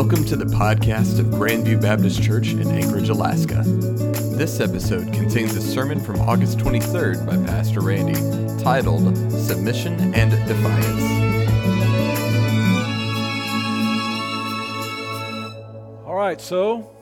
Welcome 0.00 0.24
to 0.26 0.36
the 0.36 0.44
podcast 0.44 1.18
of 1.18 1.26
Grandview 1.26 1.82
Baptist 1.82 2.22
Church 2.22 2.52
in 2.52 2.70
Anchorage, 2.70 3.08
Alaska. 3.08 3.64
This 4.36 4.60
episode 4.60 5.12
contains 5.12 5.56
a 5.56 5.60
sermon 5.60 5.98
from 5.98 6.20
August 6.20 6.58
23rd 6.58 7.26
by 7.26 7.34
Pastor 7.44 7.80
Randy 7.80 8.14
titled 8.62 9.16
Submission 9.32 10.14
and 10.14 10.30
Defiance. 10.46 11.02
All 16.06 16.14
right, 16.14 16.40
so 16.40 16.92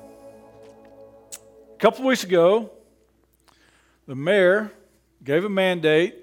a 1.74 1.78
couple 1.78 2.06
weeks 2.06 2.24
ago, 2.24 2.70
the 4.06 4.14
mayor 4.14 4.72
gave 5.22 5.44
a 5.44 5.50
mandate 5.50 6.16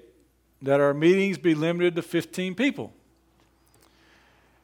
that 0.60 0.80
our 0.80 0.92
meetings 0.92 1.38
be 1.38 1.54
limited 1.54 1.94
to 1.94 2.02
15 2.02 2.56
people. 2.56 2.92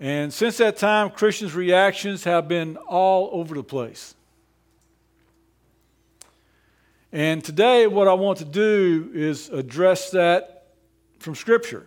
And 0.01 0.33
since 0.33 0.57
that 0.57 0.79
time, 0.79 1.11
Christians' 1.11 1.55
reactions 1.55 2.25
have 2.25 2.49
been 2.49 2.79
all 2.79 3.29
over 3.33 3.55
the 3.55 3.63
place. 3.63 4.15
And 7.13 7.45
today, 7.45 7.87
what 7.87 8.09
I 8.09 8.15
want 8.15 8.39
to 8.39 8.47
do 8.47 9.11
is 9.13 9.51
address 9.51 10.11
that 10.13 10.69
from 11.19 11.35
Scripture. 11.35 11.85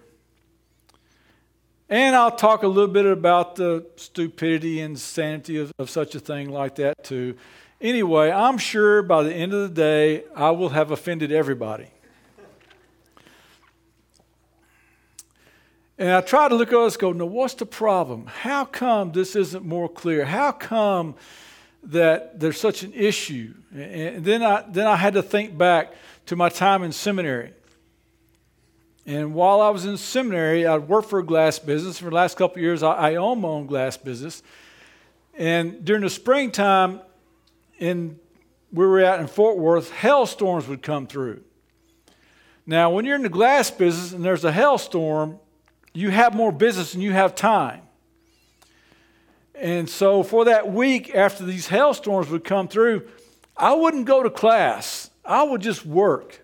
And 1.90 2.16
I'll 2.16 2.36
talk 2.36 2.62
a 2.64 2.68
little 2.68 2.94
bit 2.94 3.06
about 3.06 3.56
the 3.56 3.86
stupidity 3.96 4.82
and 4.82 4.98
sanity 4.98 5.58
of, 5.58 5.72
of 5.80 5.90
such 5.90 6.14
a 6.14 6.20
thing 6.20 6.50
like 6.50 6.76
that, 6.76 7.04
too. 7.04 7.36
Anyway, 7.82 8.32
I'm 8.32 8.58
sure 8.58 9.02
by 9.02 9.24
the 9.24 9.34
end 9.34 9.54
of 9.54 9.62
the 9.62 9.76
day, 9.82 10.24
I 10.36 10.52
will 10.52 10.70
have 10.70 10.92
offended 10.92 11.32
everybody. 11.32 11.88
And 16.04 16.12
I 16.12 16.20
try 16.20 16.50
to 16.50 16.56
look 16.56 16.74
at 16.74 16.80
us 16.80 16.98
go, 16.98 17.14
no, 17.14 17.26
what's 17.26 17.54
the 17.54 17.66
problem? 17.66 18.26
How 18.26 18.66
come 18.66 19.14
this 19.14 19.38
isn't 19.38 19.64
more 19.64 19.88
clear? 19.88 20.26
How 20.26 20.52
come 20.52 21.16
that 21.84 22.42
there's 22.42 22.60
such 22.60 22.84
an 22.84 22.92
issue? 22.92 23.54
And 23.74 24.26
then 24.26 24.44
I, 24.44 24.66
then 24.68 24.86
I 24.86 24.98
had 24.98 25.14
to 25.14 25.24
think 25.24 25.58
back 25.58 25.94
to 26.26 26.36
my 26.36 26.50
time 26.50 26.84
in 26.84 26.92
seminary. 26.92 27.54
And 29.06 29.34
while 29.34 29.62
I 29.62 29.70
was 29.70 29.86
in 29.86 29.96
seminary, 29.96 30.66
I 30.66 30.78
worked 30.78 31.10
for 31.10 31.20
a 31.20 31.26
glass 31.26 31.58
business. 31.58 32.00
For 32.00 32.10
the 32.10 32.16
last 32.16 32.36
couple 32.36 32.58
of 32.58 32.64
years, 32.64 32.84
I, 32.84 32.92
I 32.92 33.16
own 33.16 33.40
my 33.40 33.48
own 33.48 33.66
glass 33.66 33.96
business. 33.96 34.44
And 35.36 35.86
during 35.86 36.02
the 36.02 36.10
springtime, 36.10 37.00
in 37.80 38.20
where 38.72 38.90
we 38.90 38.94
were 38.96 39.06
out 39.06 39.22
in 39.22 39.28
Fort 39.28 39.58
Worth, 39.58 39.90
hailstorms 39.90 40.68
would 40.68 40.82
come 40.82 41.08
through. 41.08 41.44
Now, 42.66 42.90
when 42.90 43.06
you're 43.06 43.16
in 43.16 43.24
the 43.24 43.30
glass 43.30 43.72
business 43.72 44.12
and 44.12 44.26
there's 44.26 44.44
a 44.44 44.52
hailstorm, 44.52 45.40
you 45.94 46.10
have 46.10 46.34
more 46.34 46.52
business 46.52 46.94
and 46.94 47.04
you 47.04 47.12
have 47.12 47.36
time. 47.36 47.82
And 49.56 49.88
so, 49.90 50.24
for 50.24 50.46
that 50.46 50.72
week 50.72 51.14
after 51.14 51.46
these 51.46 51.68
hailstorms 51.68 52.30
would 52.30 52.44
come 52.44 52.68
through, 52.68 53.08
I 53.56 53.74
wouldn't 53.74 54.06
go 54.06 54.24
to 54.24 54.30
class. 54.30 55.12
I 55.24 55.44
would 55.44 55.62
just 55.62 55.86
work 55.86 56.44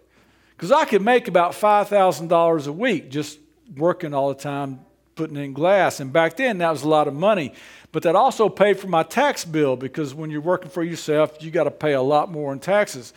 because 0.55 0.71
I 0.71 0.85
could 0.85 1.01
make 1.01 1.27
about 1.27 1.53
$5,000 1.53 2.67
a 2.67 2.71
week 2.71 3.09
just 3.09 3.39
working 3.75 4.13
all 4.13 4.29
the 4.29 4.35
time, 4.35 4.81
putting 5.15 5.37
in 5.37 5.53
glass. 5.53 5.99
And 5.99 6.13
back 6.13 6.37
then, 6.37 6.59
that 6.59 6.69
was 6.69 6.83
a 6.83 6.87
lot 6.87 7.07
of 7.07 7.13
money. 7.13 7.53
But 7.91 8.03
that 8.03 8.15
also 8.15 8.47
paid 8.47 8.79
for 8.79 8.87
my 8.87 9.03
tax 9.03 9.43
bill 9.43 9.75
because 9.75 10.13
when 10.13 10.29
you're 10.29 10.41
working 10.41 10.69
for 10.69 10.83
yourself, 10.83 11.41
you 11.41 11.49
got 11.49 11.63
to 11.63 11.71
pay 11.71 11.93
a 11.93 12.01
lot 12.01 12.31
more 12.31 12.53
in 12.53 12.59
taxes. 12.59 13.13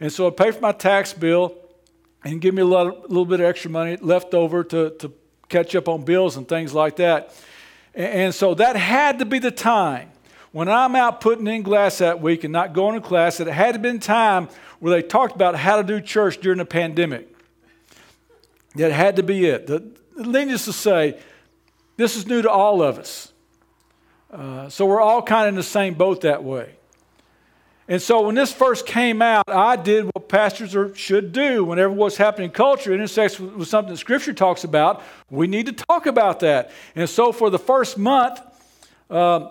And 0.00 0.12
so 0.12 0.26
it 0.26 0.36
paid 0.36 0.54
for 0.54 0.60
my 0.60 0.72
tax 0.72 1.12
bill 1.12 1.56
and 2.24 2.40
give 2.40 2.54
me 2.54 2.62
a, 2.62 2.66
lot, 2.66 3.08
little 3.08 3.24
bit 3.24 3.40
of 3.40 3.46
extra 3.46 3.70
money 3.70 3.96
left 3.96 4.34
over 4.34 4.64
to, 4.64 4.90
to 4.90 5.12
catch 5.48 5.74
up 5.74 5.88
on 5.88 6.04
bills 6.04 6.36
and 6.36 6.48
things 6.48 6.74
like 6.74 6.96
that. 6.96 7.34
And 7.94 8.34
so 8.34 8.54
that 8.54 8.76
had 8.76 9.18
to 9.18 9.24
be 9.24 9.38
the 9.38 9.50
time 9.50 10.10
when 10.52 10.68
I'm 10.68 10.96
out 10.96 11.20
putting 11.20 11.46
in 11.46 11.62
glass 11.62 11.98
that 11.98 12.20
week 12.20 12.44
and 12.44 12.52
not 12.52 12.72
going 12.72 13.00
to 13.00 13.06
class, 13.06 13.40
it 13.40 13.46
had 13.48 13.72
to 13.74 13.78
be 13.78 13.98
time 13.98 14.48
where 14.80 14.90
they 14.90 15.06
talked 15.06 15.34
about 15.34 15.56
how 15.56 15.76
to 15.76 15.82
do 15.82 16.00
church 16.00 16.38
during 16.40 16.58
the 16.58 16.64
pandemic. 16.64 17.34
That 18.74 18.92
had 18.92 19.16
to 19.16 19.22
be 19.22 19.46
it. 19.46 19.66
The, 19.66 19.84
needless 20.16 20.64
to 20.66 20.72
say, 20.72 21.18
this 21.96 22.16
is 22.16 22.26
new 22.26 22.42
to 22.42 22.50
all 22.50 22.82
of 22.82 22.98
us. 22.98 23.32
Uh, 24.32 24.68
so 24.68 24.86
we're 24.86 25.00
all 25.00 25.22
kind 25.22 25.44
of 25.44 25.48
in 25.50 25.54
the 25.54 25.62
same 25.62 25.94
boat 25.94 26.22
that 26.22 26.44
way. 26.44 26.77
And 27.90 28.02
so 28.02 28.20
when 28.20 28.34
this 28.34 28.52
first 28.52 28.86
came 28.86 29.22
out, 29.22 29.48
I 29.48 29.74
did 29.76 30.04
what 30.04 30.28
pastors 30.28 30.76
are, 30.76 30.94
should 30.94 31.32
do 31.32 31.64
whenever 31.64 31.92
what's 31.92 32.18
happening 32.18 32.50
in 32.50 32.54
culture 32.54 32.92
intersects 32.92 33.40
with, 33.40 33.54
with 33.54 33.68
something 33.68 33.92
that 33.92 33.98
Scripture 33.98 34.34
talks 34.34 34.62
about. 34.62 35.02
We 35.30 35.46
need 35.46 35.66
to 35.66 35.72
talk 35.72 36.04
about 36.04 36.40
that. 36.40 36.70
And 36.94 37.08
so 37.08 37.32
for 37.32 37.48
the 37.48 37.58
first 37.58 37.96
month 37.96 38.40
uh, 39.08 39.48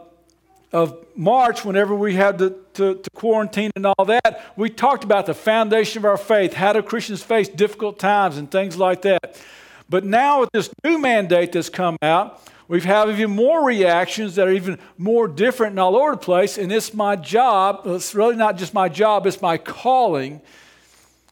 of 0.72 1.04
March, 1.16 1.66
whenever 1.66 1.96
we 1.96 2.14
had 2.14 2.38
to, 2.38 2.56
to, 2.76 2.96
to 2.96 3.10
quarantine 3.16 3.72
and 3.76 3.88
all 3.88 4.06
that, 4.06 4.44
we 4.56 4.70
talked 4.70 5.04
about 5.04 5.26
the 5.26 5.34
foundation 5.34 5.98
of 5.98 6.06
our 6.06 6.18
faith. 6.18 6.54
How 6.54 6.74
do 6.74 6.84
Christians 6.84 7.24
face 7.24 7.50
difficult 7.50 7.98
times 7.98 8.38
and 8.38 8.52
things 8.52 8.78
like 8.78 9.02
that? 9.02 9.42
But 9.90 10.06
now 10.06 10.42
with 10.42 10.50
this 10.54 10.70
new 10.84 11.00
mandate 11.00 11.54
that's 11.54 11.70
come 11.70 11.98
out, 12.04 12.40
We've 12.68 12.84
had 12.84 13.10
even 13.10 13.32
more 13.32 13.64
reactions 13.64 14.36
that 14.36 14.48
are 14.48 14.52
even 14.52 14.78
more 14.98 15.28
different 15.28 15.72
and 15.72 15.80
all 15.80 15.96
over 15.96 16.12
the 16.12 16.18
place. 16.18 16.58
And 16.58 16.72
it's 16.72 16.94
my 16.94 17.16
job. 17.16 17.82
It's 17.86 18.14
really 18.14 18.36
not 18.36 18.58
just 18.58 18.74
my 18.74 18.90
job, 18.90 19.26
it's 19.26 19.42
my 19.42 19.58
calling. 19.58 20.42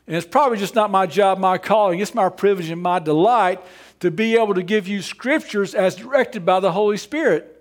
And 0.08 0.16
it's 0.16 0.26
probably 0.26 0.58
just 0.58 0.76
not 0.76 0.92
my 0.92 1.08
job, 1.08 1.40
my 1.40 1.58
calling. 1.58 2.00
It's 2.00 2.14
my 2.14 2.30
privilege 2.30 2.70
and 2.70 2.82
my 2.82 3.00
delight 3.00 3.60
to 4.00 4.12
be 4.12 4.36
able 4.36 4.54
to 4.54 4.64
give 4.64 4.88
you 4.88 5.02
scriptures 5.02 5.74
as 5.74 5.96
directed 5.96 6.46
by 6.46 6.60
the 6.60 6.72
Holy 6.72 6.98
Spirit 6.98 7.52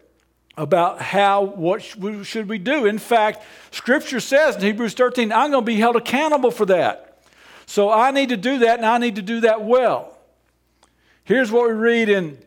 about 0.56 1.00
how, 1.00 1.42
what 1.42 1.82
should 1.82 2.48
we 2.48 2.58
do. 2.58 2.86
In 2.86 2.98
fact, 2.98 3.42
scripture 3.72 4.20
says 4.20 4.56
in 4.56 4.62
Hebrews 4.62 4.94
13, 4.94 5.32
I'm 5.32 5.50
going 5.50 5.64
to 5.64 5.66
be 5.66 5.76
held 5.76 5.96
accountable 5.96 6.50
for 6.50 6.66
that. 6.66 7.22
So 7.66 7.90
I 7.90 8.10
need 8.10 8.28
to 8.28 8.36
do 8.36 8.58
that 8.58 8.78
and 8.78 8.86
I 8.86 8.98
need 8.98 9.16
to 9.16 9.22
do 9.22 9.40
that 9.40 9.64
well. 9.64 10.16
Here's 11.24 11.50
what 11.50 11.66
we 11.66 11.74
read 11.74 12.08
in 12.08 12.38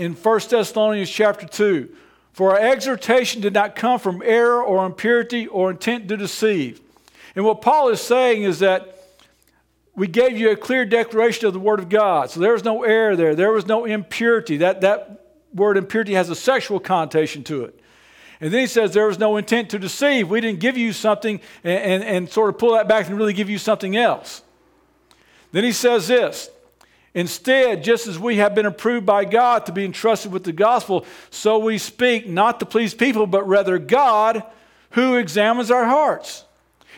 in 0.00 0.14
1 0.14 0.40
Thessalonians 0.48 1.10
chapter 1.10 1.46
2. 1.46 1.88
For 2.32 2.52
our 2.52 2.58
exhortation 2.58 3.42
did 3.42 3.52
not 3.52 3.76
come 3.76 3.98
from 3.98 4.22
error 4.24 4.62
or 4.62 4.86
impurity 4.86 5.46
or 5.46 5.70
intent 5.70 6.08
to 6.08 6.16
deceive. 6.16 6.80
And 7.36 7.44
what 7.44 7.60
Paul 7.60 7.90
is 7.90 8.00
saying 8.00 8.44
is 8.44 8.60
that 8.60 8.96
we 9.94 10.06
gave 10.06 10.38
you 10.38 10.50
a 10.50 10.56
clear 10.56 10.86
declaration 10.86 11.46
of 11.46 11.52
the 11.52 11.60
Word 11.60 11.80
of 11.80 11.90
God. 11.90 12.30
So 12.30 12.40
there 12.40 12.54
was 12.54 12.64
no 12.64 12.82
error 12.82 13.14
there. 13.14 13.34
There 13.34 13.52
was 13.52 13.66
no 13.66 13.84
impurity. 13.84 14.56
That, 14.58 14.80
that 14.80 15.26
word 15.52 15.76
impurity 15.76 16.14
has 16.14 16.30
a 16.30 16.34
sexual 16.34 16.80
connotation 16.80 17.44
to 17.44 17.64
it. 17.64 17.78
And 18.40 18.52
then 18.54 18.60
he 18.60 18.66
says 18.66 18.94
there 18.94 19.08
was 19.08 19.18
no 19.18 19.36
intent 19.36 19.68
to 19.70 19.78
deceive. 19.78 20.30
We 20.30 20.40
didn't 20.40 20.60
give 20.60 20.78
you 20.78 20.94
something 20.94 21.40
and, 21.62 22.02
and, 22.02 22.04
and 22.04 22.30
sort 22.30 22.48
of 22.48 22.58
pull 22.58 22.72
that 22.72 22.88
back 22.88 23.06
and 23.08 23.18
really 23.18 23.34
give 23.34 23.50
you 23.50 23.58
something 23.58 23.96
else. 23.96 24.42
Then 25.52 25.64
he 25.64 25.72
says 25.72 26.08
this 26.08 26.48
Instead, 27.14 27.82
just 27.82 28.06
as 28.06 28.18
we 28.18 28.36
have 28.36 28.54
been 28.54 28.66
approved 28.66 29.04
by 29.04 29.24
God 29.24 29.66
to 29.66 29.72
be 29.72 29.84
entrusted 29.84 30.30
with 30.30 30.44
the 30.44 30.52
gospel, 30.52 31.04
so 31.30 31.58
we 31.58 31.76
speak 31.76 32.28
not 32.28 32.60
to 32.60 32.66
please 32.66 32.94
people, 32.94 33.26
but 33.26 33.48
rather 33.48 33.78
God 33.78 34.44
who 34.90 35.16
examines 35.16 35.70
our 35.70 35.86
hearts. 35.86 36.44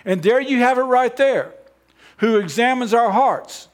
And 0.04 0.22
there 0.22 0.40
you 0.40 0.58
have 0.58 0.78
it 0.78 0.82
right 0.82 1.16
there 1.16 1.54
who 2.18 2.36
examines 2.36 2.92
our 2.92 3.10
hearts. 3.10 3.68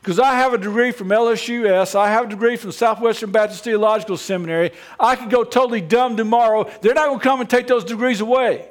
Because 0.00 0.18
I 0.18 0.34
have 0.34 0.54
a 0.54 0.58
degree 0.58 0.92
from 0.92 1.08
LSUS, 1.08 1.94
I 1.94 2.10
have 2.10 2.26
a 2.26 2.28
degree 2.28 2.56
from 2.56 2.72
Southwestern 2.72 3.32
Baptist 3.32 3.64
Theological 3.64 4.16
Seminary. 4.16 4.70
I 5.00 5.16
could 5.16 5.30
go 5.30 5.42
totally 5.44 5.80
dumb 5.80 6.16
tomorrow. 6.16 6.70
They're 6.80 6.94
not 6.94 7.06
going 7.06 7.18
to 7.18 7.24
come 7.24 7.40
and 7.40 7.50
take 7.50 7.66
those 7.66 7.84
degrees 7.84 8.20
away. 8.20 8.68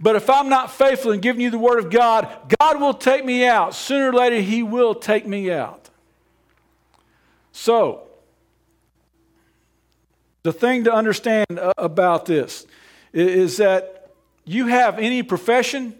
But 0.00 0.16
if 0.16 0.30
I'm 0.30 0.48
not 0.48 0.70
faithful 0.70 1.12
in 1.12 1.20
giving 1.20 1.42
you 1.42 1.50
the 1.50 1.58
Word 1.58 1.78
of 1.78 1.90
God, 1.90 2.26
God 2.58 2.80
will 2.80 2.94
take 2.94 3.24
me 3.24 3.46
out. 3.46 3.74
Sooner 3.74 4.08
or 4.08 4.14
later, 4.14 4.40
He 4.40 4.62
will 4.62 4.94
take 4.94 5.26
me 5.26 5.50
out. 5.50 5.90
So, 7.52 8.08
the 10.42 10.52
thing 10.52 10.84
to 10.84 10.92
understand 10.92 11.46
about 11.76 12.24
this 12.24 12.66
is 13.12 13.58
that 13.58 14.10
you 14.46 14.68
have 14.68 14.98
any 14.98 15.22
profession 15.22 15.94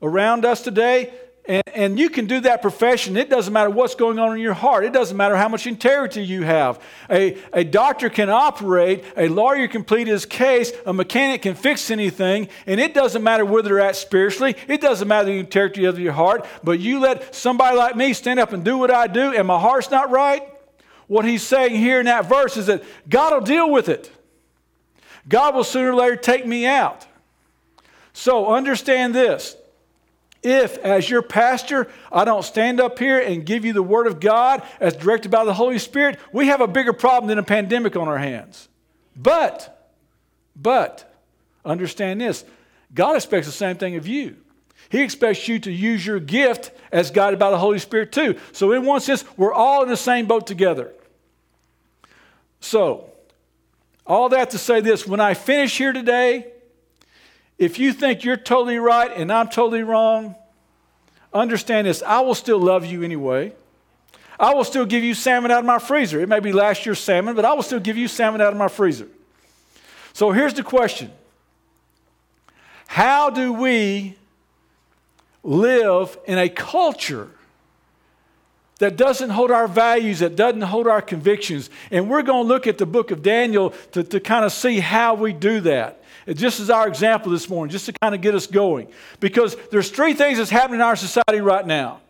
around 0.00 0.44
us 0.44 0.62
today, 0.62 1.12
and, 1.48 1.62
and 1.74 1.98
you 1.98 2.10
can 2.10 2.26
do 2.26 2.40
that 2.40 2.60
profession. 2.60 3.16
It 3.16 3.30
doesn't 3.30 3.52
matter 3.52 3.70
what's 3.70 3.94
going 3.94 4.18
on 4.18 4.36
in 4.36 4.40
your 4.40 4.54
heart. 4.54 4.84
It 4.84 4.92
doesn't 4.92 5.16
matter 5.16 5.34
how 5.34 5.48
much 5.48 5.66
integrity 5.66 6.22
you 6.22 6.42
have. 6.42 6.80
A, 7.10 7.38
a 7.52 7.64
doctor 7.64 8.10
can 8.10 8.28
operate, 8.28 9.02
a 9.16 9.28
lawyer 9.28 9.66
can 9.66 9.82
plead 9.82 10.06
his 10.06 10.26
case, 10.26 10.70
a 10.84 10.92
mechanic 10.92 11.42
can 11.42 11.54
fix 11.54 11.90
anything, 11.90 12.48
and 12.66 12.78
it 12.78 12.92
doesn't 12.92 13.22
matter 13.22 13.44
where 13.44 13.62
they're 13.62 13.80
at 13.80 13.96
spiritually. 13.96 14.54
It 14.68 14.82
doesn't 14.82 15.08
matter 15.08 15.26
the 15.26 15.38
integrity 15.38 15.86
of 15.86 15.98
your 15.98 16.12
heart. 16.12 16.46
But 16.62 16.80
you 16.80 17.00
let 17.00 17.34
somebody 17.34 17.76
like 17.76 17.96
me 17.96 18.12
stand 18.12 18.38
up 18.38 18.52
and 18.52 18.62
do 18.62 18.76
what 18.76 18.90
I 18.90 19.06
do, 19.06 19.32
and 19.32 19.46
my 19.46 19.58
heart's 19.58 19.90
not 19.90 20.10
right. 20.10 20.42
What 21.06 21.24
he's 21.24 21.42
saying 21.42 21.74
here 21.74 22.00
in 22.00 22.06
that 22.06 22.28
verse 22.28 22.58
is 22.58 22.66
that 22.66 22.84
God 23.08 23.32
will 23.32 23.40
deal 23.40 23.70
with 23.70 23.88
it. 23.88 24.12
God 25.26 25.54
will 25.54 25.64
sooner 25.64 25.92
or 25.92 25.94
later 25.94 26.16
take 26.16 26.46
me 26.46 26.66
out. 26.66 27.06
So 28.12 28.52
understand 28.52 29.14
this 29.14 29.56
if, 30.42 30.78
as 30.78 31.10
your 31.10 31.22
pastor, 31.22 31.88
I 32.12 32.24
don't 32.24 32.44
stand 32.44 32.80
up 32.80 32.98
here 32.98 33.18
and 33.18 33.44
give 33.44 33.64
you 33.64 33.72
the 33.72 33.82
Word 33.82 34.06
of 34.06 34.20
God 34.20 34.62
as 34.80 34.94
directed 34.94 35.30
by 35.30 35.44
the 35.44 35.54
Holy 35.54 35.78
Spirit, 35.78 36.18
we 36.32 36.46
have 36.46 36.60
a 36.60 36.68
bigger 36.68 36.92
problem 36.92 37.28
than 37.28 37.38
a 37.38 37.42
pandemic 37.42 37.96
on 37.96 38.08
our 38.08 38.18
hands. 38.18 38.68
But 39.16 39.92
But 40.54 41.12
understand 41.64 42.20
this 42.20 42.44
God 42.94 43.16
expects 43.16 43.46
the 43.46 43.52
same 43.52 43.76
thing 43.76 43.96
of 43.96 44.06
you. 44.06 44.36
He 44.90 45.02
expects 45.02 45.48
you 45.48 45.58
to 45.60 45.72
use 45.72 46.06
your 46.06 46.20
gift 46.20 46.70
as 46.92 47.10
guided 47.10 47.38
by 47.38 47.50
the 47.50 47.58
Holy 47.58 47.78
Spirit, 47.78 48.12
too. 48.12 48.38
So, 48.52 48.72
in 48.72 48.86
one 48.86 49.00
sense, 49.00 49.24
we're 49.36 49.52
all 49.52 49.82
in 49.82 49.88
the 49.88 49.96
same 49.96 50.26
boat 50.26 50.46
together. 50.46 50.92
So, 52.60 53.10
all 54.06 54.30
that 54.30 54.50
to 54.50 54.58
say 54.58 54.80
this 54.80 55.06
when 55.06 55.20
I 55.20 55.34
finish 55.34 55.76
here 55.76 55.92
today, 55.92 56.52
if 57.58 57.78
you 57.78 57.92
think 57.92 58.24
you're 58.24 58.36
totally 58.36 58.78
right 58.78 59.10
and 59.14 59.32
I'm 59.32 59.48
totally 59.48 59.82
wrong, 59.82 60.36
understand 61.32 61.86
this 61.86 62.02
I 62.02 62.20
will 62.20 62.34
still 62.34 62.58
love 62.58 62.84
you 62.86 63.02
anyway. 63.02 63.52
I 64.40 64.54
will 64.54 64.64
still 64.64 64.86
give 64.86 65.02
you 65.02 65.14
salmon 65.14 65.50
out 65.50 65.60
of 65.60 65.64
my 65.64 65.80
freezer. 65.80 66.20
It 66.20 66.28
may 66.28 66.38
be 66.38 66.52
last 66.52 66.86
year's 66.86 67.00
salmon, 67.00 67.34
but 67.34 67.44
I 67.44 67.54
will 67.54 67.64
still 67.64 67.80
give 67.80 67.96
you 67.96 68.06
salmon 68.06 68.40
out 68.40 68.52
of 68.52 68.58
my 68.58 68.68
freezer. 68.68 69.08
So 70.12 70.30
here's 70.30 70.54
the 70.54 70.62
question 70.62 71.10
How 72.86 73.30
do 73.30 73.52
we 73.52 74.16
live 75.42 76.16
in 76.26 76.38
a 76.38 76.48
culture 76.48 77.30
that 78.78 78.96
doesn't 78.96 79.30
hold 79.30 79.50
our 79.50 79.66
values, 79.66 80.20
that 80.20 80.36
doesn't 80.36 80.62
hold 80.62 80.86
our 80.86 81.02
convictions? 81.02 81.68
And 81.90 82.08
we're 82.08 82.22
going 82.22 82.44
to 82.44 82.48
look 82.48 82.68
at 82.68 82.78
the 82.78 82.86
book 82.86 83.10
of 83.10 83.22
Daniel 83.22 83.70
to, 83.90 84.04
to 84.04 84.20
kind 84.20 84.44
of 84.44 84.52
see 84.52 84.78
how 84.78 85.14
we 85.14 85.32
do 85.32 85.60
that. 85.62 86.00
Just 86.34 86.60
as 86.60 86.70
our 86.70 86.86
example 86.86 87.32
this 87.32 87.48
morning, 87.48 87.70
just 87.70 87.86
to 87.86 87.92
kind 87.92 88.14
of 88.14 88.20
get 88.20 88.34
us 88.34 88.46
going. 88.46 88.88
Because 89.20 89.56
there's 89.70 89.90
three 89.90 90.14
things 90.14 90.38
that's 90.38 90.50
happening 90.50 90.80
in 90.80 90.86
our 90.86 90.96
society 90.96 91.40
right 91.40 91.66
now. 91.66 92.00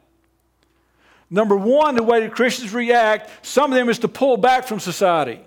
Number 1.30 1.56
one, 1.56 1.94
the 1.94 2.02
way 2.02 2.20
that 2.20 2.32
Christians 2.32 2.72
react, 2.72 3.46
some 3.46 3.70
of 3.70 3.76
them 3.76 3.88
is 3.88 3.98
to 4.00 4.08
pull 4.08 4.36
back 4.36 4.64
from 4.66 4.80
society. 4.80 5.40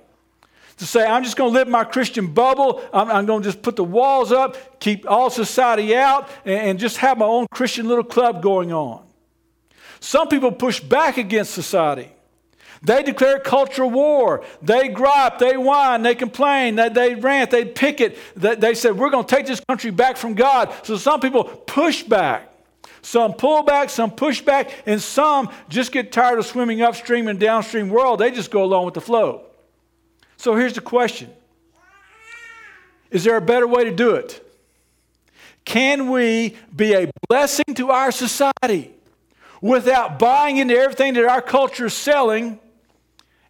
To 0.78 0.86
say, 0.86 1.06
I'm 1.06 1.24
just 1.24 1.38
going 1.38 1.52
to 1.52 1.60
live 1.60 1.68
my 1.68 1.84
Christian 1.84 2.34
bubble. 2.34 2.84
I'm, 2.94 3.10
I'm, 3.10 3.26
going 3.26 3.44
to 3.44 3.48
just 3.50 3.62
put 3.62 3.76
the 3.76 3.84
walls 3.84 4.32
up, 4.32 4.80
keep 4.80 5.10
all 5.10 5.30
society 5.30 5.96
out, 5.96 6.30
and, 6.46 6.56
and 6.56 6.80
just 6.80 6.98
have 6.98 7.18
my 7.18 7.26
own 7.26 7.48
Christian 7.52 7.88
little 7.88 8.04
club 8.04 8.42
going 8.42 8.72
on. 8.72 9.04
Some 10.00 10.28
people 10.28 10.52
push 10.52 10.80
back 10.80 11.18
against 11.18 11.54
society. 11.54 12.12
They 12.84 13.04
declare 13.04 13.40
cultural 13.40 13.92
war. 13.92 14.44
They 14.62 14.90
gripe, 14.90 15.38
they 15.38 15.56
whine, 15.56 16.02
they 16.02 16.16
complain, 16.16 16.76
they, 16.76 16.90
they 16.90 17.16
rant, 17.16 17.52
they 17.52 17.64
picket. 17.64 18.18
They, 18.36 18.56
they 18.56 18.74
said, 18.74 18.98
We're 18.98 19.12
going 19.12 19.26
to 19.26 19.36
take 19.36 19.46
this 19.46 19.62
country 19.68 19.92
back 19.92 20.18
from 20.18 20.34
God. 20.34 20.74
So 20.84 20.98
some 20.98 21.20
people 21.20 21.44
push 21.44 22.04
back. 22.04 22.48
Some 23.04 23.34
pull 23.34 23.64
back, 23.64 23.90
some 23.90 24.12
push 24.12 24.42
back, 24.42 24.72
and 24.86 25.02
some 25.02 25.50
just 25.70 25.92
get 25.92 26.12
tired 26.12 26.38
of 26.38 26.46
swimming 26.46 26.82
upstream 26.82 27.28
and 27.28 27.40
downstream 27.40 27.90
world. 27.90 28.20
They 28.20 28.32
just 28.32 28.52
go 28.52 28.64
along 28.64 28.86
with 28.86 28.94
the 28.94 29.02
flow. 29.02 29.44
So 30.38 30.56
here's 30.56 30.74
the 30.74 30.82
question 30.82 31.32
Is 33.12 33.24
there 33.24 33.38
a 33.38 33.42
better 33.42 33.68
way 33.68 33.84
to 33.84 33.92
do 33.92 34.16
it? 34.16 34.44
Can 35.66 36.10
we 36.10 36.58
be 36.76 36.94
a 36.94 37.12
blessing 37.30 37.76
to 37.76 37.92
our 37.92 38.12
society 38.12 38.92
without 39.62 40.18
buying 40.18 40.58
into 40.58 40.76
everything 40.76 41.14
that 41.14 41.26
our 41.26 41.42
culture 41.42 41.86
is 41.86 41.94
selling 41.94 42.60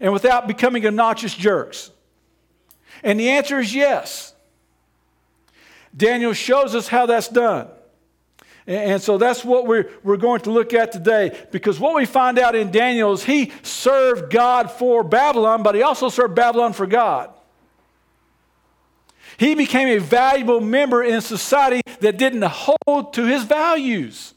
and 0.01 0.11
without 0.11 0.47
becoming 0.47 0.85
obnoxious 0.85 1.33
jerks? 1.33 1.91
And 3.03 3.17
the 3.19 3.29
answer 3.29 3.59
is 3.59 3.73
yes. 3.73 4.33
Daniel 5.95 6.33
shows 6.33 6.75
us 6.75 6.87
how 6.87 7.05
that's 7.05 7.29
done. 7.29 7.67
And 8.67 9.01
so 9.01 9.17
that's 9.17 9.43
what 9.43 9.65
we're, 9.65 9.89
we're 10.03 10.17
going 10.17 10.41
to 10.41 10.51
look 10.51 10.73
at 10.73 10.91
today. 10.91 11.37
Because 11.51 11.79
what 11.79 11.95
we 11.95 12.05
find 12.05 12.37
out 12.37 12.55
in 12.55 12.71
Daniel 12.71 13.11
is 13.13 13.23
he 13.23 13.51
served 13.63 14.31
God 14.31 14.69
for 14.69 15.03
Babylon, 15.03 15.63
but 15.63 15.75
he 15.75 15.81
also 15.81 16.09
served 16.09 16.35
Babylon 16.35 16.73
for 16.73 16.85
God. 16.85 17.31
He 19.37 19.55
became 19.55 19.87
a 19.87 19.97
valuable 19.97 20.61
member 20.61 21.03
in 21.03 21.21
society 21.21 21.81
that 22.01 22.17
didn't 22.17 22.43
hold 22.43 23.13
to 23.15 23.25
his 23.25 23.43
values. 23.43 24.35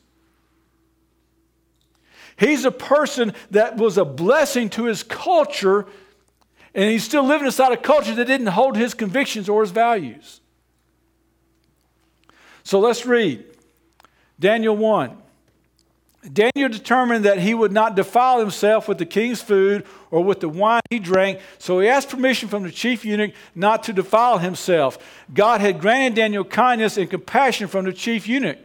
He's 2.36 2.64
a 2.64 2.70
person 2.70 3.32
that 3.50 3.76
was 3.76 3.98
a 3.98 4.04
blessing 4.04 4.68
to 4.70 4.84
his 4.84 5.02
culture, 5.02 5.86
and 6.74 6.90
he's 6.90 7.04
still 7.04 7.24
living 7.24 7.46
inside 7.46 7.72
a 7.72 7.76
culture 7.76 8.14
that 8.14 8.26
didn't 8.26 8.48
hold 8.48 8.76
his 8.76 8.94
convictions 8.94 9.48
or 9.48 9.60
his 9.62 9.70
values. 9.70 10.40
So 12.64 12.80
let's 12.80 13.06
read. 13.06 13.44
Daniel 14.40 14.76
1. 14.76 15.18
Daniel 16.32 16.70
determined 16.70 17.26
that 17.26 17.38
he 17.38 17.52
would 17.52 17.70
not 17.70 17.94
defile 17.94 18.40
himself 18.40 18.88
with 18.88 18.96
the 18.96 19.04
king's 19.04 19.42
food 19.42 19.84
or 20.10 20.24
with 20.24 20.40
the 20.40 20.48
wine 20.48 20.80
he 20.88 20.98
drank, 20.98 21.38
so 21.58 21.80
he 21.80 21.88
asked 21.88 22.08
permission 22.08 22.48
from 22.48 22.62
the 22.62 22.70
chief 22.70 23.04
eunuch 23.04 23.34
not 23.54 23.82
to 23.84 23.92
defile 23.92 24.38
himself. 24.38 24.98
God 25.34 25.60
had 25.60 25.80
granted 25.80 26.16
Daniel 26.16 26.44
kindness 26.44 26.96
and 26.96 27.10
compassion 27.10 27.68
from 27.68 27.84
the 27.84 27.92
chief 27.92 28.26
eunuch. 28.26 28.56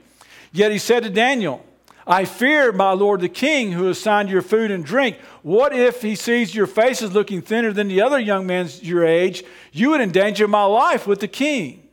Yet 0.53 0.71
he 0.71 0.77
said 0.77 1.03
to 1.03 1.09
Daniel, 1.09 1.65
I 2.09 2.25
fear, 2.25 2.71
my 2.71 2.91
lord 2.93 3.21
the 3.21 3.29
king, 3.29 3.71
who 3.71 3.87
assigned 3.87 4.29
your 4.29 4.41
food 4.41 4.71
and 4.71 4.83
drink. 4.83 5.17
What 5.43 5.73
if 5.73 6.01
he 6.01 6.15
sees 6.15 6.55
your 6.55 6.65
faces 6.65 7.13
looking 7.13 7.43
thinner 7.43 7.71
than 7.71 7.87
the 7.87 8.01
other 8.01 8.17
young 8.17 8.47
men's 8.47 8.81
your 8.81 9.05
age? 9.05 9.43
You 9.71 9.91
would 9.91 10.01
endanger 10.01 10.47
my 10.47 10.63
life 10.63 11.05
with 11.05 11.19
the 11.19 11.27
king. 11.27 11.87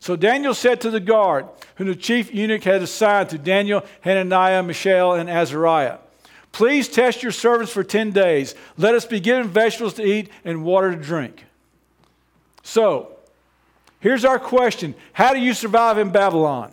So 0.00 0.16
Daniel 0.16 0.54
said 0.54 0.80
to 0.80 0.90
the 0.90 1.00
guard, 1.00 1.46
whom 1.74 1.88
the 1.88 1.96
chief 1.96 2.32
eunuch 2.32 2.64
had 2.64 2.80
assigned 2.80 3.28
to 3.28 3.36
Daniel, 3.36 3.84
Hananiah, 4.00 4.62
Mishael, 4.62 5.12
and 5.12 5.28
Azariah, 5.28 5.98
Please 6.50 6.88
test 6.88 7.22
your 7.22 7.30
servants 7.30 7.70
for 7.70 7.84
10 7.84 8.10
days. 8.12 8.54
Let 8.78 8.94
us 8.94 9.04
be 9.04 9.20
given 9.20 9.48
vegetables 9.48 9.94
to 9.94 10.02
eat 10.02 10.30
and 10.44 10.64
water 10.64 10.90
to 10.90 10.96
drink. 10.96 11.44
So, 12.62 13.16
here's 14.00 14.24
our 14.24 14.38
question 14.38 14.94
How 15.12 15.34
do 15.34 15.40
you 15.40 15.52
survive 15.52 15.98
in 15.98 16.10
Babylon? 16.10 16.72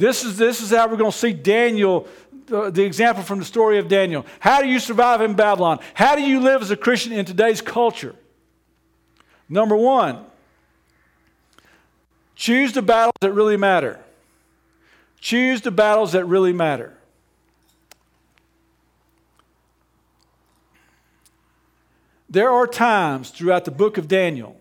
This 0.00 0.24
is, 0.24 0.36
this 0.36 0.60
is 0.60 0.70
how 0.70 0.88
we're 0.88 0.96
going 0.96 1.12
to 1.12 1.16
see 1.16 1.32
Daniel, 1.32 2.08
the, 2.46 2.70
the 2.70 2.82
example 2.82 3.22
from 3.22 3.38
the 3.38 3.44
story 3.44 3.78
of 3.78 3.86
Daniel. 3.86 4.26
How 4.40 4.60
do 4.60 4.68
you 4.68 4.80
survive 4.80 5.20
in 5.20 5.34
Babylon? 5.34 5.78
How 5.94 6.16
do 6.16 6.22
you 6.22 6.40
live 6.40 6.62
as 6.62 6.72
a 6.72 6.76
Christian 6.76 7.12
in 7.12 7.24
today's 7.24 7.60
culture? 7.60 8.16
Number 9.48 9.76
one, 9.76 10.24
Choose 12.40 12.72
the 12.72 12.80
battles 12.80 13.12
that 13.20 13.32
really 13.32 13.58
matter. 13.58 14.00
Choose 15.20 15.60
the 15.60 15.70
battles 15.70 16.12
that 16.12 16.24
really 16.24 16.54
matter. 16.54 16.96
There 22.30 22.48
are 22.48 22.66
times 22.66 23.28
throughout 23.28 23.66
the 23.66 23.70
book 23.70 23.98
of 23.98 24.08
Daniel 24.08 24.56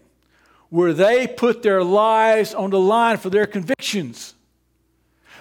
where 0.69 0.91
they 0.91 1.25
put 1.25 1.63
their 1.63 1.81
lives 1.81 2.53
on 2.53 2.71
the 2.71 2.79
line 2.81 3.15
for 3.15 3.29
their 3.29 3.45
convictions. 3.45 4.33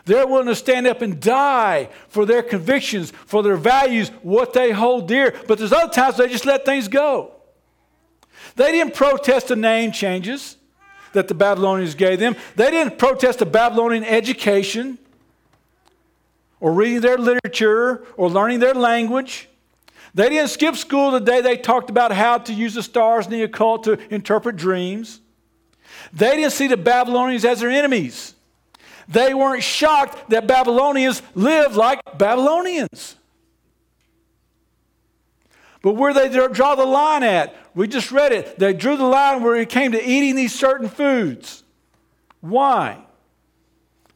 They're 0.08 0.26
willing 0.26 0.46
to 0.46 0.54
stand 0.54 0.86
up 0.86 1.02
and 1.02 1.20
die 1.20 1.90
for 2.08 2.24
their 2.24 2.42
convictions, 2.42 3.10
for 3.10 3.42
their 3.42 3.58
values, 3.58 4.08
what 4.22 4.54
they 4.54 4.70
hold 4.70 5.06
dear. 5.06 5.34
But 5.46 5.58
there's 5.58 5.72
other 5.72 5.92
times 5.92 6.16
they 6.16 6.28
just 6.28 6.46
let 6.46 6.64
things 6.64 6.88
go. 6.88 7.32
They 8.56 8.72
didn't 8.72 8.94
protest 8.94 9.48
the 9.48 9.56
name 9.56 9.92
changes 9.92 10.56
that 11.12 11.28
the 11.28 11.34
Babylonians 11.34 11.94
gave 11.94 12.20
them. 12.20 12.36
They 12.56 12.70
didn't 12.70 12.96
protest 12.96 13.40
the 13.40 13.46
Babylonian 13.46 14.02
education 14.02 14.98
or 16.58 16.72
reading 16.72 17.02
their 17.02 17.18
literature 17.18 18.02
or 18.16 18.30
learning 18.30 18.60
their 18.60 18.74
language. 18.74 19.50
They 20.14 20.30
didn't 20.30 20.48
skip 20.48 20.76
school 20.76 21.10
the 21.10 21.20
day 21.20 21.42
they 21.42 21.58
talked 21.58 21.90
about 21.90 22.12
how 22.12 22.38
to 22.38 22.54
use 22.54 22.72
the 22.72 22.82
stars 22.82 23.26
and 23.26 23.34
the 23.34 23.42
occult 23.42 23.84
to 23.84 23.98
interpret 24.12 24.56
dreams. 24.56 25.20
They 26.14 26.34
didn't 26.36 26.52
see 26.52 26.66
the 26.66 26.78
Babylonians 26.78 27.44
as 27.44 27.60
their 27.60 27.68
enemies. 27.68 28.34
They 29.08 29.32
weren't 29.32 29.62
shocked 29.62 30.30
that 30.30 30.46
Babylonians 30.46 31.22
lived 31.34 31.74
like 31.74 32.00
Babylonians. 32.18 33.16
But 35.80 35.94
where 35.94 36.12
they 36.12 36.28
draw 36.28 36.74
the 36.74 36.84
line 36.84 37.22
at, 37.22 37.56
we 37.74 37.88
just 37.88 38.12
read 38.12 38.32
it. 38.32 38.58
They 38.58 38.74
drew 38.74 38.96
the 38.96 39.06
line 39.06 39.42
where 39.42 39.56
it 39.56 39.70
came 39.70 39.92
to 39.92 40.04
eating 40.04 40.34
these 40.34 40.54
certain 40.54 40.88
foods. 40.88 41.62
Why? 42.40 42.98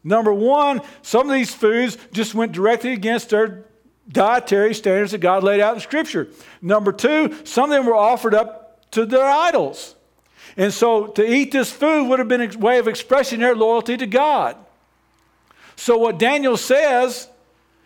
Number 0.04 0.32
one, 0.32 0.82
some 1.02 1.28
of 1.28 1.32
these 1.32 1.54
foods 1.54 1.96
just 2.12 2.34
went 2.34 2.52
directly 2.52 2.92
against 2.92 3.30
their 3.30 3.64
dietary 4.08 4.74
standards 4.74 5.12
that 5.12 5.18
God 5.18 5.44
laid 5.44 5.60
out 5.60 5.74
in 5.74 5.80
Scripture. 5.80 6.28
Number 6.60 6.92
two, 6.92 7.38
some 7.44 7.70
of 7.70 7.76
them 7.76 7.86
were 7.86 7.94
offered 7.94 8.34
up 8.34 8.90
to 8.90 9.06
their 9.06 9.24
idols. 9.24 9.94
And 10.56 10.72
so 10.72 11.06
to 11.06 11.24
eat 11.24 11.52
this 11.52 11.70
food 11.72 12.08
would 12.08 12.18
have 12.18 12.28
been 12.28 12.42
a 12.42 12.58
way 12.58 12.78
of 12.78 12.88
expressing 12.88 13.40
their 13.40 13.54
loyalty 13.54 13.96
to 13.96 14.06
God. 14.06 14.56
So 15.76 15.96
what 15.98 16.18
Daniel 16.18 16.56
says 16.56 17.28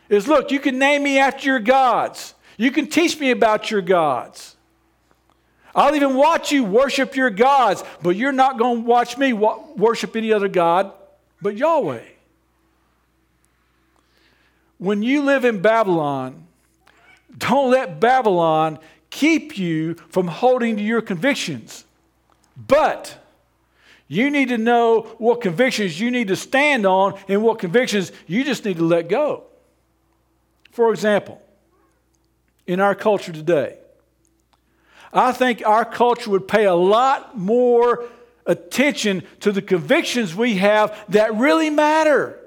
is 0.08 0.28
look, 0.28 0.50
you 0.50 0.60
can 0.60 0.78
name 0.78 1.02
me 1.02 1.18
after 1.18 1.46
your 1.46 1.58
gods. 1.58 2.34
You 2.56 2.70
can 2.70 2.86
teach 2.88 3.18
me 3.18 3.30
about 3.30 3.70
your 3.70 3.82
gods. 3.82 4.56
I'll 5.74 5.94
even 5.94 6.14
watch 6.14 6.52
you 6.52 6.64
worship 6.64 7.16
your 7.16 7.28
gods, 7.28 7.84
but 8.02 8.16
you're 8.16 8.32
not 8.32 8.58
going 8.58 8.82
to 8.82 8.88
watch 8.88 9.18
me 9.18 9.34
worship 9.34 10.16
any 10.16 10.32
other 10.32 10.48
God 10.48 10.92
but 11.40 11.56
Yahweh. 11.56 12.02
When 14.78 15.02
you 15.02 15.22
live 15.22 15.44
in 15.44 15.60
Babylon, 15.60 16.46
don't 17.36 17.70
let 17.70 18.00
Babylon 18.00 18.78
keep 19.10 19.58
you 19.58 19.94
from 20.08 20.28
holding 20.28 20.76
to 20.76 20.82
your 20.82 21.02
convictions. 21.02 21.84
But 22.56 23.18
you 24.08 24.30
need 24.30 24.50
to 24.50 24.58
know 24.58 25.02
what 25.18 25.40
convictions 25.40 26.00
you 26.00 26.10
need 26.10 26.28
to 26.28 26.36
stand 26.36 26.86
on 26.86 27.18
and 27.28 27.42
what 27.42 27.58
convictions 27.58 28.12
you 28.26 28.44
just 28.44 28.64
need 28.64 28.76
to 28.76 28.84
let 28.84 29.08
go. 29.08 29.44
For 30.70 30.92
example, 30.92 31.42
in 32.66 32.80
our 32.80 32.94
culture 32.94 33.32
today, 33.32 33.78
I 35.12 35.32
think 35.32 35.62
our 35.66 35.84
culture 35.84 36.30
would 36.30 36.46
pay 36.46 36.64
a 36.64 36.74
lot 36.74 37.36
more 37.36 38.04
attention 38.44 39.22
to 39.40 39.50
the 39.50 39.62
convictions 39.62 40.34
we 40.34 40.56
have 40.58 40.96
that 41.08 41.34
really 41.34 41.70
matter 41.70 42.38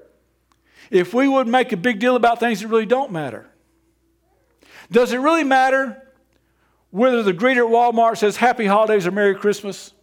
if 0.89 1.13
we 1.13 1.27
would 1.27 1.47
make 1.47 1.71
a 1.71 1.77
big 1.77 1.99
deal 1.99 2.15
about 2.15 2.39
things 2.39 2.61
that 2.61 2.67
really 2.67 2.85
don't 2.85 3.11
matter. 3.11 3.47
Does 4.91 5.11
it 5.11 5.17
really 5.17 5.43
matter 5.43 6.01
whether 6.91 7.21
the 7.21 7.33
greeter 7.33 7.65
at 7.65 7.71
Walmart 7.71 8.17
says 8.17 8.37
Happy 8.37 8.65
Holidays 8.65 9.05
or 9.05 9.11
Merry 9.11 9.35
Christmas? 9.35 9.93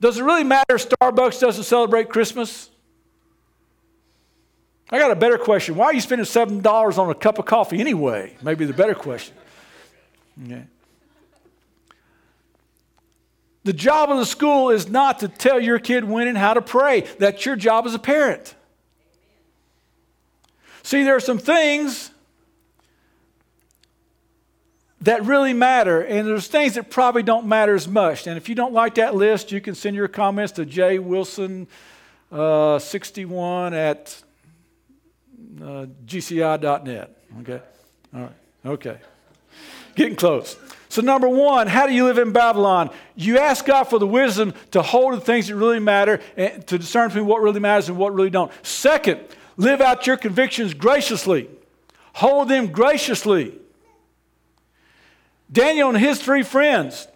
Does 0.00 0.18
it 0.18 0.22
really 0.22 0.44
matter 0.44 0.76
if 0.76 0.88
Starbucks 0.88 1.40
doesn't 1.40 1.64
celebrate 1.64 2.08
Christmas? 2.08 2.70
I 4.90 4.98
got 4.98 5.10
a 5.10 5.16
better 5.16 5.38
question. 5.38 5.74
Why 5.74 5.86
are 5.86 5.94
you 5.94 6.00
spending 6.00 6.24
$7 6.24 6.98
on 6.98 7.10
a 7.10 7.14
cup 7.14 7.38
of 7.38 7.44
coffee 7.44 7.80
anyway? 7.80 8.36
Maybe 8.42 8.64
the 8.64 8.72
better 8.72 8.94
question. 8.94 9.34
Okay. 10.44 10.64
The 13.64 13.72
job 13.74 14.10
of 14.10 14.16
the 14.16 14.24
school 14.24 14.70
is 14.70 14.88
not 14.88 15.18
to 15.18 15.28
tell 15.28 15.60
your 15.60 15.78
kid 15.78 16.04
when 16.04 16.26
and 16.26 16.38
how 16.38 16.54
to 16.54 16.62
pray. 16.62 17.02
That's 17.18 17.44
your 17.44 17.56
job 17.56 17.86
as 17.86 17.94
a 17.94 17.98
parent. 17.98 18.54
See, 20.82 21.02
there 21.02 21.16
are 21.16 21.20
some 21.20 21.38
things 21.38 22.10
that 25.02 25.24
really 25.24 25.52
matter, 25.52 26.00
and 26.00 26.26
there's 26.26 26.48
things 26.48 26.74
that 26.74 26.90
probably 26.90 27.22
don't 27.22 27.46
matter 27.46 27.74
as 27.74 27.86
much. 27.86 28.26
And 28.26 28.36
if 28.36 28.48
you 28.48 28.54
don't 28.54 28.72
like 28.72 28.96
that 28.96 29.14
list, 29.14 29.52
you 29.52 29.60
can 29.60 29.74
send 29.74 29.94
your 29.94 30.08
comments 30.08 30.54
to 30.54 30.66
Jay 30.66 30.98
Wilson 30.98 31.68
uh, 32.32 32.78
61 32.78 33.74
at 33.74 34.22
uh, 35.60 35.86
gci.net. 36.04 37.16
Okay? 37.40 37.60
All 38.14 38.20
right. 38.20 38.32
Okay. 38.66 38.98
Getting 39.94 40.16
close. 40.16 40.56
So, 40.88 41.02
number 41.02 41.28
one, 41.28 41.66
how 41.66 41.86
do 41.86 41.92
you 41.92 42.04
live 42.04 42.18
in 42.18 42.32
Babylon? 42.32 42.90
You 43.14 43.38
ask 43.38 43.64
God 43.64 43.84
for 43.84 43.98
the 43.98 44.06
wisdom 44.06 44.54
to 44.70 44.82
hold 44.82 45.14
the 45.14 45.20
things 45.20 45.48
that 45.48 45.54
really 45.54 45.80
matter 45.80 46.20
and 46.36 46.66
to 46.66 46.78
discern 46.78 47.08
between 47.08 47.26
what 47.26 47.42
really 47.42 47.60
matters 47.60 47.88
and 47.88 47.98
what 47.98 48.14
really 48.14 48.30
don't. 48.30 48.50
Second, 48.64 49.20
live 49.56 49.80
out 49.80 50.06
your 50.06 50.16
convictions 50.16 50.74
graciously. 50.74 51.48
Hold 52.14 52.48
them 52.48 52.68
graciously. 52.68 53.58
Daniel 55.50 55.88
and 55.88 55.98
his 55.98 56.20
three 56.20 56.42
friends 56.42 57.08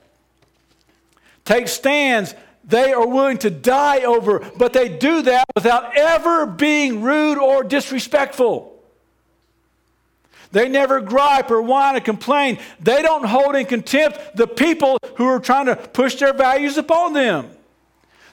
take 1.44 1.68
stands 1.68 2.34
they 2.64 2.92
are 2.92 3.06
willing 3.06 3.38
to 3.38 3.50
die 3.50 4.02
over, 4.02 4.38
but 4.56 4.72
they 4.72 4.88
do 4.88 5.22
that 5.22 5.44
without 5.54 5.96
ever 5.96 6.46
being 6.46 7.02
rude 7.02 7.38
or 7.38 7.64
disrespectful. 7.64 8.68
They 10.52 10.68
never 10.68 11.00
gripe 11.00 11.50
or 11.50 11.62
whine 11.62 11.96
or 11.96 12.00
complain. 12.00 12.58
They 12.78 13.02
don't 13.02 13.24
hold 13.24 13.56
in 13.56 13.64
contempt 13.66 14.36
the 14.36 14.46
people 14.46 14.98
who 15.16 15.24
are 15.26 15.40
trying 15.40 15.66
to 15.66 15.76
push 15.76 16.16
their 16.16 16.34
values 16.34 16.76
upon 16.76 17.14
them. 17.14 17.50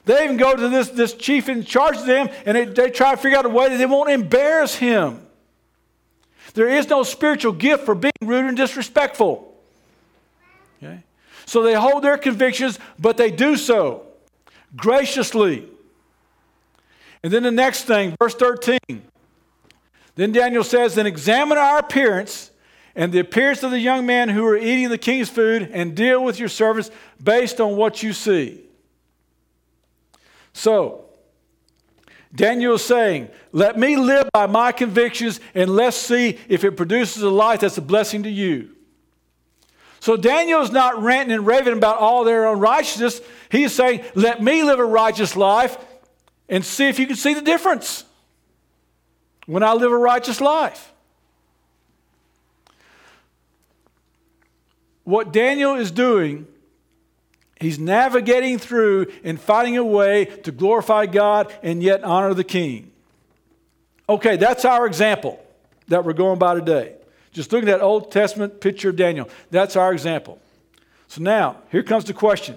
They 0.04 0.24
even 0.24 0.36
go 0.36 0.54
to 0.54 0.68
this, 0.68 0.90
this 0.90 1.14
chief 1.14 1.48
in 1.48 1.64
charge 1.64 1.96
of 1.96 2.06
them 2.06 2.28
and 2.46 2.56
they, 2.56 2.64
they 2.66 2.90
try 2.90 3.12
to 3.12 3.16
figure 3.16 3.38
out 3.38 3.46
a 3.46 3.50
way 3.50 3.68
that 3.68 3.78
they 3.78 3.86
won't 3.86 4.10
embarrass 4.10 4.74
him. 4.74 5.26
There 6.54 6.68
is 6.68 6.88
no 6.88 7.02
spiritual 7.02 7.52
gift 7.52 7.84
for 7.84 7.94
being 7.94 8.12
rude 8.22 8.46
and 8.46 8.56
disrespectful. 8.56 9.49
Okay? 10.82 11.04
So 11.46 11.62
they 11.62 11.74
hold 11.74 12.04
their 12.04 12.18
convictions, 12.18 12.78
but 12.98 13.16
they 13.16 13.30
do 13.30 13.56
so 13.56 14.06
graciously. 14.76 15.68
And 17.22 17.32
then 17.32 17.42
the 17.42 17.50
next 17.50 17.84
thing, 17.84 18.14
verse 18.20 18.34
13. 18.34 18.78
Then 20.14 20.32
Daniel 20.32 20.64
says, 20.64 20.94
Then 20.94 21.06
examine 21.06 21.58
our 21.58 21.78
appearance 21.78 22.50
and 22.94 23.12
the 23.12 23.20
appearance 23.20 23.62
of 23.62 23.70
the 23.70 23.78
young 23.78 24.04
men 24.04 24.28
who 24.28 24.44
are 24.46 24.56
eating 24.56 24.88
the 24.88 24.98
king's 24.98 25.28
food, 25.28 25.70
and 25.72 25.94
deal 25.94 26.22
with 26.22 26.38
your 26.38 26.48
servants 26.48 26.90
based 27.22 27.60
on 27.60 27.76
what 27.76 28.02
you 28.02 28.12
see. 28.12 28.60
So, 30.52 31.04
Daniel 32.34 32.74
is 32.74 32.84
saying, 32.84 33.28
Let 33.52 33.78
me 33.78 33.96
live 33.96 34.28
by 34.32 34.46
my 34.46 34.72
convictions, 34.72 35.40
and 35.54 35.70
let's 35.70 35.96
see 35.96 36.38
if 36.48 36.64
it 36.64 36.72
produces 36.72 37.22
a 37.22 37.30
life 37.30 37.60
that's 37.60 37.78
a 37.78 37.82
blessing 37.82 38.24
to 38.24 38.30
you. 38.30 38.74
So 40.00 40.16
Daniel's 40.16 40.72
not 40.72 41.02
ranting 41.02 41.34
and 41.34 41.46
raving 41.46 41.74
about 41.74 41.98
all 41.98 42.24
their 42.24 42.50
unrighteousness. 42.50 43.20
He's 43.50 43.72
saying, 43.72 44.02
let 44.14 44.42
me 44.42 44.62
live 44.62 44.78
a 44.78 44.84
righteous 44.84 45.36
life 45.36 45.76
and 46.48 46.64
see 46.64 46.88
if 46.88 46.98
you 46.98 47.06
can 47.06 47.16
see 47.16 47.34
the 47.34 47.42
difference 47.42 48.04
when 49.46 49.62
I 49.62 49.74
live 49.74 49.92
a 49.92 49.96
righteous 49.96 50.40
life. 50.40 50.92
What 55.04 55.32
Daniel 55.32 55.74
is 55.74 55.90
doing, 55.90 56.46
he's 57.60 57.78
navigating 57.78 58.58
through 58.58 59.12
and 59.22 59.40
finding 59.40 59.76
a 59.76 59.84
way 59.84 60.24
to 60.24 60.52
glorify 60.52 61.06
God 61.06 61.52
and 61.62 61.82
yet 61.82 62.04
honor 62.04 62.32
the 62.32 62.44
king. 62.44 62.90
Okay, 64.08 64.36
that's 64.36 64.64
our 64.64 64.86
example 64.86 65.44
that 65.88 66.04
we're 66.04 66.14
going 66.14 66.38
by 66.38 66.54
today. 66.54 66.94
Just 67.32 67.52
look 67.52 67.62
at 67.62 67.66
that 67.66 67.80
Old 67.80 68.10
Testament 68.10 68.60
picture 68.60 68.90
of 68.90 68.96
Daniel. 68.96 69.28
That's 69.50 69.76
our 69.76 69.92
example. 69.92 70.40
So 71.06 71.22
now, 71.22 71.56
here 71.70 71.82
comes 71.82 72.04
the 72.04 72.12
question. 72.12 72.56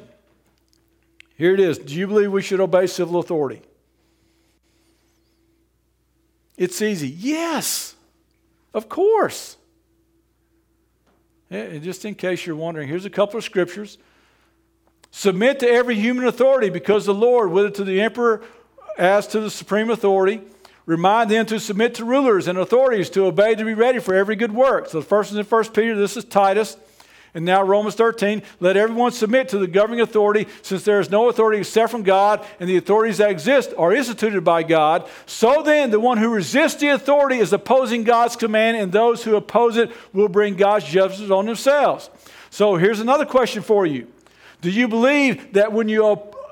Here 1.36 1.54
it 1.54 1.60
is. 1.60 1.78
Do 1.78 1.94
you 1.96 2.08
believe 2.08 2.32
we 2.32 2.42
should 2.42 2.60
obey 2.60 2.88
civil 2.88 3.20
authority? 3.20 3.62
It's 6.58 6.82
easy. 6.82 7.10
Yes, 7.10 7.96
of 8.74 8.90
course. 8.90 9.58
Eh, 11.50 11.58
and 11.58 11.84
just 11.84 12.06
in 12.06 12.16
case 12.16 12.46
you're 12.46 12.56
wondering, 12.56 12.88
here's 12.88 13.06
a 13.06 13.10
couple 13.10 13.38
of 13.38 13.44
scriptures. 13.44 13.98
Submit 15.12 15.60
to 15.60 15.70
every 15.70 15.96
human 15.96 16.26
authority 16.26 16.70
because 16.70 17.06
the 17.06 17.14
Lord, 17.14 17.52
whether 17.52 17.70
to 17.70 17.84
the 17.84 18.02
emperor 18.02 18.42
as 18.98 19.28
to 19.28 19.40
the 19.40 19.50
supreme 19.50 19.90
authority, 19.90 20.42
Remind 20.86 21.30
them 21.30 21.46
to 21.46 21.60
submit 21.60 21.96
to 21.96 22.06
rulers 22.06 22.48
and 22.48 22.58
authorities, 22.58 23.10
to 23.12 23.26
obey, 23.26 23.56
to 23.56 23.64
be 23.64 23.74
ready 23.74 24.00
for 24.00 24.14
every 24.14 24.36
good 24.36 24.54
work. 24.54 24.90
So 24.90 25.00
the 25.00 25.06
first 25.06 25.32
is 25.32 25.38
in 25.38 25.46
1 25.46 25.64
Peter, 25.70 25.96
this 25.96 26.18
is 26.18 26.26
Titus. 26.26 26.78
And 27.36 27.46
now 27.46 27.64
Romans 27.64 27.96
13, 27.96 28.44
let 28.60 28.78
everyone 28.78 29.12
submit 29.12 29.50
to 29.50 29.58
the 29.58 29.66
governing 29.66 30.02
authority, 30.02 30.48
since 30.62 30.84
there 30.84 31.00
is 31.00 31.10
no 31.10 31.30
authority 31.30 31.60
except 31.60 31.90
from 31.90 32.04
God, 32.04 32.46
and 32.60 32.70
the 32.70 32.78
authorities 32.78 33.18
that 33.18 33.32
exist 33.32 33.74
are 33.76 33.92
instituted 33.92 34.44
by 34.44 34.62
God. 34.62 35.10
So 35.26 35.64
then, 35.64 35.90
the 35.90 36.00
one 36.00 36.20
who 36.20 36.30
resists 36.30 36.76
the 36.76 36.90
authority 36.90 37.40
is 37.40 37.52
opposing 37.52 38.04
God's 38.04 38.36
command, 38.36 38.78
and 38.78 38.92
those 38.92 39.24
who 39.24 39.36
oppose 39.36 39.78
it 39.78 39.92
will 40.14 40.30
bring 40.30 40.56
God's 40.56 40.86
judgment 40.86 41.32
on 41.32 41.48
themselves. 41.48 42.12
So 42.52 42.76
here's 42.76 43.00
another 43.00 43.26
question 43.26 43.64
for 43.64 43.88
you. 43.88 44.08
Do 44.62 44.70
you 44.70 44.88
believe 44.88 45.54
that 45.54 45.74
when 45.74 45.90
you 45.90 46.06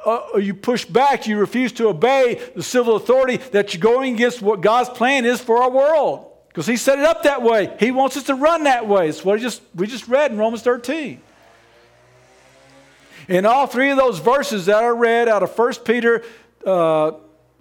uh, 0.05 0.38
you 0.38 0.53
push 0.53 0.86
back, 0.86 1.27
you 1.27 1.38
refuse 1.38 1.72
to 1.74 1.88
obey 1.88 2.41
the 2.55 2.63
civil 2.63 2.96
authority, 2.96 3.38
that 3.51 3.74
you're 3.74 3.81
going 3.81 4.13
against 4.15 4.41
what 4.41 4.62
God's 4.62 4.89
plan 4.89 5.25
is 5.25 5.41
for 5.41 5.62
our 5.62 5.70
world. 5.70 6.27
Because 6.48 6.67
He 6.67 6.77
set 6.77 7.00
it 7.00 7.05
up 7.05 7.24
that 7.24 7.41
way. 7.41 7.75
He 7.79 7.91
wants 7.91 8.17
us 8.17 8.24
to 8.24 8.36
run 8.36 8.63
that 8.63 8.88
way. 8.88 9.10
It's 9.10 9.24
what 9.24 9.39
just, 9.39 9.62
we 9.75 9.88
just 9.88 10.08
read 10.08 10.31
in 10.31 10.38
Romans 10.38 10.63
13. 10.63 11.22
In 13.27 13.46
all 13.46 13.67
three 13.67 13.91
of 13.91 13.98
those 13.98 14.20
verses 14.20 14.65
that 14.65 14.84
I 14.84 14.88
read 14.89 15.29
out 15.29 15.43
of 15.43 15.58
1 15.58 15.74
Peter, 15.86 16.24
uh, 16.65 17.12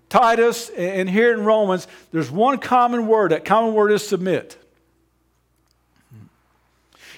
Titus, 0.08 0.70
and 0.70 1.08
here 1.08 1.32
in 1.32 1.44
Romans, 1.44 1.86
there's 2.10 2.30
one 2.30 2.58
common 2.58 3.06
word. 3.06 3.30
That 3.30 3.44
common 3.44 3.74
word 3.74 3.92
is 3.92 4.06
submit. 4.06 4.56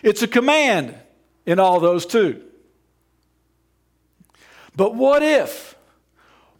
It's 0.02 0.22
a 0.22 0.28
command 0.28 0.94
in 1.46 1.58
all 1.58 1.80
those 1.80 2.04
too. 2.04 2.42
But 4.76 4.94
what 4.94 5.22
if? 5.22 5.76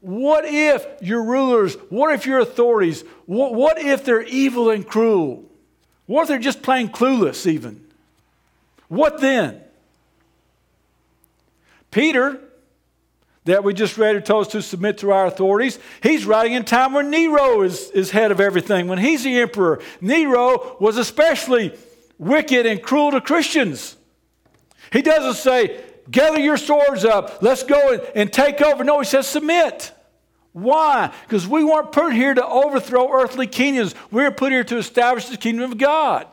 What 0.00 0.45
if 0.45 0.85
your 1.00 1.23
rulers, 1.23 1.75
what 1.88 2.12
if 2.12 2.26
your 2.26 2.40
authorities, 2.40 3.04
what, 3.26 3.54
what 3.54 3.78
if 3.78 4.04
they're 4.04 4.23
evil 4.23 4.71
and 4.71 4.87
cruel? 4.87 5.45
What 6.07 6.23
if 6.23 6.28
they're 6.28 6.38
just 6.38 6.62
plain 6.62 6.88
clueless, 6.88 7.47
even? 7.47 7.87
What 8.88 9.21
then? 9.21 9.61
Peter, 11.92 12.40
that 13.45 13.64
we 13.64 13.75
just 13.75 13.99
read, 13.99 14.14
who 14.14 14.21
told 14.21 14.47
us 14.47 14.52
to 14.52 14.62
submit 14.62 14.99
to 14.99 15.12
our 15.12 15.26
authorities, 15.26 15.78
he's 16.02 16.25
writing 16.25 16.52
in 16.54 16.64
time 16.64 16.92
when 16.92 17.11
Nero 17.11 17.62
is, 17.62 17.90
is 17.90 18.11
head 18.11 18.31
of 18.31 18.40
everything, 18.40 18.88
when 18.88 18.99
he's 18.99 19.25
the 19.25 19.40
emperor. 19.40 19.81
Nero 20.00 20.76
was 20.81 20.97
especially 20.97 21.76
wicked 22.19 22.66
and 22.66 22.83
cruel 22.83 23.12
to 23.12 23.21
Christians. 23.21 23.97
He 24.92 25.02
doesn't 25.02 25.35
say, 25.35 25.81
gather 26.12 26.38
your 26.38 26.57
swords 26.57 27.04
up. 27.04 27.42
Let's 27.42 27.64
go 27.64 27.95
and, 27.95 28.02
and 28.14 28.33
take 28.33 28.62
over. 28.62 28.85
No, 28.85 29.00
he 29.00 29.04
says 29.04 29.26
submit. 29.26 29.92
Why? 30.52 31.12
Because 31.23 31.49
we 31.49 31.64
weren't 31.64 31.92
put 31.92 32.12
here 32.12 32.35
to 32.35 32.47
overthrow 32.47 33.11
earthly 33.11 33.47
kingdoms. 33.47 33.95
We 34.11 34.23
were 34.23 34.31
put 34.31 34.52
here 34.52 34.64
to 34.64 34.76
establish 34.76 35.26
the 35.26 35.37
kingdom 35.37 35.73
of 35.73 35.78
God. 35.78 36.26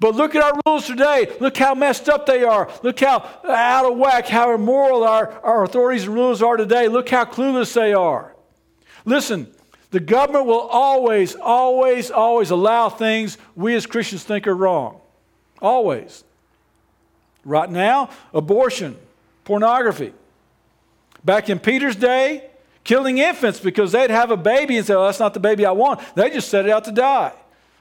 But 0.00 0.14
look 0.14 0.34
at 0.34 0.42
our 0.42 0.60
rules 0.66 0.86
today. 0.86 1.34
Look 1.40 1.56
how 1.56 1.74
messed 1.74 2.08
up 2.08 2.26
they 2.26 2.44
are. 2.44 2.70
Look 2.82 3.00
how 3.00 3.28
out 3.48 3.90
of 3.90 3.98
whack, 3.98 4.26
how 4.26 4.54
immoral 4.54 5.04
our, 5.04 5.30
our 5.42 5.64
authorities 5.64 6.04
and 6.04 6.14
rulers 6.14 6.42
are 6.42 6.56
today. 6.56 6.88
Look 6.88 7.08
how 7.08 7.24
clueless 7.24 7.74
they 7.74 7.92
are. 7.92 8.34
Listen, 9.04 9.52
the 9.90 10.00
government 10.00 10.46
will 10.46 10.60
always, 10.60 11.36
always, 11.36 12.10
always 12.10 12.50
allow 12.50 12.88
things 12.88 13.38
we 13.54 13.74
as 13.74 13.86
Christians 13.86 14.24
think 14.24 14.46
are 14.46 14.54
wrong. 14.54 15.00
Always. 15.60 16.24
Right 17.44 17.70
now, 17.70 18.10
abortion, 18.32 18.96
pornography. 19.44 20.12
Back 21.24 21.50
in 21.50 21.58
Peter's 21.58 21.96
day, 21.96 22.50
killing 22.84 23.18
infants 23.18 23.60
because 23.60 23.92
they'd 23.92 24.10
have 24.10 24.30
a 24.30 24.36
baby 24.36 24.76
and 24.76 24.86
say, 24.86 24.94
oh, 24.94 25.04
that's 25.04 25.20
not 25.20 25.34
the 25.34 25.40
baby 25.40 25.66
I 25.66 25.72
want. 25.72 26.00
They 26.14 26.30
just 26.30 26.48
set 26.48 26.66
it 26.66 26.70
out 26.70 26.84
to 26.84 26.92
die. 26.92 27.32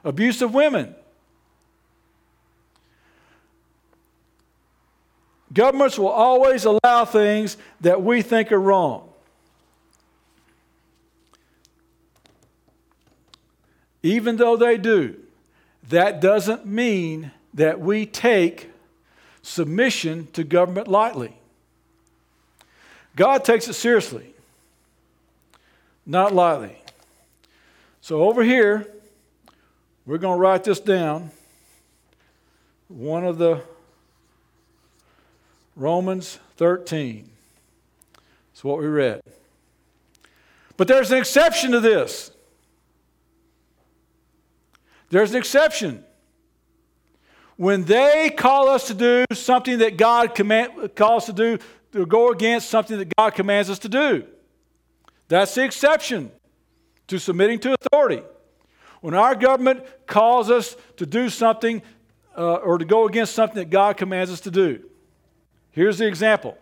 Abuse 0.04 0.42
of 0.42 0.54
women. 0.54 0.96
Governments 5.54 6.00
will 6.00 6.08
always 6.08 6.66
allow 6.66 7.06
things 7.06 7.58
that 7.82 8.02
we 8.02 8.22
think 8.22 8.52
are 8.52 8.60
wrong. 8.60 9.10
Even 14.02 14.36
though 14.36 14.58
they 14.58 14.78
do, 14.78 15.16
that 15.90 16.20
doesn't 16.20 16.66
mean 16.66 17.32
that 17.54 17.80
we 17.80 18.06
take 18.06 18.73
submission 19.44 20.28
to 20.34 20.44
government 20.44 20.88
lightly. 20.88 21.38
God 23.16 23.46
takes 23.46 23.68
it 23.68 23.74
seriously, 23.74 24.34
not 26.06 26.34
lightly. 26.34 26.76
So 28.02 28.24
over 28.24 28.44
here, 28.44 28.88
we're 30.08 30.18
going 30.18 30.38
to 30.38 30.42
write 30.42 30.64
this 30.64 30.80
down. 30.80 31.30
One 32.88 33.26
of 33.26 33.38
the 33.38 33.62
Romans 35.76 36.40
13. 36.58 37.30
That's 38.52 38.64
what 38.64 38.80
we 38.80 38.88
read. 38.88 39.22
But 40.78 40.88
there's 40.88 41.12
an 41.12 41.18
exception 41.18 41.72
to 41.72 41.80
this. 41.80 42.32
There's 45.10 45.32
an 45.32 45.38
exception. 45.38 46.04
When 47.64 47.86
they 47.86 48.30
call 48.30 48.68
us 48.68 48.88
to 48.88 48.94
do 48.94 49.24
something 49.32 49.78
that 49.78 49.96
God 49.96 50.36
command, 50.36 50.96
calls 50.96 51.28
to 51.28 51.32
do, 51.32 51.60
to 51.94 52.06
go 52.06 52.30
against 52.30 52.70
something 52.70 52.98
that 52.98 53.16
God 53.16 53.36
commands 53.36 53.70
us 53.70 53.80
to 53.80 53.88
do. 53.88 54.26
That's 55.30 55.56
the 55.56 55.64
exception 55.64 56.30
to 57.08 57.20
submitting 57.20 57.60
to 57.60 57.74
authority. 57.74 58.22
When 59.00 59.14
our 59.14 59.34
government 59.34 59.86
calls 60.08 60.52
us 60.52 60.76
to 60.98 61.06
do 61.06 61.30
something 61.30 61.82
uh, 62.38 62.56
or 62.56 62.80
to 62.80 62.84
go 62.84 63.08
against 63.08 63.34
something 63.34 63.56
that 63.56 63.70
God 63.70 63.96
commands 63.96 64.30
us 64.30 64.42
to 64.42 64.52
do. 64.52 64.84
Here's 65.72 66.00
the 66.00 66.06
example. 66.06 66.58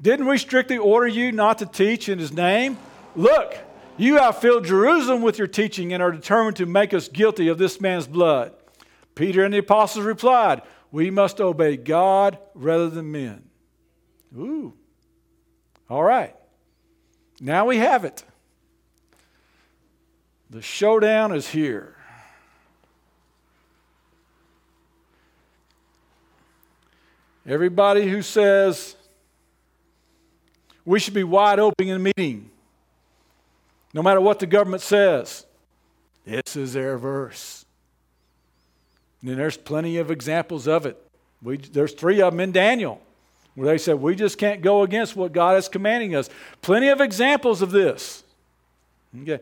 Didn't 0.00 0.28
we 0.28 0.38
strictly 0.38 0.78
order 0.78 1.08
you 1.08 1.30
not 1.30 1.58
to 1.58 1.66
teach 1.66 2.08
in 2.08 2.18
his 2.18 2.32
name? 2.32 2.78
Look, 3.14 3.54
you 3.98 4.16
have 4.16 4.38
filled 4.38 4.64
Jerusalem 4.64 5.22
with 5.22 5.38
your 5.38 5.46
teaching 5.46 5.92
and 5.92 6.02
are 6.02 6.12
determined 6.12 6.56
to 6.56 6.66
make 6.66 6.92
us 6.92 7.08
guilty 7.08 7.48
of 7.48 7.58
this 7.58 7.80
man's 7.80 8.06
blood. 8.06 8.52
Peter 9.14 9.44
and 9.44 9.52
the 9.52 9.58
apostles 9.58 10.04
replied, 10.04 10.62
We 10.90 11.10
must 11.10 11.40
obey 11.40 11.76
God 11.76 12.38
rather 12.54 12.90
than 12.90 13.10
men. 13.10 13.44
Ooh. 14.36 14.74
All 15.88 16.02
right. 16.02 16.34
Now 17.40 17.66
we 17.66 17.78
have 17.78 18.04
it. 18.04 18.24
The 20.50 20.62
showdown 20.62 21.34
is 21.34 21.48
here. 21.48 21.96
Everybody 27.46 28.08
who 28.08 28.22
says 28.22 28.96
we 30.84 30.98
should 30.98 31.14
be 31.14 31.24
wide 31.24 31.58
open 31.58 31.88
in 31.88 32.02
meeting, 32.02 32.50
no 33.96 34.02
matter 34.02 34.20
what 34.20 34.38
the 34.40 34.46
government 34.46 34.82
says, 34.82 35.46
this 36.26 36.54
is 36.54 36.74
their 36.74 36.98
verse. 36.98 37.64
And 39.22 39.38
there's 39.38 39.56
plenty 39.56 39.96
of 39.96 40.10
examples 40.10 40.68
of 40.68 40.84
it. 40.84 41.02
We, 41.42 41.56
there's 41.56 41.94
three 41.94 42.20
of 42.20 42.34
them 42.34 42.40
in 42.40 42.52
Daniel 42.52 43.00
where 43.54 43.66
they 43.66 43.78
said, 43.78 43.94
We 43.94 44.14
just 44.14 44.36
can't 44.36 44.60
go 44.60 44.82
against 44.82 45.16
what 45.16 45.32
God 45.32 45.56
is 45.56 45.66
commanding 45.70 46.14
us. 46.14 46.28
Plenty 46.60 46.88
of 46.88 47.00
examples 47.00 47.62
of 47.62 47.70
this. 47.70 48.22
Okay. 49.22 49.40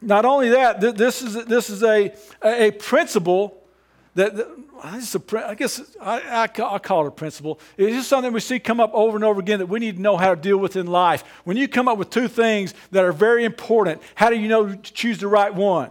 Not 0.00 0.24
only 0.24 0.50
that, 0.50 0.80
this 0.80 1.22
is, 1.22 1.44
this 1.46 1.70
is 1.70 1.82
a, 1.82 2.14
a 2.44 2.70
principle 2.70 3.59
that, 4.14 4.36
that 4.36 4.48
I 4.82 5.54
guess 5.54 5.80
I, 6.00 6.20
I, 6.20 6.42
I, 6.44 6.78
call 6.78 7.04
it 7.04 7.08
a 7.08 7.10
principle. 7.10 7.60
It's 7.76 7.94
just 7.94 8.08
something 8.08 8.32
we 8.32 8.40
see 8.40 8.58
come 8.58 8.80
up 8.80 8.92
over 8.92 9.16
and 9.16 9.24
over 9.24 9.40
again 9.40 9.60
that 9.60 9.66
we 9.66 9.78
need 9.78 9.96
to 9.96 10.02
know 10.02 10.16
how 10.16 10.34
to 10.34 10.40
deal 10.40 10.56
with 10.56 10.76
in 10.76 10.86
life. 10.86 11.22
When 11.44 11.56
you 11.56 11.68
come 11.68 11.86
up 11.86 11.98
with 11.98 12.10
two 12.10 12.28
things 12.28 12.74
that 12.90 13.04
are 13.04 13.12
very 13.12 13.44
important, 13.44 14.02
how 14.14 14.30
do 14.30 14.36
you 14.36 14.48
know 14.48 14.74
to 14.74 14.92
choose 14.92 15.18
the 15.18 15.28
right 15.28 15.54
one? 15.54 15.90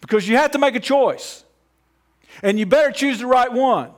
Because 0.00 0.28
you 0.28 0.36
have 0.36 0.52
to 0.52 0.58
make 0.58 0.74
a 0.74 0.80
choice. 0.80 1.44
And 2.42 2.58
you 2.58 2.66
better 2.66 2.90
choose 2.90 3.18
the 3.18 3.26
right 3.26 3.52
one. 3.52 3.90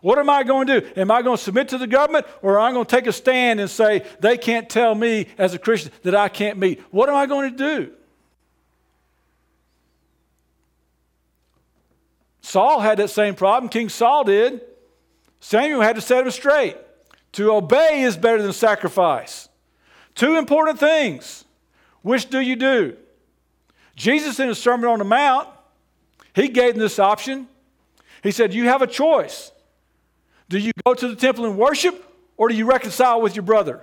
What 0.00 0.18
am 0.18 0.30
I 0.30 0.42
going 0.42 0.66
to 0.66 0.80
do? 0.80 0.86
Am 0.96 1.10
I 1.10 1.22
going 1.22 1.36
to 1.36 1.42
submit 1.42 1.68
to 1.68 1.78
the 1.78 1.86
government 1.86 2.26
or 2.42 2.58
am 2.58 2.64
I 2.66 2.72
going 2.72 2.84
to 2.84 2.90
take 2.90 3.06
a 3.06 3.12
stand 3.12 3.60
and 3.60 3.70
say, 3.70 4.04
they 4.20 4.36
can't 4.36 4.68
tell 4.68 4.94
me 4.94 5.28
as 5.38 5.54
a 5.54 5.58
Christian 5.58 5.92
that 6.02 6.14
I 6.14 6.28
can't 6.28 6.58
meet? 6.58 6.80
What 6.90 7.08
am 7.08 7.14
I 7.14 7.26
going 7.26 7.50
to 7.52 7.56
do? 7.56 7.92
Saul 12.42 12.80
had 12.80 12.98
that 12.98 13.08
same 13.08 13.34
problem. 13.34 13.70
King 13.70 13.88
Saul 13.88 14.24
did. 14.24 14.60
Samuel 15.40 15.80
had 15.80 15.96
to 15.96 16.02
set 16.02 16.24
him 16.24 16.30
straight. 16.30 16.76
To 17.32 17.52
obey 17.52 18.02
is 18.02 18.16
better 18.16 18.42
than 18.42 18.52
sacrifice. 18.52 19.48
Two 20.14 20.36
important 20.36 20.78
things. 20.78 21.44
Which 22.02 22.28
do 22.28 22.40
you 22.40 22.56
do? 22.56 22.96
Jesus, 23.96 24.38
in 24.40 24.48
his 24.48 24.58
Sermon 24.58 24.88
on 24.90 24.98
the 24.98 25.04
Mount, 25.04 25.48
he 26.34 26.48
gave 26.48 26.74
them 26.74 26.80
this 26.80 26.98
option. 26.98 27.46
He 28.22 28.32
said, 28.32 28.52
You 28.52 28.64
have 28.64 28.82
a 28.82 28.86
choice. 28.86 29.52
Do 30.48 30.58
you 30.58 30.72
go 30.84 30.94
to 30.94 31.08
the 31.08 31.16
temple 31.16 31.46
and 31.46 31.56
worship, 31.56 32.04
or 32.36 32.48
do 32.48 32.54
you 32.54 32.66
reconcile 32.66 33.22
with 33.22 33.36
your 33.36 33.44
brother? 33.44 33.80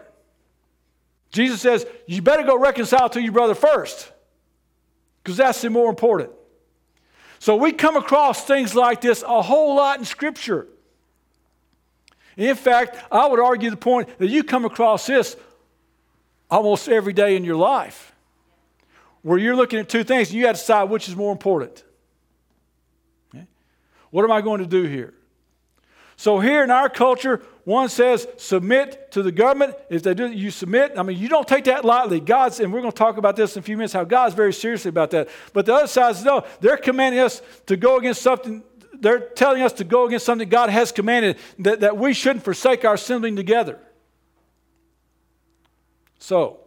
Jesus 1.32 1.62
says, 1.62 1.86
You 2.08 2.22
better 2.22 2.44
go 2.44 2.60
reconcile 2.60 3.10
to 3.10 3.22
your 3.22 3.32
brother 3.32 3.56
first, 3.56 4.12
because 5.24 5.38
that's 5.38 5.62
the 5.62 5.70
more 5.70 5.90
important. 5.90 6.32
So 7.40 7.56
we 7.56 7.72
come 7.72 7.96
across 7.96 8.44
things 8.44 8.76
like 8.76 9.02
this 9.02 9.24
a 9.24 9.42
whole 9.42 9.76
lot 9.76 10.00
in 10.00 10.06
Scripture. 10.06 10.68
In 12.36 12.56
fact, 12.56 12.98
I 13.12 13.28
would 13.28 13.40
argue 13.40 13.70
the 13.70 13.78
point 13.78 14.18
that 14.20 14.28
you 14.28 14.44
come 14.44 14.66
across 14.66 15.08
this 15.08 15.36
almost 16.50 16.88
every 16.88 17.14
day 17.14 17.36
in 17.36 17.44
your 17.44 17.56
life, 17.56 18.14
where 19.22 19.38
you're 19.38 19.56
looking 19.56 19.80
at 19.80 19.90
two 19.90 20.04
things 20.04 20.30
and 20.30 20.38
you 20.38 20.48
have 20.48 20.56
to 20.56 20.62
decide 20.62 20.90
which 20.90 21.08
is 21.08 21.16
more 21.16 21.32
important. 21.32 21.84
Okay? 23.34 23.46
What 24.10 24.24
am 24.24 24.32
I 24.32 24.42
going 24.42 24.60
to 24.60 24.68
do 24.68 24.84
here? 24.84 25.14
So 26.16 26.40
here 26.40 26.64
in 26.64 26.72
our 26.72 26.90
culture, 26.90 27.42
one 27.70 27.88
says 27.88 28.28
submit 28.38 29.12
to 29.12 29.22
the 29.22 29.32
government. 29.32 29.76
If 29.92 30.02
they 30.02 30.16
do, 30.16 30.28
you 30.28 30.50
submit. 30.50 30.94
I 30.98 31.04
mean, 31.04 31.20
you 31.20 31.30
don't 31.30 31.48
take 31.48 31.66
that 31.66 31.86
lightly. 31.86 32.20
God's, 32.20 32.60
and 32.60 32.74
we're 32.74 32.82
going 32.82 32.92
to 32.92 32.98
talk 32.98 33.18
about 33.18 33.36
this 33.36 33.56
in 33.56 33.60
a 33.60 33.64
few 33.64 33.78
minutes, 33.78 33.94
how 33.94 34.04
God's 34.04 34.34
very 34.34 34.54
seriously 34.54 34.90
about 34.90 35.12
that. 35.12 35.30
But 35.54 35.68
the 35.68 35.76
other 35.76 35.86
side 35.86 36.16
is 36.16 36.24
no, 36.24 36.48
they're 36.62 36.78
commanding 36.78 37.22
us 37.22 37.44
to 37.68 37.78
go 37.78 37.98
against 37.98 38.24
something. 38.24 38.64
They're 38.94 39.20
telling 39.20 39.62
us 39.62 39.74
to 39.74 39.84
go 39.84 40.08
against 40.08 40.26
something 40.26 40.50
God 40.50 40.72
has 40.72 40.92
commanded 40.92 41.38
that, 41.60 41.82
that 41.82 41.96
we 41.96 42.12
shouldn't 42.12 42.44
forsake 42.44 42.86
our 42.86 42.96
assembling 42.96 43.36
together. 43.36 43.78
So, 46.18 46.62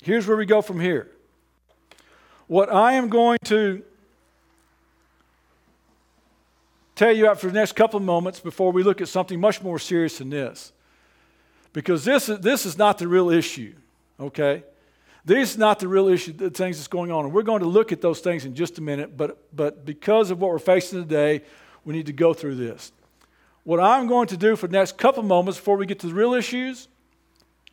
here's 0.00 0.28
where 0.28 0.36
we 0.36 0.46
go 0.46 0.62
from 0.62 0.78
here. 0.78 1.10
What 2.46 2.72
I 2.72 2.92
am 2.92 3.08
going 3.08 3.38
to 3.46 3.82
tell 6.98 7.12
you 7.12 7.28
after 7.28 7.46
the 7.46 7.52
next 7.52 7.72
couple 7.72 7.96
of 7.96 8.04
moments 8.04 8.40
before 8.40 8.72
we 8.72 8.82
look 8.82 9.00
at 9.00 9.08
something 9.08 9.40
much 9.40 9.62
more 9.62 9.78
serious 9.78 10.18
than 10.18 10.30
this. 10.30 10.72
Because 11.72 12.04
this 12.04 12.28
is, 12.28 12.40
this 12.40 12.66
is 12.66 12.76
not 12.76 12.98
the 12.98 13.06
real 13.06 13.30
issue, 13.30 13.74
okay? 14.18 14.64
This 15.24 15.50
is 15.50 15.58
not 15.58 15.78
the 15.78 15.86
real 15.86 16.08
issue, 16.08 16.32
the 16.32 16.50
things 16.50 16.78
that's 16.78 16.88
going 16.88 17.12
on. 17.12 17.26
And 17.26 17.32
we're 17.32 17.42
going 17.42 17.60
to 17.60 17.68
look 17.68 17.92
at 17.92 18.00
those 18.00 18.20
things 18.20 18.44
in 18.44 18.54
just 18.54 18.78
a 18.78 18.82
minute, 18.82 19.16
but, 19.16 19.38
but 19.54 19.84
because 19.84 20.30
of 20.30 20.40
what 20.40 20.50
we're 20.50 20.58
facing 20.58 21.00
today, 21.00 21.42
we 21.84 21.94
need 21.94 22.06
to 22.06 22.12
go 22.12 22.34
through 22.34 22.56
this. 22.56 22.90
What 23.62 23.78
I'm 23.78 24.08
going 24.08 24.26
to 24.28 24.36
do 24.36 24.56
for 24.56 24.66
the 24.66 24.76
next 24.76 24.96
couple 24.96 25.20
of 25.20 25.26
moments 25.26 25.58
before 25.58 25.76
we 25.76 25.86
get 25.86 26.00
to 26.00 26.08
the 26.08 26.14
real 26.14 26.34
issues 26.34 26.88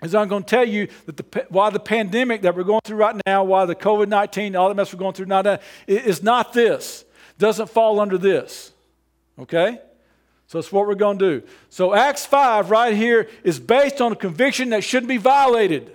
is 0.04 0.14
I'm 0.14 0.28
going 0.28 0.44
to 0.44 0.50
tell 0.50 0.68
you 0.68 0.88
that 1.06 1.18
the, 1.18 1.46
why 1.50 1.70
the 1.70 1.80
pandemic 1.80 2.42
that 2.44 2.56
we're 2.56 2.64
going 2.64 2.82
through 2.84 2.98
right 2.98 3.16
now, 3.26 3.44
why 3.44 3.66
the 3.66 3.76
COVID 3.76 4.10
19, 4.10 4.56
all 4.56 4.70
the 4.70 4.76
mess 4.76 4.94
we're 4.94 5.00
going 5.00 5.14
through 5.14 5.28
now, 5.28 5.40
uh, 5.40 5.58
is 5.88 6.22
not 6.22 6.54
this, 6.54 7.06
doesn't 7.40 7.70
fall 7.70 8.00
under 8.00 8.18
this. 8.18 8.74
Okay? 9.40 9.80
So 10.48 10.60
that's 10.60 10.72
what 10.72 10.88
we're 10.88 10.96
going 10.96 11.18
to 11.20 11.40
do. 11.40 11.48
So 11.70 11.94
Acts 11.94 12.26
5 12.26 12.70
right 12.70 12.96
here 12.96 13.30
is 13.44 13.60
based 13.60 14.02
on 14.02 14.12
a 14.12 14.16
conviction 14.16 14.70
that 14.70 14.84
shouldn't 14.84 15.08
be 15.08 15.18
violated. 15.18 15.92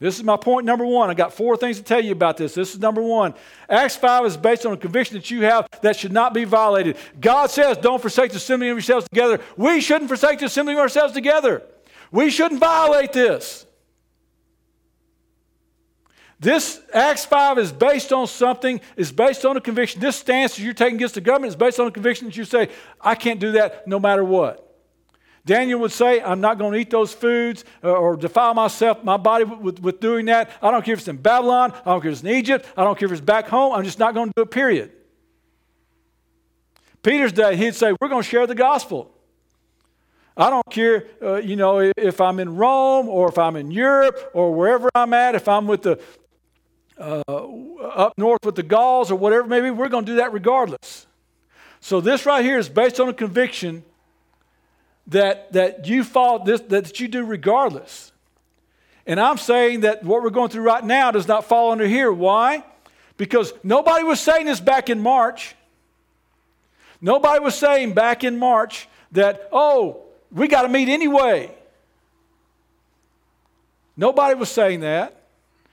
This 0.00 0.16
is 0.16 0.22
my 0.22 0.36
point 0.36 0.64
number 0.64 0.86
one. 0.86 1.10
I 1.10 1.14
got 1.14 1.32
four 1.32 1.56
things 1.56 1.78
to 1.78 1.82
tell 1.82 2.02
you 2.02 2.12
about 2.12 2.36
this. 2.36 2.54
This 2.54 2.72
is 2.72 2.78
number 2.78 3.02
one. 3.02 3.34
Acts 3.68 3.96
5 3.96 4.26
is 4.26 4.36
based 4.36 4.64
on 4.64 4.72
a 4.72 4.76
conviction 4.76 5.16
that 5.16 5.30
you 5.30 5.42
have 5.42 5.66
that 5.82 5.96
should 5.96 6.12
not 6.12 6.32
be 6.32 6.44
violated. 6.44 6.96
God 7.20 7.50
says, 7.50 7.78
don't 7.78 8.00
forsake 8.00 8.30
the 8.30 8.36
assembling 8.36 8.70
of 8.70 8.76
yourselves 8.76 9.08
together. 9.08 9.40
We 9.56 9.80
shouldn't 9.80 10.08
forsake 10.08 10.38
the 10.38 10.46
assembling 10.46 10.76
of 10.76 10.82
ourselves 10.82 11.14
together. 11.14 11.62
We 12.12 12.30
shouldn't 12.30 12.60
violate 12.60 13.12
this. 13.12 13.66
This 16.40 16.80
Acts 16.94 17.24
5 17.24 17.58
is 17.58 17.72
based 17.72 18.12
on 18.12 18.28
something, 18.28 18.80
is 18.96 19.10
based 19.10 19.44
on 19.44 19.56
a 19.56 19.60
conviction. 19.60 20.00
This 20.00 20.16
stance 20.16 20.56
that 20.56 20.62
you're 20.62 20.72
taking 20.72 20.96
against 20.96 21.14
the 21.14 21.20
government 21.20 21.50
is 21.50 21.56
based 21.56 21.80
on 21.80 21.88
a 21.88 21.90
conviction 21.90 22.26
that 22.26 22.36
you 22.36 22.44
say, 22.44 22.68
I 23.00 23.16
can't 23.16 23.40
do 23.40 23.52
that 23.52 23.88
no 23.88 23.98
matter 23.98 24.22
what. 24.24 24.64
Daniel 25.44 25.80
would 25.80 25.92
say, 25.92 26.20
I'm 26.20 26.40
not 26.40 26.58
going 26.58 26.74
to 26.74 26.78
eat 26.78 26.90
those 26.90 27.12
foods 27.12 27.64
or, 27.82 27.96
or 27.96 28.16
defile 28.16 28.54
myself, 28.54 29.02
my 29.02 29.16
body 29.16 29.44
with, 29.44 29.60
with, 29.60 29.80
with, 29.80 30.00
doing 30.00 30.26
that. 30.26 30.50
I 30.62 30.70
don't 30.70 30.84
care 30.84 30.92
if 30.92 31.00
it's 31.00 31.08
in 31.08 31.16
Babylon. 31.16 31.72
I 31.72 31.92
don't 31.92 32.02
care 32.02 32.10
if 32.10 32.18
it's 32.18 32.22
in 32.22 32.28
Egypt. 32.28 32.66
I 32.76 32.84
don't 32.84 32.98
care 32.98 33.06
if 33.06 33.12
it's 33.12 33.20
back 33.20 33.48
home. 33.48 33.72
I'm 33.72 33.82
just 33.82 33.98
not 33.98 34.14
going 34.14 34.28
to 34.28 34.32
do 34.36 34.42
it, 34.42 34.50
period. 34.50 34.92
Peter's 37.02 37.32
day, 37.32 37.56
he'd 37.56 37.74
say, 37.74 37.94
We're 37.98 38.08
going 38.08 38.22
to 38.22 38.28
share 38.28 38.46
the 38.46 38.54
gospel. 38.54 39.10
I 40.36 40.50
don't 40.50 40.70
care, 40.70 41.06
uh, 41.20 41.36
you 41.36 41.56
know, 41.56 41.90
if 41.96 42.20
I'm 42.20 42.38
in 42.38 42.54
Rome 42.54 43.08
or 43.08 43.28
if 43.28 43.38
I'm 43.38 43.56
in 43.56 43.72
Europe 43.72 44.30
or 44.34 44.54
wherever 44.54 44.88
I'm 44.94 45.12
at, 45.12 45.34
if 45.34 45.48
I'm 45.48 45.66
with 45.66 45.82
the 45.82 46.00
uh, 46.98 47.22
up 47.28 48.14
north 48.18 48.44
with 48.44 48.54
the 48.54 48.62
Gauls 48.62 49.10
or 49.10 49.16
whatever, 49.16 49.46
maybe 49.46 49.70
we're 49.70 49.88
going 49.88 50.04
to 50.04 50.12
do 50.12 50.16
that 50.16 50.32
regardless. 50.32 51.06
So 51.80 52.00
this 52.00 52.26
right 52.26 52.44
here 52.44 52.58
is 52.58 52.68
based 52.68 52.98
on 53.00 53.08
a 53.08 53.14
conviction 53.14 53.84
that, 55.06 55.52
that 55.52 55.86
you 55.86 56.04
follow 56.04 56.44
this, 56.44 56.60
that 56.62 57.00
you 57.00 57.08
do 57.08 57.24
regardless. 57.24 58.12
And 59.06 59.18
I'm 59.18 59.38
saying 59.38 59.80
that 59.80 60.04
what 60.04 60.22
we're 60.22 60.30
going 60.30 60.50
through 60.50 60.64
right 60.64 60.84
now 60.84 61.10
does 61.10 61.26
not 61.26 61.44
fall 61.44 61.72
under 61.72 61.86
here. 61.86 62.12
Why? 62.12 62.62
Because 63.16 63.52
nobody 63.62 64.04
was 64.04 64.20
saying 64.20 64.46
this 64.46 64.60
back 64.60 64.90
in 64.90 65.00
March. 65.00 65.54
Nobody 67.00 67.42
was 67.42 67.54
saying 67.54 67.94
back 67.94 68.22
in 68.22 68.38
March 68.38 68.88
that, 69.12 69.48
oh, 69.52 70.02
we 70.30 70.46
got 70.46 70.62
to 70.62 70.68
meet 70.68 70.88
anyway. 70.88 71.54
Nobody 73.96 74.34
was 74.34 74.50
saying 74.50 74.80
that. 74.80 75.17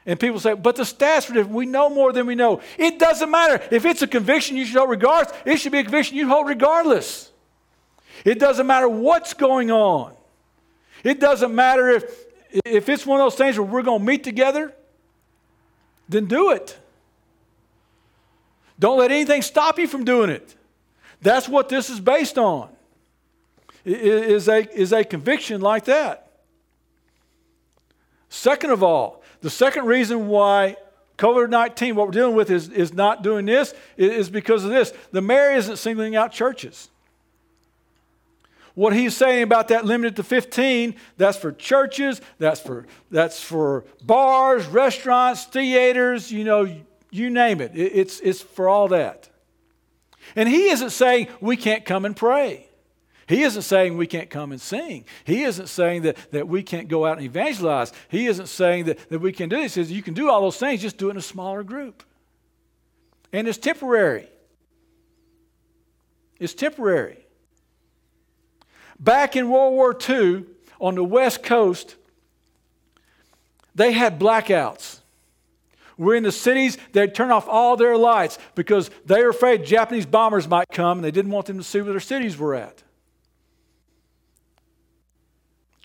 And 0.06 0.20
people 0.20 0.40
say, 0.40 0.54
but 0.54 0.76
the 0.76 0.84
stats 0.84 1.30
are 1.30 1.34
different. 1.34 1.50
We 1.50 1.66
know 1.66 1.90
more 1.90 2.14
than 2.14 2.28
we 2.28 2.36
know. 2.36 2.62
It 2.78 3.00
doesn't 3.00 3.30
matter. 3.32 3.62
If 3.72 3.86
it's 3.86 4.04
a 4.04 4.08
conviction 4.08 4.56
you 4.56 4.66
should 4.66 4.78
hold 4.78 4.92
regardless, 4.92 5.36
it 5.46 5.60
should 5.60 5.72
be 5.72 5.80
a 5.80 5.84
conviction 5.84 6.16
you 6.16 6.28
hold 6.28 6.48
regardless. 6.48 7.32
It 8.24 8.40
doesn't 8.40 8.68
matter 8.68 8.88
what's 8.88 9.34
going 9.34 9.72
on. 9.72 10.14
It 11.04 11.20
doesn't 11.20 11.54
matter 11.54 11.90
if, 11.90 12.26
if 12.66 12.90
it's 12.90 13.06
one 13.06 13.20
of 13.20 13.26
those 13.26 13.36
things 13.36 13.58
where 13.58 13.68
we're 13.68 13.82
going 13.82 14.00
to 14.00 14.06
meet 14.06 14.24
together, 14.24 14.74
then 16.08 16.26
do 16.26 16.52
it. 16.52 16.78
Don't 18.78 19.00
let 19.00 19.12
anything 19.12 19.42
stop 19.42 19.80
you 19.80 19.88
from 19.88 20.04
doing 20.04 20.30
it. 20.30 20.56
That's 21.22 21.50
what 21.50 21.70
this 21.70 21.90
is 21.90 22.00
based 22.00 22.38
on. 22.38 22.70
Is 23.84 24.48
a, 24.48 24.68
is 24.78 24.92
a 24.94 25.04
conviction 25.04 25.62
like 25.62 25.86
that. 25.86 26.32
Second 28.30 28.72
of 28.72 28.84
all, 28.84 29.24
the 29.46 29.52
second 29.52 29.86
reason 29.86 30.28
why 30.28 30.76
COVID 31.20 31.52
19, 31.52 31.94
what 31.94 32.08
we're 32.08 32.14
dealing 32.14 32.34
with, 32.34 32.50
is, 32.50 32.70
is 32.70 32.96
not 32.96 33.22
doing 33.22 33.46
this, 33.46 33.76
is 33.96 34.28
because 34.28 34.64
of 34.64 34.72
this. 34.72 34.92
The 35.12 35.22
mayor 35.22 35.52
isn't 35.52 35.78
singling 35.78 36.16
out 36.16 36.32
churches. 36.32 36.90
What 38.74 38.94
he's 38.94 39.16
saying 39.16 39.44
about 39.44 39.68
that 39.68 39.86
limited 39.86 40.16
to 40.16 40.24
15, 40.24 40.96
that's 41.18 41.38
for 41.38 41.52
churches, 41.52 42.22
that's 42.40 42.60
for, 42.60 42.88
that's 43.12 43.40
for 43.40 43.86
bars, 44.02 44.66
restaurants, 44.66 45.44
theaters, 45.46 46.32
you 46.32 46.44
know, 46.44 46.76
you 47.12 47.30
name 47.30 47.62
it. 47.62 47.74
It's, 47.76 48.20
it's 48.22 48.42
for 48.42 48.68
all 48.68 48.88
that. 48.88 49.30
And 50.36 50.50
he 50.50 50.70
isn't 50.70 50.90
saying 50.90 51.28
we 51.40 51.56
can't 51.56 51.86
come 51.86 52.04
and 52.06 52.16
pray. 52.16 52.68
He 53.28 53.42
isn't 53.44 53.64
saying 53.64 53.98
we 53.98 54.06
can't 54.08 54.30
come 54.30 54.52
and 54.52 54.62
sing. 54.62 55.06
He 55.24 55.44
isn't 55.44 55.68
saying 55.68 56.04
that, 56.04 56.32
that 56.32 56.48
we 56.48 56.62
can't 56.62 56.88
go 56.88 57.06
out 57.06 57.18
and 57.18 57.26
evangelize. 57.26 57.92
He 58.08 58.28
isn't 58.28 58.48
saying 58.48 58.86
that, 58.86 59.10
that 59.10 59.20
we 59.20 59.32
can 59.32 59.50
do 59.50 59.58
this. 59.58 59.74
He 59.76 59.82
says 59.82 59.92
you 59.92 60.04
can 60.04 60.14
do 60.14 60.30
all 60.30 60.42
those 60.42 60.58
things, 60.58 60.82
just 60.82 60.98
do 60.98 61.08
it 61.08 61.12
in 61.12 61.18
a 61.18 61.22
smaller 61.22 61.64
group. 61.64 62.04
And 63.34 63.48
it's 63.48 63.58
temporary. 63.58 64.30
It's 66.40 66.54
temporary. 66.54 67.26
Back 69.00 69.36
in 69.36 69.50
World 69.50 69.74
War 69.74 69.98
II, 70.08 70.46
on 70.80 70.96
the 70.96 71.04
West 71.04 71.42
Coast, 71.44 71.96
they 73.74 73.92
had 73.92 74.20
blackouts. 74.20 75.00
We're 75.98 76.16
in 76.16 76.24
the 76.24 76.32
cities, 76.32 76.78
they'd 76.92 77.16
turn 77.16 77.32
off 77.32 77.48
all 77.48 77.78
their 77.78 77.98
lights 77.98 78.38
because 78.54 78.92
they 79.06 79.24
were 79.24 79.30
afraid 79.30 79.66
Japanese 79.66 80.06
bombers 80.06 80.48
might 80.48 80.68
come 80.70 80.98
and 81.00 81.06
they 81.06 81.12
didn't 81.12 81.32
want 81.32 81.48
them 81.48 81.58
to 81.58 81.64
see 81.64 81.82
where 81.82 81.92
their 81.92 82.00
cities 82.00 82.38
were 82.38 82.54
at. 82.54 82.84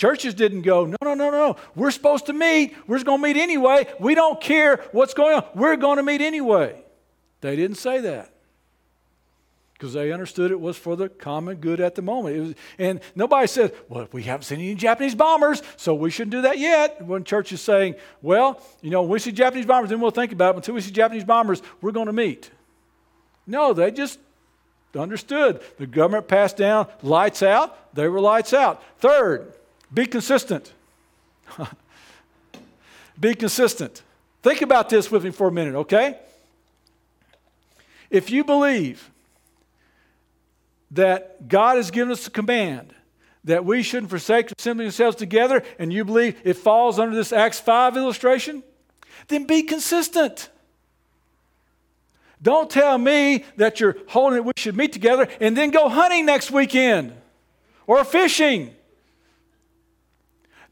Churches 0.00 0.32
didn't 0.32 0.62
go, 0.62 0.86
no, 0.86 0.96
no, 1.02 1.12
no, 1.12 1.30
no. 1.30 1.56
We're 1.76 1.90
supposed 1.90 2.24
to 2.24 2.32
meet. 2.32 2.74
We're 2.86 3.02
going 3.02 3.20
to 3.20 3.22
meet 3.22 3.36
anyway. 3.36 3.86
We 4.00 4.14
don't 4.14 4.40
care 4.40 4.82
what's 4.92 5.12
going 5.12 5.36
on. 5.36 5.44
We're 5.54 5.76
going 5.76 5.98
to 5.98 6.02
meet 6.02 6.22
anyway. 6.22 6.82
They 7.42 7.54
didn't 7.54 7.76
say 7.76 8.00
that 8.00 8.32
because 9.74 9.92
they 9.92 10.10
understood 10.10 10.52
it 10.52 10.58
was 10.58 10.78
for 10.78 10.96
the 10.96 11.10
common 11.10 11.56
good 11.56 11.80
at 11.82 11.96
the 11.96 12.00
moment. 12.00 12.40
Was, 12.40 12.54
and 12.78 13.00
nobody 13.14 13.46
said, 13.46 13.74
well, 13.90 14.08
we 14.10 14.22
haven't 14.22 14.44
seen 14.44 14.60
any 14.60 14.74
Japanese 14.74 15.14
bombers, 15.14 15.62
so 15.76 15.94
we 15.94 16.10
shouldn't 16.10 16.32
do 16.32 16.40
that 16.40 16.58
yet. 16.58 17.04
When 17.04 17.22
church 17.22 17.52
is 17.52 17.60
saying, 17.60 17.96
well, 18.22 18.62
you 18.80 18.88
know, 18.88 19.02
when 19.02 19.10
we 19.10 19.18
see 19.18 19.32
Japanese 19.32 19.66
bombers, 19.66 19.90
then 19.90 20.00
we'll 20.00 20.12
think 20.12 20.32
about 20.32 20.54
it. 20.54 20.56
Until 20.56 20.76
we 20.76 20.80
see 20.80 20.92
Japanese 20.92 21.24
bombers, 21.24 21.60
we're 21.82 21.92
going 21.92 22.06
to 22.06 22.14
meet. 22.14 22.50
No, 23.46 23.74
they 23.74 23.90
just 23.90 24.18
understood. 24.96 25.60
The 25.76 25.86
government 25.86 26.26
passed 26.26 26.56
down 26.56 26.88
lights 27.02 27.42
out, 27.42 27.94
they 27.94 28.08
were 28.08 28.18
lights 28.18 28.54
out. 28.54 28.82
Third, 28.98 29.52
be 29.92 30.06
consistent. 30.06 30.72
be 33.20 33.34
consistent. 33.34 34.02
Think 34.42 34.62
about 34.62 34.88
this 34.88 35.10
with 35.10 35.24
me 35.24 35.30
for 35.30 35.48
a 35.48 35.52
minute, 35.52 35.74
okay? 35.74 36.18
If 38.10 38.30
you 38.30 38.44
believe 38.44 39.10
that 40.90 41.48
God 41.48 41.76
has 41.76 41.90
given 41.90 42.10
us 42.10 42.26
a 42.26 42.30
command 42.30 42.94
that 43.44 43.64
we 43.64 43.82
shouldn't 43.82 44.10
forsake 44.10 44.52
assembling 44.58 44.88
ourselves 44.88 45.16
together, 45.16 45.62
and 45.78 45.92
you 45.92 46.04
believe 46.04 46.38
it 46.44 46.54
falls 46.54 46.98
under 46.98 47.14
this 47.14 47.32
Acts 47.32 47.60
5 47.60 47.96
illustration, 47.96 48.62
then 49.28 49.44
be 49.44 49.62
consistent. 49.62 50.50
Don't 52.42 52.70
tell 52.70 52.98
me 52.98 53.44
that 53.56 53.80
you're 53.80 53.96
holding 54.08 54.38
it, 54.38 54.44
we 54.44 54.52
should 54.56 54.76
meet 54.76 54.92
together, 54.92 55.28
and 55.40 55.56
then 55.56 55.70
go 55.70 55.88
hunting 55.88 56.26
next 56.26 56.50
weekend 56.50 57.12
or 57.86 58.04
fishing. 58.04 58.74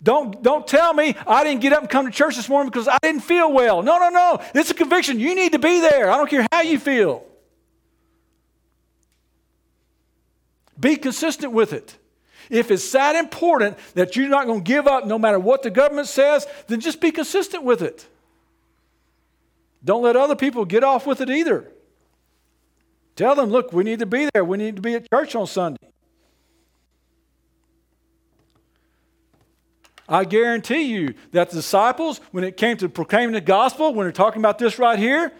Don't, 0.02 0.42
don't 0.42 0.66
tell 0.66 0.94
me 0.94 1.16
I 1.26 1.42
didn't 1.42 1.60
get 1.60 1.72
up 1.72 1.80
and 1.80 1.90
come 1.90 2.06
to 2.06 2.12
church 2.12 2.36
this 2.36 2.48
morning 2.48 2.70
because 2.70 2.86
I 2.88 2.98
didn't 3.02 3.22
feel 3.22 3.52
well. 3.52 3.82
No, 3.82 3.98
no, 3.98 4.08
no. 4.08 4.40
It's 4.54 4.70
a 4.70 4.74
conviction. 4.74 5.18
You 5.18 5.34
need 5.34 5.52
to 5.52 5.58
be 5.58 5.80
there. 5.80 6.10
I 6.10 6.16
don't 6.16 6.30
care 6.30 6.46
how 6.52 6.60
you 6.60 6.78
feel. 6.78 7.24
Be 10.78 10.96
consistent 10.96 11.52
with 11.52 11.72
it. 11.72 11.96
If 12.50 12.70
it's 12.70 12.90
that 12.92 13.16
important 13.16 13.76
that 13.94 14.16
you're 14.16 14.28
not 14.28 14.46
going 14.46 14.62
to 14.62 14.64
give 14.64 14.86
up 14.86 15.04
no 15.04 15.18
matter 15.18 15.38
what 15.38 15.62
the 15.62 15.70
government 15.70 16.06
says, 16.06 16.46
then 16.68 16.80
just 16.80 17.00
be 17.00 17.10
consistent 17.10 17.64
with 17.64 17.82
it. 17.82 18.06
Don't 19.84 20.02
let 20.02 20.16
other 20.16 20.36
people 20.36 20.64
get 20.64 20.84
off 20.84 21.06
with 21.06 21.20
it 21.20 21.28
either. 21.28 21.70
Tell 23.16 23.34
them, 23.34 23.50
look, 23.50 23.72
we 23.72 23.84
need 23.84 23.98
to 23.98 24.06
be 24.06 24.28
there. 24.32 24.44
We 24.44 24.58
need 24.58 24.76
to 24.76 24.82
be 24.82 24.94
at 24.94 25.10
church 25.10 25.34
on 25.34 25.46
Sunday. 25.46 25.87
I 30.08 30.24
guarantee 30.24 30.82
you 30.82 31.14
that 31.32 31.50
the 31.50 31.56
disciples, 31.56 32.20
when 32.30 32.42
it 32.42 32.56
came 32.56 32.78
to 32.78 32.88
proclaiming 32.88 33.34
the 33.34 33.40
gospel, 33.40 33.92
when 33.92 34.06
they're 34.06 34.12
talking 34.12 34.40
about 34.40 34.58
this 34.58 34.78
right 34.78 34.98
here, 34.98 35.32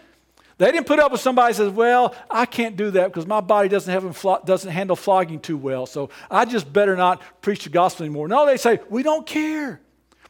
they 0.59 0.71
didn't 0.71 0.87
put 0.87 0.99
up 0.99 1.11
with 1.11 1.21
somebody 1.21 1.53
says, 1.53 1.71
Well, 1.71 2.13
I 2.29 2.45
can't 2.45 2.75
do 2.75 2.91
that 2.91 3.07
because 3.07 3.25
my 3.25 3.41
body 3.41 3.69
doesn't, 3.69 3.91
have, 3.91 4.45
doesn't 4.45 4.71
handle 4.71 4.95
flogging 4.95 5.39
too 5.39 5.57
well, 5.57 5.85
so 5.85 6.09
I 6.29 6.45
just 6.45 6.71
better 6.71 6.95
not 6.95 7.21
preach 7.41 7.63
the 7.63 7.69
gospel 7.69 8.05
anymore. 8.05 8.27
No, 8.27 8.45
they 8.45 8.57
say, 8.57 8.79
We 8.89 9.01
don't 9.01 9.25
care. 9.25 9.81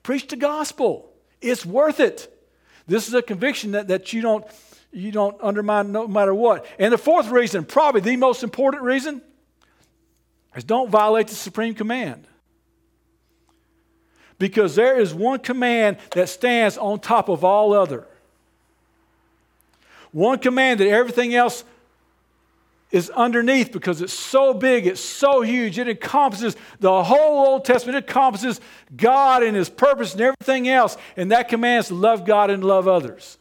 Preach 0.03 0.27
the 0.27 0.35
gospel. 0.37 1.11
It's 1.41 1.65
worth 1.65 1.99
it. 1.99 2.33
This 2.87 3.07
is 3.07 3.13
a 3.13 3.21
conviction 3.21 3.71
that, 3.71 3.87
that 3.89 4.13
you, 4.13 4.21
don't, 4.21 4.45
you 4.91 5.11
don't 5.11 5.35
undermine 5.41 5.91
no 5.91 6.07
matter 6.07 6.33
what. 6.33 6.65
And 6.77 6.93
the 6.93 6.97
fourth 6.97 7.29
reason, 7.29 7.65
probably 7.65 8.01
the 8.01 8.15
most 8.15 8.43
important 8.43 8.83
reason, 8.83 9.21
is 10.55 10.63
don't 10.63 10.89
violate 10.89 11.27
the 11.27 11.35
supreme 11.35 11.73
command. 11.73 12.27
Because 14.39 14.75
there 14.75 14.99
is 14.99 15.13
one 15.13 15.39
command 15.39 15.97
that 16.11 16.29
stands 16.29 16.77
on 16.77 16.99
top 16.99 17.29
of 17.29 17.43
all 17.43 17.73
other. 17.73 18.07
One 20.11 20.39
command 20.39 20.79
that 20.79 20.87
everything 20.87 21.35
else 21.35 21.63
is 22.91 23.11
underneath 23.11 23.71
because 23.71 24.01
it's 24.01 24.13
so 24.13 24.53
big, 24.53 24.87
it's 24.87 25.01
so 25.01 25.41
huge. 25.41 25.77
It 25.77 25.87
encompasses 25.87 26.55
the 26.79 27.03
whole 27.03 27.47
Old 27.47 27.65
Testament, 27.65 27.97
it 27.97 28.07
encompasses 28.07 28.59
God 28.95 29.43
and 29.43 29.55
His 29.55 29.69
purpose 29.69 30.13
and 30.13 30.21
everything 30.21 30.67
else. 30.67 30.97
And 31.15 31.31
that 31.31 31.49
commands 31.49 31.89
to 31.89 31.95
love 31.95 32.25
God 32.25 32.49
and 32.49 32.63
love 32.63 32.87
others. 32.87 33.37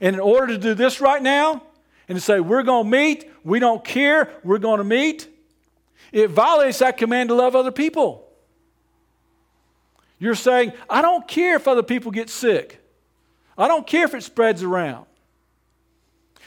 And 0.00 0.14
in 0.14 0.20
order 0.20 0.54
to 0.54 0.58
do 0.58 0.74
this 0.74 1.00
right 1.00 1.22
now, 1.22 1.62
and 2.08 2.16
to 2.16 2.20
say, 2.20 2.40
we're 2.40 2.62
going 2.62 2.84
to 2.84 2.90
meet, 2.90 3.30
we 3.44 3.58
don't 3.58 3.84
care, 3.84 4.30
we're 4.42 4.58
going 4.58 4.78
to 4.78 4.84
meet, 4.84 5.28
it 6.12 6.28
violates 6.30 6.78
that 6.78 6.96
command 6.96 7.30
to 7.30 7.34
love 7.34 7.56
other 7.56 7.72
people. 7.72 8.23
You're 10.24 10.34
saying, 10.34 10.72
I 10.88 11.02
don't 11.02 11.28
care 11.28 11.54
if 11.56 11.68
other 11.68 11.82
people 11.82 12.10
get 12.10 12.30
sick. 12.30 12.80
I 13.58 13.68
don't 13.68 13.86
care 13.86 14.06
if 14.06 14.14
it 14.14 14.22
spreads 14.22 14.62
around. 14.62 15.04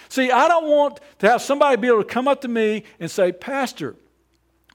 See, 0.10 0.32
I 0.32 0.48
don't 0.48 0.66
want 0.66 1.00
to 1.20 1.30
have 1.30 1.44
somebody 1.44 1.80
be 1.80 1.88
able 1.88 2.02
to 2.02 2.10
come 2.10 2.28
up 2.28 2.42
to 2.42 2.48
me 2.48 2.86
and 3.00 3.12
say, 3.12 3.32
Pastor, 3.32 3.96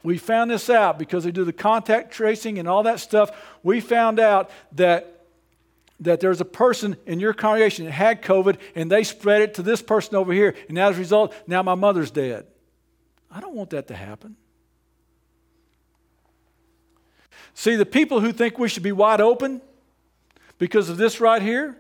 we 0.04 0.18
found 0.18 0.52
this 0.52 0.70
out 0.70 1.00
because 1.00 1.24
they 1.24 1.32
do 1.32 1.42
the 1.42 1.52
contact 1.52 2.12
tracing 2.12 2.60
and 2.60 2.68
all 2.68 2.84
that 2.84 3.00
stuff. 3.00 3.32
We 3.64 3.80
found 3.80 4.20
out 4.20 4.52
that 4.76 5.08
that 5.98 6.20
there's 6.20 6.40
a 6.40 6.44
person 6.44 6.94
in 7.04 7.18
your 7.18 7.32
congregation 7.32 7.86
that 7.86 7.92
had 7.92 8.22
COVID 8.22 8.56
and 8.76 8.88
they 8.88 9.02
spread 9.02 9.42
it 9.42 9.54
to 9.54 9.62
this 9.62 9.82
person 9.82 10.14
over 10.14 10.32
here. 10.32 10.54
And 10.68 10.78
as 10.78 10.94
a 10.94 11.00
result, 11.00 11.34
now 11.48 11.64
my 11.64 11.74
mother's 11.74 12.12
dead. 12.12 12.46
I 13.32 13.40
don't 13.40 13.54
want 13.54 13.70
that 13.70 13.88
to 13.88 13.96
happen. 13.96 14.36
See, 17.54 17.76
the 17.76 17.86
people 17.86 18.20
who 18.20 18.32
think 18.32 18.58
we 18.58 18.68
should 18.68 18.82
be 18.82 18.92
wide 18.92 19.20
open 19.20 19.60
because 20.58 20.88
of 20.88 20.96
this 20.96 21.20
right 21.20 21.42
here, 21.42 21.76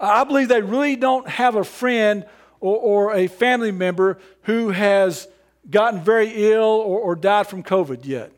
I 0.00 0.24
believe 0.24 0.48
they 0.48 0.62
really 0.62 0.96
don't 0.96 1.28
have 1.28 1.54
a 1.54 1.64
friend 1.64 2.26
or, 2.60 2.76
or 2.76 3.14
a 3.14 3.28
family 3.28 3.70
member 3.70 4.18
who 4.42 4.70
has 4.70 5.28
gotten 5.70 6.00
very 6.00 6.32
ill 6.52 6.64
or, 6.64 6.98
or 6.98 7.14
died 7.14 7.46
from 7.46 7.62
COVID 7.62 8.04
yet. 8.04 8.32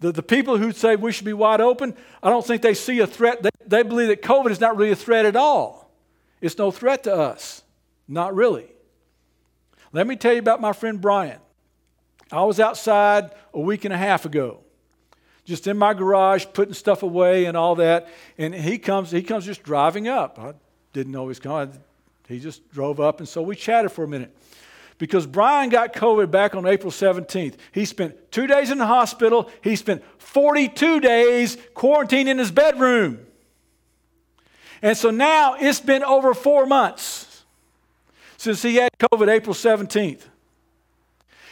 The, 0.00 0.12
the 0.12 0.22
people 0.22 0.58
who 0.58 0.72
say 0.72 0.96
we 0.96 1.12
should 1.12 1.24
be 1.24 1.32
wide 1.32 1.60
open, 1.60 1.94
I 2.22 2.28
don't 2.28 2.44
think 2.44 2.60
they 2.60 2.74
see 2.74 2.98
a 2.98 3.06
threat. 3.06 3.42
They, 3.42 3.50
they 3.66 3.82
believe 3.82 4.08
that 4.08 4.20
COVID 4.20 4.50
is 4.50 4.60
not 4.60 4.76
really 4.76 4.90
a 4.90 4.96
threat 4.96 5.24
at 5.24 5.36
all. 5.36 5.90
It's 6.40 6.58
no 6.58 6.70
threat 6.70 7.04
to 7.04 7.14
us. 7.14 7.62
Not 8.08 8.34
really. 8.34 8.66
Let 9.92 10.06
me 10.06 10.16
tell 10.16 10.32
you 10.32 10.40
about 10.40 10.60
my 10.60 10.72
friend 10.72 11.00
Brian. 11.00 11.38
I 12.30 12.42
was 12.44 12.58
outside 12.58 13.30
a 13.54 13.60
week 13.60 13.84
and 13.84 13.94
a 13.94 13.98
half 13.98 14.24
ago 14.24 14.58
just 15.44 15.66
in 15.66 15.76
my 15.76 15.94
garage 15.94 16.46
putting 16.52 16.74
stuff 16.74 17.02
away 17.02 17.46
and 17.46 17.56
all 17.56 17.74
that. 17.76 18.08
And 18.38 18.54
he 18.54 18.78
comes, 18.78 19.10
he 19.10 19.22
comes 19.22 19.44
just 19.44 19.62
driving 19.62 20.08
up. 20.08 20.38
I 20.38 20.54
didn't 20.92 21.12
know 21.12 21.22
he 21.22 21.28
was 21.28 21.40
coming. 21.40 21.72
He 22.28 22.38
just 22.38 22.68
drove 22.70 23.00
up, 23.00 23.18
and 23.18 23.28
so 23.28 23.42
we 23.42 23.56
chatted 23.56 23.92
for 23.92 24.04
a 24.04 24.08
minute. 24.08 24.34
Because 24.98 25.26
Brian 25.26 25.68
got 25.68 25.92
COVID 25.94 26.30
back 26.30 26.54
on 26.54 26.66
April 26.66 26.92
17th. 26.92 27.54
He 27.72 27.84
spent 27.84 28.30
two 28.30 28.46
days 28.46 28.70
in 28.70 28.78
the 28.78 28.86
hospital. 28.86 29.50
He 29.60 29.74
spent 29.74 30.04
42 30.18 31.00
days 31.00 31.58
quarantined 31.74 32.28
in 32.28 32.38
his 32.38 32.52
bedroom. 32.52 33.26
And 34.80 34.96
so 34.96 35.10
now 35.10 35.56
it's 35.58 35.80
been 35.80 36.04
over 36.04 36.34
four 36.34 36.66
months 36.66 37.44
since 38.36 38.62
he 38.62 38.76
had 38.76 38.90
COVID 39.12 39.28
April 39.28 39.54
17th. 39.54 40.22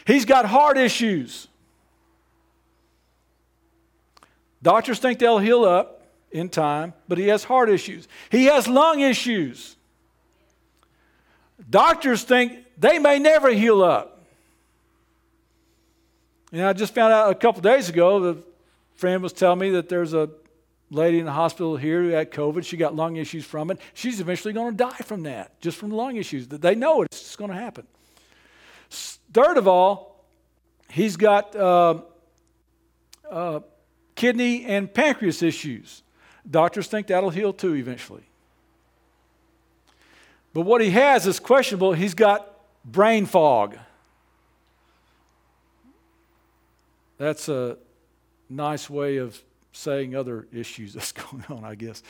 He's 0.06 0.24
got 0.24 0.46
heart 0.46 0.76
issues. 0.76 1.48
Doctors 4.62 4.98
think 4.98 5.18
they'll 5.18 5.38
heal 5.38 5.64
up 5.64 6.06
in 6.30 6.48
time, 6.48 6.92
but 7.08 7.18
he 7.18 7.28
has 7.28 7.44
heart 7.44 7.70
issues. 7.70 8.06
He 8.30 8.44
has 8.46 8.68
lung 8.68 9.00
issues. 9.00 9.76
Doctors 11.68 12.22
think 12.22 12.58
they 12.78 12.98
may 12.98 13.18
never 13.18 13.50
heal 13.50 13.82
up. 13.82 14.22
And 16.52 16.62
I 16.62 16.72
just 16.72 16.94
found 16.94 17.12
out 17.12 17.30
a 17.30 17.34
couple 17.34 17.60
days 17.62 17.88
ago, 17.88 18.20
the 18.20 18.42
friend 18.94 19.22
was 19.22 19.32
telling 19.32 19.58
me 19.58 19.70
that 19.70 19.88
there's 19.88 20.14
a 20.14 20.30
lady 20.90 21.20
in 21.20 21.24
the 21.24 21.32
hospital 21.32 21.76
here 21.76 22.02
who 22.02 22.08
had 22.08 22.30
COVID. 22.32 22.64
She 22.64 22.76
got 22.76 22.94
lung 22.94 23.16
issues 23.16 23.44
from 23.44 23.70
it. 23.70 23.78
She's 23.94 24.20
eventually 24.20 24.52
going 24.52 24.72
to 24.72 24.76
die 24.76 25.04
from 25.04 25.22
that, 25.22 25.60
just 25.60 25.78
from 25.78 25.90
lung 25.90 26.16
issues. 26.16 26.48
They 26.48 26.74
know 26.74 27.02
it's 27.02 27.20
just 27.20 27.38
going 27.38 27.50
to 27.50 27.56
happen. 27.56 27.86
Third 28.90 29.56
of 29.56 29.68
all, 29.68 30.24
he's 30.88 31.16
got 31.16 31.54
uh, 31.54 32.00
uh, 33.30 33.60
kidney 34.20 34.66
and 34.66 34.92
pancreas 34.92 35.42
issues. 35.42 36.02
Doctors 36.48 36.88
think 36.88 37.06
that'll 37.06 37.30
heal 37.30 37.54
too 37.54 37.74
eventually. 37.74 38.24
But 40.52 40.62
what 40.62 40.82
he 40.82 40.90
has 40.90 41.26
is 41.26 41.40
questionable. 41.40 41.94
He's 41.94 42.12
got 42.12 42.46
brain 42.84 43.24
fog. 43.24 43.78
That's 47.16 47.48
a 47.48 47.78
nice 48.50 48.90
way 48.90 49.16
of 49.16 49.42
saying 49.72 50.14
other 50.14 50.46
issues 50.52 50.92
that's 50.92 51.12
going 51.30 51.44
on, 51.48 51.64
I 51.64 51.74
guess. 51.74 52.02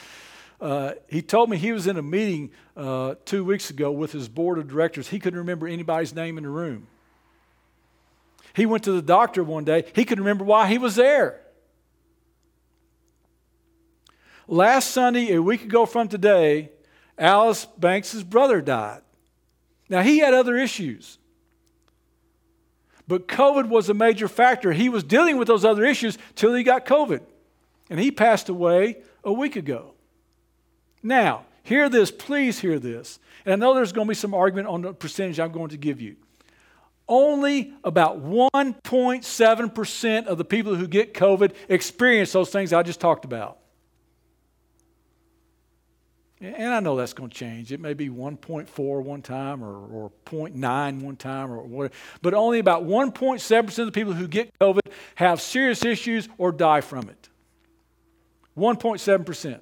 Uh, 0.61 0.95
he 1.07 1.23
told 1.23 1.49
me 1.49 1.59
he 1.59 1.71
was 1.71 1.87
in 1.87 1.97
a 1.97 2.03
meeting 2.03 2.51
uh, 2.77 3.15
two 3.25 3.45
weeks 3.45 3.71
ago 3.71 3.93
with 3.93 4.11
his 4.11 4.29
board 4.29 4.59
of 4.59 4.67
directors. 4.67 5.07
He 5.07 5.21
couldn't 5.21 5.39
remember 5.39 5.69
anybody's 5.69 6.13
name 6.13 6.39
in 6.39 6.43
the 6.43 6.51
room. 6.51 6.89
He 8.53 8.67
went 8.67 8.83
to 8.85 8.93
the 8.93 9.03
doctor 9.03 9.45
one 9.45 9.63
day. 9.63 9.85
He 9.95 10.05
couldn't 10.05 10.25
remember 10.25 10.45
why 10.45 10.67
he 10.67 10.77
was 10.77 10.97
there. 10.97 11.41
Last 14.51 14.91
Sunday, 14.91 15.33
a 15.33 15.41
week 15.41 15.63
ago 15.63 15.87
from 15.87 16.09
today, 16.09 16.73
Alice 17.17 17.67
Banks' 17.79 18.25
brother 18.25 18.61
died. 18.61 19.03
Now, 19.89 20.03
he 20.03 20.19
had 20.19 20.35
other 20.35 20.57
issues. 20.57 21.19
But 23.07 23.29
COVID 23.29 23.69
was 23.69 23.89
a 23.89 23.95
major 23.95 24.27
factor. 24.27 24.73
He 24.73 24.89
was 24.89 25.05
dealing 25.05 25.37
with 25.37 25.47
those 25.47 25.65
other 25.65 25.85
issues 25.85 26.19
till 26.35 26.53
he 26.53 26.65
got 26.65 26.85
COVID. 26.85 27.21
And 27.91 28.01
he 28.01 28.11
passed 28.11 28.49
away 28.49 28.97
a 29.23 29.33
week 29.33 29.55
ago. 29.55 29.95
Now, 31.01 31.45
hear 31.63 31.89
this, 31.89 32.11
please 32.11 32.59
hear 32.59 32.81
this. 32.81 33.21
And 33.45 33.53
I 33.53 33.57
know 33.57 33.73
there's 33.73 33.93
going 33.93 34.09
to 34.09 34.11
be 34.11 34.17
some 34.17 34.35
argument 34.35 34.67
on 34.67 34.83
the 34.83 34.93
percentage 34.93 35.39
I'm 35.39 35.53
going 35.53 35.71
to 35.71 35.77
give 35.77 36.01
you. 36.01 36.17
Only 37.07 37.73
about 37.85 38.21
1.7% 38.21 40.27
of 40.27 40.39
the 40.39 40.45
people 40.45 40.75
who 40.75 40.89
get 40.89 41.15
COVID 41.15 41.53
experience 41.69 42.33
those 42.33 42.51
things 42.51 42.73
I 42.73 42.83
just 42.83 42.99
talked 42.99 43.25
about. 43.25 43.60
And 46.41 46.73
I 46.73 46.81
know 46.81 46.97
that's 46.97 47.13
going 47.13 47.29
to 47.29 47.37
change. 47.37 47.71
It 47.71 47.81
may 47.81 47.93
be 47.93 48.09
1.4 48.09 49.03
one 49.03 49.21
time 49.21 49.63
or, 49.63 49.75
or 49.75 50.13
0.9 50.25 51.03
one 51.03 51.17
time 51.17 51.53
or 51.53 51.63
whatever. 51.63 51.95
But 52.23 52.33
only 52.33 52.59
about 52.59 52.85
1.7% 52.85 53.79
of 53.79 53.87
the 53.87 53.93
people 53.93 54.15
who 54.15 54.27
get 54.27 54.59
COVID 54.59 54.91
have 55.17 55.43
serious 55.43 55.85
issues 55.85 56.31
or 56.39 56.51
die 56.51 56.81
from 56.81 57.11
it. 57.11 57.29
1.7%. 58.57 59.61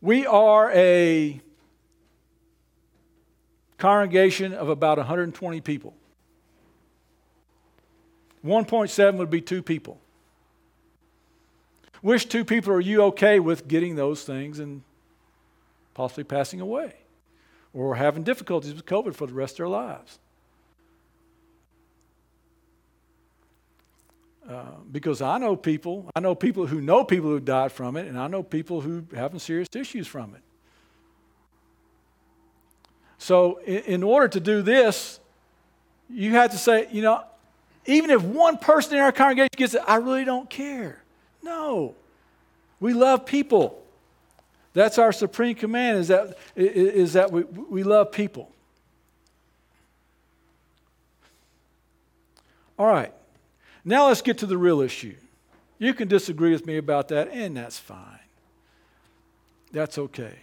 We 0.00 0.24
are 0.24 0.70
a 0.72 1.40
congregation 3.78 4.52
of 4.52 4.68
about 4.68 4.98
120 4.98 5.60
people. 5.62 5.94
1.7 8.44 9.16
would 9.16 9.30
be 9.30 9.40
two 9.40 9.64
people. 9.64 10.00
Which 12.02 12.28
two 12.28 12.44
people 12.44 12.72
are 12.72 12.80
you 12.80 13.02
okay 13.04 13.40
with 13.40 13.68
getting 13.68 13.96
those 13.96 14.24
things 14.24 14.58
and 14.58 14.82
possibly 15.94 16.24
passing 16.24 16.60
away 16.60 16.94
or 17.72 17.94
having 17.94 18.22
difficulties 18.22 18.74
with 18.74 18.84
COVID 18.86 19.14
for 19.14 19.26
the 19.26 19.34
rest 19.34 19.54
of 19.54 19.58
their 19.58 19.68
lives? 19.68 20.18
Uh, 24.48 24.62
because 24.92 25.20
I 25.20 25.38
know 25.38 25.56
people, 25.56 26.08
I 26.14 26.20
know 26.20 26.36
people 26.36 26.66
who 26.66 26.80
know 26.80 27.02
people 27.02 27.30
who 27.30 27.40
died 27.40 27.72
from 27.72 27.96
it, 27.96 28.06
and 28.06 28.16
I 28.16 28.28
know 28.28 28.44
people 28.44 28.80
who 28.80 29.04
having 29.12 29.40
serious 29.40 29.68
issues 29.74 30.06
from 30.06 30.36
it. 30.36 30.42
So, 33.18 33.56
in, 33.66 33.82
in 33.82 34.02
order 34.04 34.28
to 34.28 34.38
do 34.38 34.62
this, 34.62 35.18
you 36.08 36.32
have 36.32 36.52
to 36.52 36.58
say, 36.58 36.86
you 36.92 37.02
know, 37.02 37.24
even 37.86 38.10
if 38.10 38.22
one 38.22 38.56
person 38.58 38.94
in 38.94 39.00
our 39.00 39.10
congregation 39.10 39.50
gets 39.56 39.74
it, 39.74 39.82
I 39.86 39.96
really 39.96 40.24
don't 40.24 40.48
care. 40.48 41.02
No. 41.46 41.94
We 42.80 42.92
love 42.92 43.24
people. 43.24 43.82
That's 44.74 44.98
our 44.98 45.12
supreme 45.12 45.54
command 45.54 45.98
is 45.98 46.08
that, 46.08 46.36
is 46.54 47.14
that 47.14 47.32
we, 47.32 47.44
we 47.44 47.82
love 47.82 48.12
people. 48.12 48.50
All 52.78 52.86
right. 52.86 53.14
Now 53.84 54.08
let's 54.08 54.20
get 54.20 54.38
to 54.38 54.46
the 54.46 54.58
real 54.58 54.80
issue. 54.80 55.14
You 55.78 55.94
can 55.94 56.08
disagree 56.08 56.50
with 56.50 56.66
me 56.66 56.76
about 56.76 57.08
that, 57.08 57.28
and 57.32 57.56
that's 57.56 57.78
fine. 57.78 58.18
That's 59.72 59.96
okay. 59.96 60.34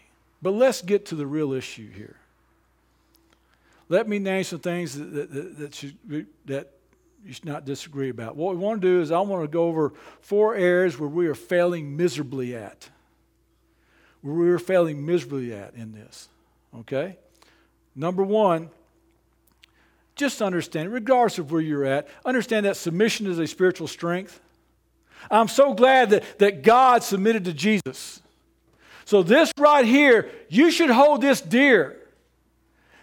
But 0.42 0.52
let's 0.52 0.82
get 0.82 1.06
to 1.08 1.16
the 1.16 1.28
real 1.28 1.54
issue 1.54 1.92
here. 1.92 2.16
Let 3.90 4.08
me 4.08 4.18
name 4.20 4.44
some 4.44 4.60
things 4.60 4.98
that, 4.98 5.32
that, 5.32 5.58
that, 5.60 5.76
should, 5.76 6.28
that 6.46 6.73
you 7.26 7.34
should 7.34 7.46
not 7.46 7.66
disagree 7.66 8.10
about. 8.10 8.36
What 8.36 8.56
we 8.56 8.62
want 8.62 8.82
to 8.82 8.88
do 8.88 9.02
is 9.02 9.12
I 9.12 9.20
want 9.22 9.44
to 9.44 9.48
go 9.48 9.66
over 9.66 9.94
four 10.22 10.56
areas 10.56 11.00
where 11.00 11.10
we 11.10 11.28
are 11.28 11.36
failing 11.36 11.96
miserably 11.96 12.56
at. 12.56 12.90
Where 14.22 14.34
we 14.34 14.50
are 14.50 14.60
failing 14.60 15.06
miserably 15.06 15.54
at 15.54 15.74
in 15.76 15.94
this. 15.94 16.28
Okay? 16.80 17.18
Number 17.96 18.24
one, 18.24 18.70
just 20.16 20.42
understand, 20.42 20.92
regardless 20.92 21.40
of 21.40 21.52
where 21.52 21.62
you're 21.62 21.86
at, 21.86 22.08
understand 22.26 22.66
that 22.66 22.78
submission 22.78 23.28
is 23.28 23.40
a 23.40 23.48
spiritual 23.48 23.88
strength. 23.88 24.40
I'm 25.32 25.48
so 25.48 25.74
glad 25.74 26.10
that, 26.12 26.40
that 26.40 26.64
God 26.64 27.04
submitted 27.04 27.46
to 27.46 27.54
Jesus. 27.54 28.22
So, 29.06 29.24
this 29.24 29.52
right 29.58 29.86
here, 29.86 30.30
you 30.50 30.72
should 30.72 30.90
hold 30.90 31.22
this 31.22 31.42
dear. 31.42 31.98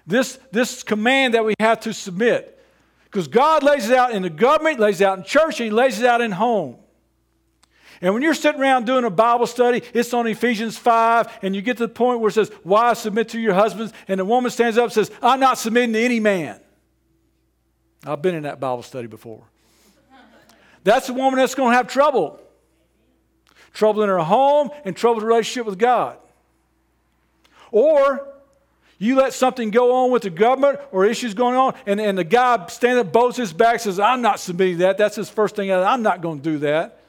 This, 0.07 0.39
this 0.51 0.83
command 0.83 1.35
that 1.35 1.45
we 1.45 1.55
have 1.61 1.81
to 1.81 1.93
submit. 1.93 2.60
Because 3.11 3.27
God 3.27 3.63
lays 3.65 3.89
it 3.89 3.97
out 3.97 4.13
in 4.13 4.23
the 4.23 4.31
government, 4.31 4.79
lays 4.79 5.01
it 5.01 5.05
out 5.05 5.19
in 5.19 5.25
church, 5.25 5.59
and 5.61 5.65
He 5.65 5.71
lays 5.71 6.01
it 6.01 6.07
out 6.07 6.21
in 6.21 6.31
home. 6.31 6.77
And 8.01 8.15
when 8.15 8.23
you're 8.23 8.35
sitting 8.35 8.61
around 8.61 8.87
doing 8.87 9.05
a 9.05 9.11
Bible 9.11 9.47
study, 9.47 9.83
it's 9.93 10.15
on 10.15 10.27
Ephesians 10.27 10.79
5, 10.79 11.41
and 11.43 11.55
you 11.55 11.61
get 11.61 11.77
to 11.79 11.87
the 11.87 11.93
point 11.93 12.21
where 12.21 12.29
it 12.29 12.33
says, 12.33 12.51
Wives, 12.65 13.01
submit 13.01 13.31
to 13.31 13.41
your 13.41 13.53
husbands. 13.53 13.93
And 14.09 14.21
the 14.21 14.25
woman 14.25 14.51
stands 14.51 14.79
up 14.79 14.85
and 14.85 14.93
says, 14.93 15.11
I'm 15.21 15.41
not 15.41 15.59
submitting 15.59 15.93
to 15.93 16.01
any 16.01 16.21
man. 16.21 16.61
I've 18.07 18.23
been 18.23 18.35
in 18.35 18.45
that 18.45 18.61
Bible 18.61 18.83
study 18.83 19.07
before. 19.07 19.43
That's 20.85 21.09
the 21.09 21.13
woman 21.13 21.39
that's 21.39 21.55
going 21.55 21.73
to 21.73 21.77
have 21.77 21.89
trouble. 21.89 22.41
Trouble 23.75 24.03
in 24.03 24.09
her 24.09 24.19
home 24.19 24.71
and 24.85 24.97
trouble 24.97 25.21
relationship 25.21 25.67
with 25.67 25.79
God. 25.79 26.17
Or 27.71 28.27
you 29.03 29.17
let 29.17 29.33
something 29.33 29.71
go 29.71 30.05
on 30.05 30.11
with 30.11 30.23
the 30.23 30.31
government 30.31 30.79
or 30.93 31.07
issues 31.07 31.33
going 31.33 31.57
on, 31.57 31.75
and, 31.87 31.99
and 31.99 32.19
the 32.19 32.23
guy 32.23 32.67
stands 32.67 33.01
up, 33.01 33.11
bows 33.11 33.35
his 33.35 33.51
back, 33.51 33.81
says, 33.81 33.99
I'm 33.99 34.21
not 34.21 34.39
submitting 34.39 34.79
that. 34.79 34.99
That's 34.99 35.17
his 35.17 35.31
first 35.31 35.57
thing. 35.57 35.73
I'm 35.73 36.03
not 36.03 36.21
going 36.21 36.43
to 36.43 36.45
do 36.45 36.59
that. 36.59 37.01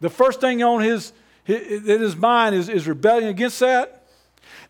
The 0.00 0.10
first 0.10 0.40
thing 0.40 0.64
on 0.64 0.82
his, 0.82 1.12
his, 1.44 1.88
in 1.88 2.00
his 2.00 2.16
mind 2.16 2.56
is, 2.56 2.68
is 2.68 2.88
rebellion 2.88 3.28
against 3.28 3.60
that. 3.60 4.08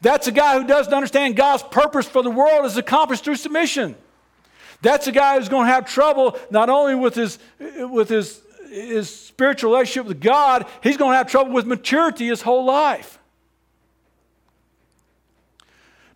That's 0.03 0.27
a 0.27 0.31
guy 0.31 0.61
who 0.61 0.67
doesn't 0.67 0.93
understand 0.93 1.37
God's 1.37 1.63
purpose 1.63 2.07
for 2.07 2.23
the 2.23 2.31
world 2.31 2.67
is 2.67 2.77
accomplished 2.77 3.25
through 3.25 3.37
submission. 3.37 3.97
That's 4.83 5.07
a 5.07 5.13
guy 5.13 5.39
who's 5.39 5.49
going 5.49 5.67
to 5.67 5.73
have 5.73 5.87
trouble 5.87 6.39
not 6.51 6.69
only 6.69 6.95
with 6.95 7.15
his, 7.15 7.39
with 7.59 8.11
his, 8.11 8.43
his 8.69 9.09
spiritual 9.09 9.73
relationship 9.73 10.07
with 10.07 10.21
God, 10.21 10.67
he's 10.83 10.99
going 10.99 11.13
to 11.13 11.17
have 11.17 11.31
trouble 11.31 11.53
with 11.53 11.65
maturity 11.65 12.27
his 12.27 12.43
whole 12.43 12.67
life. 12.67 13.19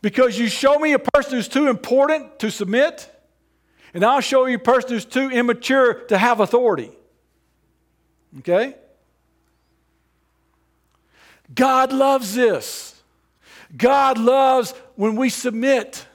Because 0.02 0.38
you 0.38 0.48
show 0.48 0.78
me 0.78 0.92
a 0.92 0.98
person 0.98 1.32
who's 1.32 1.48
too 1.48 1.68
important 1.68 2.38
to 2.38 2.50
submit, 2.50 3.08
and 3.92 4.04
I'll 4.04 4.20
show 4.20 4.46
you 4.46 4.56
a 4.56 4.58
person 4.58 4.90
who's 4.90 5.04
too 5.04 5.30
immature 5.30 5.94
to 6.04 6.16
have 6.16 6.40
authority. 6.40 6.90
Okay? 8.38 8.74
God 11.54 11.92
loves 11.92 12.34
this. 12.34 13.00
God 13.76 14.18
loves 14.18 14.72
when 14.96 15.16
we 15.16 15.28
submit. 15.28 16.06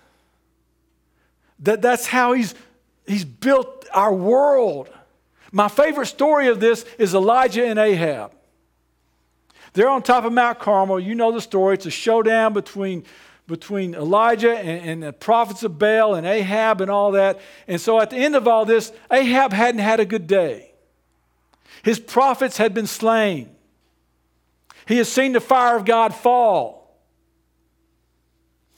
That, 1.60 1.82
that's 1.82 2.06
how 2.06 2.34
he's, 2.34 2.54
he's 3.06 3.26
built 3.26 3.86
our 3.94 4.14
world. 4.14 4.90
My 5.52 5.68
favorite 5.68 6.08
story 6.08 6.48
of 6.48 6.60
this 6.60 6.86
is 6.98 7.14
Elijah 7.14 7.66
and 7.66 7.80
Ahab. 7.80 8.32
They're 9.74 9.90
on 9.90 10.04
top 10.04 10.24
of 10.24 10.34
Mount 10.34 10.60
Carmel. 10.60 11.00
You 11.00 11.16
know 11.16 11.32
the 11.32 11.42
story. 11.42 11.76
It's 11.76 11.86
a 11.86 11.92
showdown 11.92 12.54
between, 12.54 13.04
between 13.48 13.94
Elijah 13.94 14.58
and, 14.58 14.90
and 14.90 15.04
the 15.04 15.14
prophets 15.14 15.64
of 15.64 15.78
Baal 15.78 16.16
and 16.16 16.26
Ahab 16.26 16.82
and 16.82 16.90
all 16.90 17.12
that. 17.12 17.40
And 17.68 17.80
so 17.80 18.00
at 18.02 18.10
the 18.10 18.18
end 18.18 18.36
of 18.36 18.48
all 18.48 18.66
this, 18.66 18.92
Ahab 19.12 19.54
hadn't 19.54 19.82
had 19.82 20.00
a 20.00 20.06
good 20.06 20.28
day. 20.28 20.72
His 21.84 22.00
prophets 22.00 22.58
had 22.58 22.74
been 22.74 22.88
slain. 22.88 23.50
He 24.88 24.98
has 24.98 25.12
seen 25.12 25.34
the 25.34 25.40
fire 25.40 25.76
of 25.76 25.86
God 25.86 26.14
fall. 26.14 27.00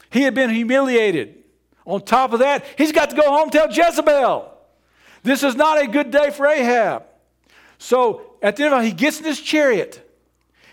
He 0.10 0.22
had 0.22 0.34
been 0.34 0.50
humiliated. 0.50 1.36
On 1.86 2.02
top 2.02 2.34
of 2.34 2.40
that, 2.40 2.66
he's 2.78 2.92
got 2.92 3.10
to 3.12 3.16
go 3.16 3.24
home 3.24 3.44
and 3.44 3.52
tell 3.52 3.72
Jezebel. 3.72 4.54
This 5.24 5.44
is 5.44 5.56
not 5.56 5.82
a 5.82 5.88
good 5.88 6.12
day 6.12 6.32
for 6.32 6.46
Ahab. 6.46 7.04
So 7.78 8.36
at 8.42 8.56
the 8.56 8.64
end 8.64 8.74
of 8.74 8.80
all, 8.80 8.84
he 8.84 8.92
gets 8.92 9.20
in 9.20 9.26
his 9.26 9.40
chariot 9.40 10.04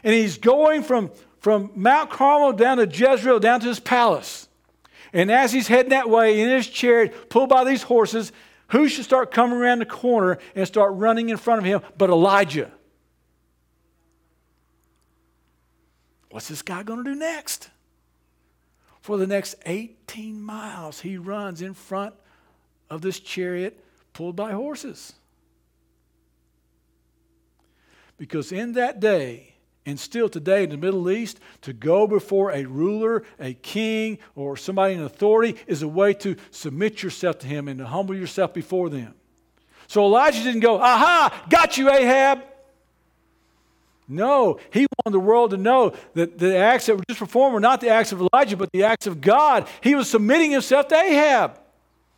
and 0.03 0.13
he's 0.13 0.39
going 0.39 0.83
from, 0.83 1.11
from 1.45 1.71
Mount 1.75 2.09
Carmel 2.09 2.55
down 2.55 2.79
to 2.79 2.87
Jezreel, 2.87 3.39
down 3.39 3.61
to 3.61 3.67
his 3.67 3.79
palace. 3.79 4.49
And 5.13 5.31
as 5.31 5.53
he's 5.53 5.69
heading 5.69 5.91
that 5.91 6.09
way 6.09 6.41
in 6.41 6.49
his 6.49 6.67
chariot, 6.67 7.29
pulled 7.29 7.51
by 7.51 7.65
these 7.65 7.83
horses, 7.83 8.33
who 8.69 8.89
should 8.89 9.05
start 9.05 9.31
coming 9.31 9.59
around 9.59 9.81
the 9.81 9.85
corner 9.85 10.39
and 10.55 10.67
start 10.67 10.95
running 10.95 11.29
in 11.29 11.37
front 11.37 11.59
of 11.59 11.67
him 11.67 11.83
but 11.99 12.09
Elijah? 12.09 12.73
What's 16.31 16.49
this 16.49 16.63
guy 16.63 16.83
going 16.83 17.05
to 17.05 17.11
do 17.13 17.15
next? 17.15 17.69
For 19.03 19.19
the 19.19 19.27
next 19.27 19.57
18 19.67 20.41
miles, 20.41 21.01
he 21.01 21.19
runs 21.19 21.61
in 21.61 21.75
front 21.75 22.15
of 22.89 23.03
this 23.03 23.21
chariot 23.21 23.85
pulled 24.15 24.35
by 24.35 24.53
horses. 24.53 25.13
Because 28.17 28.51
in 28.51 28.73
that 28.73 28.99
day, 28.99 29.54
and 29.87 29.99
still 30.01 30.29
today 30.29 30.65
in 30.65 30.71
the 30.71 30.77
Middle 30.77 31.11
East, 31.11 31.41
to 31.63 31.73
go 31.73 32.07
before 32.07 32.53
a 32.53 32.65
ruler, 32.65 33.23
a 33.39 33.55
king, 33.55 34.19
or 34.35 34.57
somebody 34.57 34.95
in 34.95 35.03
authority 35.03 35.57
is 35.67 35.83
a 35.83 35.89
way 35.89 36.15
to 36.15 36.37
submit 36.51 37.03
yourself 37.03 37.39
to 37.41 37.47
him 37.47 37.69
and 37.69 37.79
to 37.79 37.87
humble 37.87 38.15
yourself 38.15 38.55
before 38.55 38.89
them. 38.89 39.15
So 39.87 40.05
Elijah 40.05 40.43
didn't 40.43 40.61
go, 40.61 40.81
Aha, 40.81 41.47
got 41.51 41.77
you, 41.77 41.91
Ahab. 41.91 42.43
No, 44.07 44.59
he 44.71 44.87
wanted 45.05 45.15
the 45.15 45.21
world 45.21 45.51
to 45.51 45.57
know 45.57 45.95
that 46.15 46.39
the 46.39 46.57
acts 46.57 46.87
that 46.87 46.97
were 46.97 47.05
just 47.09 47.19
performed 47.19 47.55
were 47.55 47.61
not 47.61 47.81
the 47.81 47.89
acts 47.89 48.13
of 48.13 48.21
Elijah, 48.21 48.57
but 48.57 48.71
the 48.73 48.85
acts 48.85 49.07
of 49.07 49.21
God. 49.21 49.67
He 49.81 49.95
was 49.95 50.11
submitting 50.11 50.51
himself 50.51 50.89
to 50.89 50.97
Ahab 50.97 51.59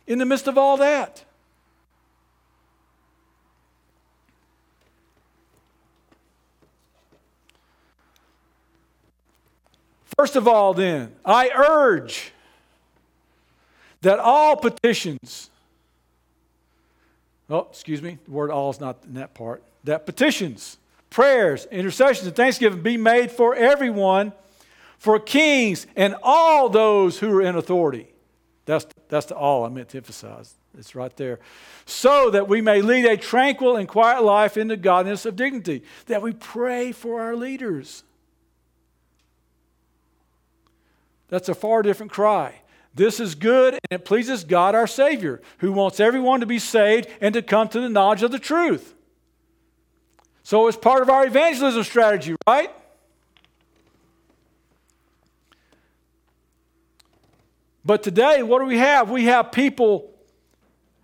in 0.05 0.19
the 0.19 0.25
midst 0.25 0.47
of 0.47 0.57
all 0.57 0.77
that. 0.77 1.23
First 10.17 10.35
of 10.35 10.47
all, 10.47 10.73
then, 10.73 11.13
I 11.23 11.51
urge 11.55 12.33
that 14.01 14.19
all 14.19 14.57
petitions, 14.57 15.49
oh, 17.49 17.67
excuse 17.69 18.01
me, 18.01 18.17
the 18.25 18.31
word 18.31 18.51
all 18.51 18.69
is 18.71 18.79
not 18.79 18.97
in 19.05 19.13
that 19.13 19.33
part, 19.33 19.63
that 19.83 20.05
petitions 20.05 20.77
prayers, 21.09 21.65
intercessions, 21.71 22.27
and 22.27 22.35
thanksgiving 22.35 22.81
be 22.81 22.97
made 22.97 23.31
for 23.31 23.55
everyone, 23.55 24.33
for 24.97 25.19
kings 25.19 25.87
and 25.95 26.15
all 26.21 26.69
those 26.69 27.19
who 27.19 27.31
are 27.37 27.41
in 27.41 27.55
authority. 27.55 28.07
That's, 28.65 28.85
that's 29.07 29.27
the 29.27 29.35
all 29.35 29.65
I 29.65 29.69
meant 29.69 29.89
to 29.89 29.97
emphasize. 29.97 30.53
It's 30.77 30.95
right 30.95 31.15
there. 31.15 31.39
So 31.85 32.29
that 32.31 32.47
we 32.47 32.61
may 32.61 32.81
lead 32.81 33.05
a 33.05 33.17
tranquil 33.17 33.77
and 33.77 33.87
quiet 33.87 34.23
life 34.23 34.57
in 34.57 34.67
the 34.67 34.77
godliness 34.77 35.25
of 35.25 35.35
dignity, 35.35 35.83
that 36.07 36.21
we 36.21 36.33
pray 36.33 36.91
for 36.91 37.21
our 37.21 37.35
leaders. 37.35 38.03
That's 41.29 41.49
a 41.49 41.55
far 41.55 41.81
different 41.81 42.11
cry. 42.11 42.61
This 42.93 43.19
is 43.19 43.35
good 43.35 43.73
and 43.73 44.01
it 44.01 44.05
pleases 44.05 44.43
God 44.43 44.73
our 44.73 44.87
Savior, 44.87 45.41
who 45.59 45.71
wants 45.71 45.99
everyone 45.99 46.39
to 46.39 46.45
be 46.45 46.59
saved 46.59 47.07
and 47.21 47.33
to 47.33 47.41
come 47.41 47.67
to 47.69 47.79
the 47.79 47.89
knowledge 47.89 48.23
of 48.23 48.31
the 48.31 48.39
truth. 48.39 48.95
So 50.43 50.67
it's 50.67 50.77
part 50.77 51.01
of 51.01 51.09
our 51.09 51.25
evangelism 51.25 51.83
strategy, 51.83 52.35
right? 52.47 52.71
But 57.85 58.03
today, 58.03 58.43
what 58.43 58.59
do 58.59 58.65
we 58.65 58.77
have? 58.79 59.09
We 59.09 59.25
have 59.25 59.51
people, 59.51 60.09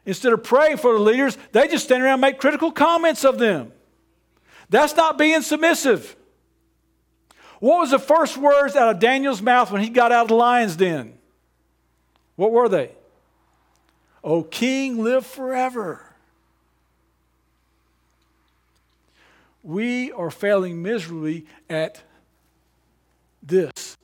instead 0.05 0.33
of 0.33 0.43
praying 0.43 0.77
for 0.77 0.93
the 0.93 0.99
leaders, 0.99 1.37
they 1.51 1.67
just 1.67 1.85
stand 1.85 2.03
around 2.03 2.13
and 2.13 2.21
make 2.21 2.39
critical 2.39 2.71
comments 2.71 3.23
of 3.23 3.37
them. 3.37 3.71
That's 4.69 4.95
not 4.95 5.17
being 5.17 5.41
submissive. 5.41 6.15
What 7.63 7.79
was 7.79 7.91
the 7.91 7.99
first 7.99 8.35
words 8.35 8.75
out 8.75 8.89
of 8.89 8.99
Daniel's 8.99 9.41
mouth 9.41 9.71
when 9.71 9.81
he 9.81 9.87
got 9.87 10.11
out 10.11 10.23
of 10.23 10.27
the 10.27 10.35
lion's 10.35 10.75
den? 10.75 11.13
What 12.35 12.51
were 12.51 12.67
they? 12.67 12.91
O 14.21 14.43
king, 14.43 15.01
live 15.01 15.25
forever. 15.25 16.13
we 19.63 20.11
are 20.11 20.29
failing 20.29 20.81
miserably 20.81 21.45
at 21.69 22.01
this 23.41 23.97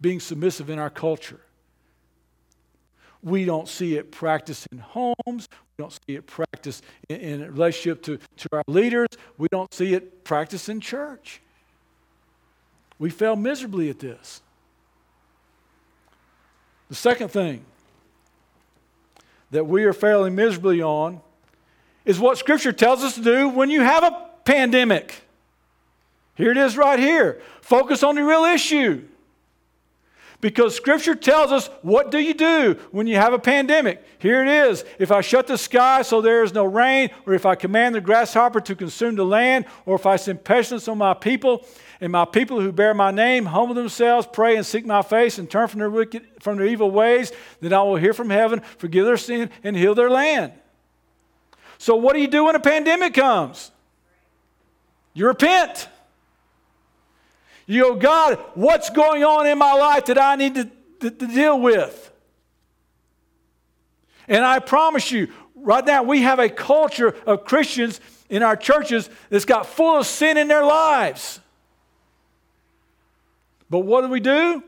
being 0.00 0.18
submissive 0.20 0.68
in 0.68 0.78
our 0.78 0.90
culture. 0.90 1.40
We 3.22 3.44
don't 3.44 3.68
see 3.68 3.96
it 3.96 4.10
practiced 4.10 4.66
in 4.72 4.78
homes. 4.78 5.48
We 5.76 5.82
don't 5.82 5.92
see 5.92 6.16
it 6.16 6.26
practiced 6.26 6.84
in, 7.08 7.20
in 7.20 7.52
relationship 7.52 8.02
to, 8.02 8.18
to 8.38 8.48
our 8.52 8.62
leaders. 8.66 9.08
We 9.38 9.48
don't 9.50 9.72
see 9.72 9.94
it 9.94 10.24
practiced 10.24 10.68
in 10.68 10.80
church. 10.80 11.40
We 12.98 13.10
fail 13.10 13.36
miserably 13.36 13.90
at 13.90 13.98
this. 13.98 14.42
The 16.88 16.94
second 16.94 17.28
thing 17.28 17.64
that 19.50 19.66
we 19.66 19.84
are 19.84 19.92
failing 19.92 20.34
miserably 20.34 20.82
on 20.82 21.20
is 22.04 22.18
what 22.18 22.38
Scripture 22.38 22.72
tells 22.72 23.04
us 23.04 23.14
to 23.14 23.22
do 23.22 23.48
when 23.48 23.70
you 23.70 23.82
have 23.82 24.02
a 24.02 24.26
pandemic. 24.44 25.22
Here 26.34 26.50
it 26.50 26.56
is 26.56 26.76
right 26.76 26.98
here. 26.98 27.40
Focus 27.60 28.02
on 28.02 28.14
the 28.14 28.24
real 28.24 28.44
issue. 28.44 29.04
Because 30.40 30.76
scripture 30.76 31.16
tells 31.16 31.50
us 31.50 31.68
what 31.82 32.12
do 32.12 32.18
you 32.18 32.32
do 32.32 32.78
when 32.92 33.08
you 33.08 33.16
have 33.16 33.32
a 33.32 33.40
pandemic? 33.40 34.04
Here 34.20 34.40
it 34.40 34.48
is. 34.48 34.84
If 35.00 35.10
I 35.10 35.20
shut 35.20 35.48
the 35.48 35.58
sky 35.58 36.02
so 36.02 36.20
there 36.20 36.44
is 36.44 36.54
no 36.54 36.64
rain, 36.64 37.10
or 37.26 37.34
if 37.34 37.44
I 37.44 37.56
command 37.56 37.96
the 37.96 38.00
grasshopper 38.00 38.60
to 38.60 38.76
consume 38.76 39.16
the 39.16 39.24
land, 39.24 39.64
or 39.84 39.96
if 39.96 40.06
I 40.06 40.14
send 40.14 40.44
pestilence 40.44 40.86
on 40.86 40.98
my 40.98 41.14
people, 41.14 41.66
and 42.00 42.12
my 42.12 42.24
people 42.24 42.60
who 42.60 42.70
bear 42.70 42.94
my 42.94 43.10
name 43.10 43.46
humble 43.46 43.74
themselves, 43.74 44.28
pray 44.32 44.54
and 44.54 44.64
seek 44.64 44.86
my 44.86 45.02
face, 45.02 45.38
and 45.38 45.50
turn 45.50 45.66
from 45.66 45.80
their 45.80 45.90
wicked 45.90 46.24
from 46.38 46.58
their 46.58 46.66
evil 46.66 46.92
ways, 46.92 47.32
then 47.60 47.72
I 47.72 47.82
will 47.82 47.96
hear 47.96 48.12
from 48.12 48.30
heaven, 48.30 48.60
forgive 48.76 49.06
their 49.06 49.16
sin, 49.16 49.50
and 49.64 49.76
heal 49.76 49.96
their 49.96 50.10
land. 50.10 50.52
So 51.78 51.96
what 51.96 52.14
do 52.14 52.20
you 52.20 52.28
do 52.28 52.44
when 52.44 52.54
a 52.54 52.60
pandemic 52.60 53.14
comes? 53.14 53.72
You 55.14 55.26
repent. 55.26 55.88
You 57.68 57.82
go, 57.82 57.94
God, 57.96 58.38
what's 58.54 58.88
going 58.88 59.22
on 59.22 59.46
in 59.46 59.58
my 59.58 59.74
life 59.74 60.06
that 60.06 60.18
I 60.18 60.36
need 60.36 60.54
to, 60.54 60.70
to, 61.00 61.10
to 61.10 61.26
deal 61.26 61.60
with? 61.60 62.10
And 64.26 64.42
I 64.42 64.58
promise 64.58 65.12
you, 65.12 65.28
right 65.54 65.84
now 65.84 66.02
we 66.02 66.22
have 66.22 66.38
a 66.38 66.48
culture 66.48 67.14
of 67.26 67.44
Christians 67.44 68.00
in 68.30 68.42
our 68.42 68.56
churches 68.56 69.10
that's 69.28 69.44
got 69.44 69.66
full 69.66 69.98
of 69.98 70.06
sin 70.06 70.38
in 70.38 70.48
their 70.48 70.64
lives. 70.64 71.40
But 73.68 73.80
what 73.80 74.00
do 74.00 74.08
we 74.08 74.20
do? 74.20 74.64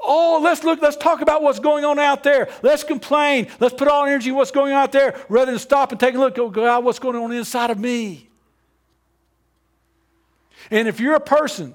Oh, 0.00 0.40
let's 0.40 0.62
look, 0.62 0.80
let's 0.80 0.96
talk 0.96 1.22
about 1.22 1.42
what's 1.42 1.58
going 1.58 1.84
on 1.84 1.98
out 1.98 2.22
there. 2.22 2.48
Let's 2.62 2.84
complain. 2.84 3.48
Let's 3.58 3.74
put 3.74 3.88
all 3.88 4.04
energy 4.04 4.30
what's 4.30 4.52
going 4.52 4.72
on 4.72 4.84
out 4.84 4.92
there 4.92 5.20
rather 5.28 5.50
than 5.50 5.58
stop 5.58 5.90
and 5.90 5.98
take 5.98 6.14
a 6.14 6.18
look 6.18 6.38
at 6.38 6.52
God, 6.52 6.84
what's 6.84 7.00
going 7.00 7.16
on 7.16 7.32
inside 7.32 7.70
of 7.70 7.80
me. 7.80 8.28
And 10.70 10.86
if 10.86 11.00
you're 11.00 11.16
a 11.16 11.20
person 11.20 11.74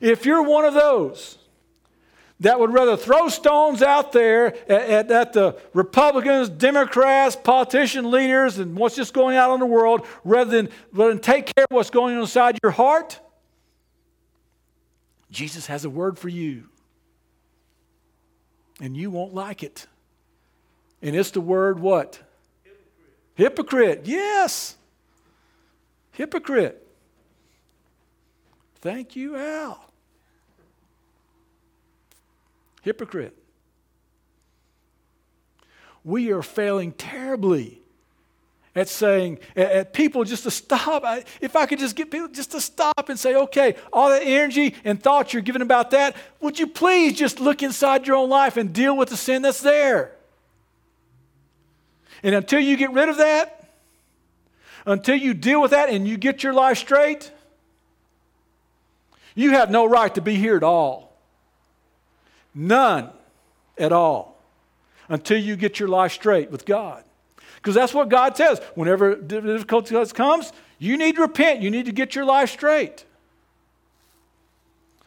if 0.00 0.26
you're 0.26 0.42
one 0.42 0.64
of 0.64 0.74
those 0.74 1.38
that 2.40 2.60
would 2.60 2.72
rather 2.72 2.96
throw 2.96 3.28
stones 3.28 3.82
out 3.82 4.12
there 4.12 4.48
at, 4.70 4.70
at, 4.70 5.10
at, 5.10 5.32
the 5.32 5.58
Republicans, 5.72 6.48
Democrats, 6.50 7.34
politician 7.34 8.10
leaders, 8.10 8.58
and 8.58 8.76
what's 8.76 8.94
just 8.94 9.14
going 9.14 9.36
out 9.36 9.50
on 9.50 9.54
in 9.54 9.60
the 9.60 9.66
world, 9.66 10.06
rather 10.22 10.50
than, 10.50 10.68
rather 10.92 11.12
than 11.12 11.22
take 11.22 11.54
care 11.54 11.64
of 11.64 11.74
what's 11.74 11.90
going 11.90 12.14
on 12.14 12.20
inside 12.20 12.58
your 12.62 12.72
heart, 12.72 13.20
Jesus 15.30 15.66
has 15.66 15.84
a 15.84 15.90
word 15.90 16.18
for 16.18 16.28
you. 16.28 16.64
And 18.80 18.96
you 18.96 19.10
won't 19.10 19.34
like 19.34 19.62
it. 19.62 19.86
And 21.00 21.16
it's 21.16 21.30
the 21.30 21.40
word 21.40 21.80
what? 21.80 22.20
Hypocrite. 23.34 24.02
Hypocrite. 24.02 24.02
Yes. 24.04 24.76
Hypocrite. 26.12 26.86
Thank 28.80 29.16
you, 29.16 29.36
Al. 29.36 29.85
Hypocrite. 32.86 33.36
We 36.04 36.30
are 36.30 36.40
failing 36.40 36.92
terribly 36.92 37.82
at 38.76 38.88
saying, 38.88 39.40
at, 39.56 39.72
at 39.72 39.92
people 39.92 40.22
just 40.22 40.44
to 40.44 40.52
stop. 40.52 41.02
I, 41.04 41.24
if 41.40 41.56
I 41.56 41.66
could 41.66 41.80
just 41.80 41.96
get 41.96 42.12
people 42.12 42.28
just 42.28 42.52
to 42.52 42.60
stop 42.60 43.08
and 43.08 43.18
say, 43.18 43.34
okay, 43.34 43.74
all 43.92 44.10
that 44.10 44.22
energy 44.22 44.76
and 44.84 45.02
thoughts 45.02 45.32
you're 45.32 45.42
giving 45.42 45.62
about 45.62 45.90
that, 45.90 46.14
would 46.40 46.60
you 46.60 46.68
please 46.68 47.18
just 47.18 47.40
look 47.40 47.60
inside 47.60 48.06
your 48.06 48.14
own 48.14 48.30
life 48.30 48.56
and 48.56 48.72
deal 48.72 48.96
with 48.96 49.08
the 49.08 49.16
sin 49.16 49.42
that's 49.42 49.60
there? 49.60 50.12
And 52.22 52.36
until 52.36 52.60
you 52.60 52.76
get 52.76 52.92
rid 52.92 53.08
of 53.08 53.16
that, 53.16 53.68
until 54.86 55.16
you 55.16 55.34
deal 55.34 55.60
with 55.60 55.72
that 55.72 55.88
and 55.88 56.06
you 56.06 56.16
get 56.16 56.44
your 56.44 56.54
life 56.54 56.78
straight, 56.78 57.32
you 59.34 59.50
have 59.50 59.72
no 59.72 59.86
right 59.86 60.14
to 60.14 60.20
be 60.20 60.36
here 60.36 60.56
at 60.56 60.62
all. 60.62 61.05
None 62.58 63.10
at 63.78 63.92
all 63.92 64.38
until 65.10 65.38
you 65.38 65.56
get 65.56 65.78
your 65.78 65.90
life 65.90 66.12
straight 66.12 66.50
with 66.50 66.64
God. 66.64 67.04
Because 67.56 67.74
that's 67.74 67.92
what 67.92 68.08
God 68.08 68.36
says. 68.36 68.60
Whenever 68.74 69.14
difficulty 69.14 69.94
comes, 70.14 70.52
you 70.78 70.96
need 70.96 71.16
to 71.16 71.20
repent. 71.20 71.60
You 71.60 71.70
need 71.70 71.84
to 71.84 71.92
get 71.92 72.14
your 72.14 72.24
life 72.24 72.50
straight. 72.50 73.04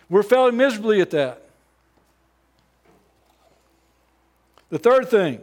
We're 0.09 0.23
failing 0.23 0.57
miserably 0.57 1.01
at 1.01 1.09
that. 1.09 1.41
The 4.69 4.77
third 4.77 5.09
thing 5.09 5.41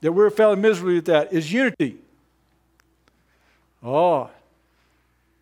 that 0.00 0.12
we're 0.12 0.30
failing 0.30 0.60
miserably 0.60 0.98
at 0.98 1.04
that 1.04 1.32
is 1.32 1.52
unity. 1.52 1.98
Oh, 3.82 4.28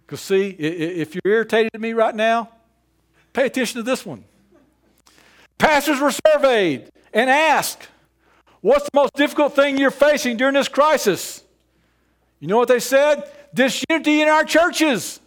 because 0.05 0.21
see, 0.21 0.49
if 0.51 1.15
you're 1.15 1.35
irritated 1.35 1.71
at 1.73 1.81
me 1.81 1.95
right 1.95 2.15
now, 2.15 2.51
Pay 3.33 3.47
attention 3.47 3.79
to 3.79 3.83
this 3.83 4.05
one. 4.05 4.25
Pastors 5.59 6.01
were 6.01 6.13
surveyed 6.27 6.91
and 7.13 7.31
asked, 7.31 7.89
What's 8.63 8.85
the 8.85 8.91
most 8.95 9.15
difficult 9.15 9.57
thing 9.57 9.77
you're 9.77 9.91
facing 9.91 10.37
during 10.37 10.55
this 10.55 10.69
crisis? 10.69 11.43
You 12.39 12.49
know 12.49 12.57
what 12.57 12.69
they 12.69 12.81
said? 12.81 13.31
Disunity 13.53 14.23
in 14.23 14.29
our 14.29 14.45
churches. 14.45 15.21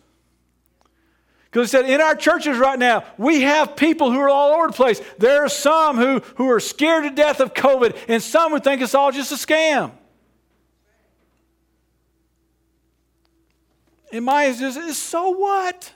Because 1.43 1.71
they 1.71 1.81
said, 1.81 1.89
in 1.89 2.01
our 2.01 2.15
churches 2.15 2.57
right 2.57 2.77
now, 2.79 3.05
we 3.17 3.41
have 3.41 3.77
people 3.77 4.11
who 4.11 4.19
are 4.19 4.29
all 4.29 4.53
over 4.53 4.67
the 4.67 4.73
place. 4.73 5.01
There 5.17 5.43
are 5.43 5.49
some 5.49 5.97
who, 5.97 6.19
who 6.35 6.49
are 6.49 6.59
scared 6.59 7.03
to 7.03 7.09
death 7.09 7.39
of 7.39 7.53
COVID, 7.53 7.97
and 8.09 8.21
some 8.21 8.51
who 8.51 8.59
think 8.59 8.81
it's 8.81 8.95
all 8.95 9.11
just 9.11 9.31
a 9.31 9.35
scam. 9.35 9.91
And 14.11 14.25
my 14.25 14.45
is 14.45 14.97
so 14.97 15.29
what? 15.29 15.93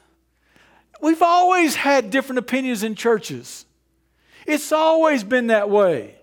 We've 1.02 1.22
always 1.22 1.76
had 1.76 2.10
different 2.10 2.40
opinions 2.40 2.84
in 2.84 2.96
churches. 2.96 3.66
It's 4.50 4.72
always 4.72 5.24
been 5.24 5.48
that 5.48 5.70
way. 5.70 6.16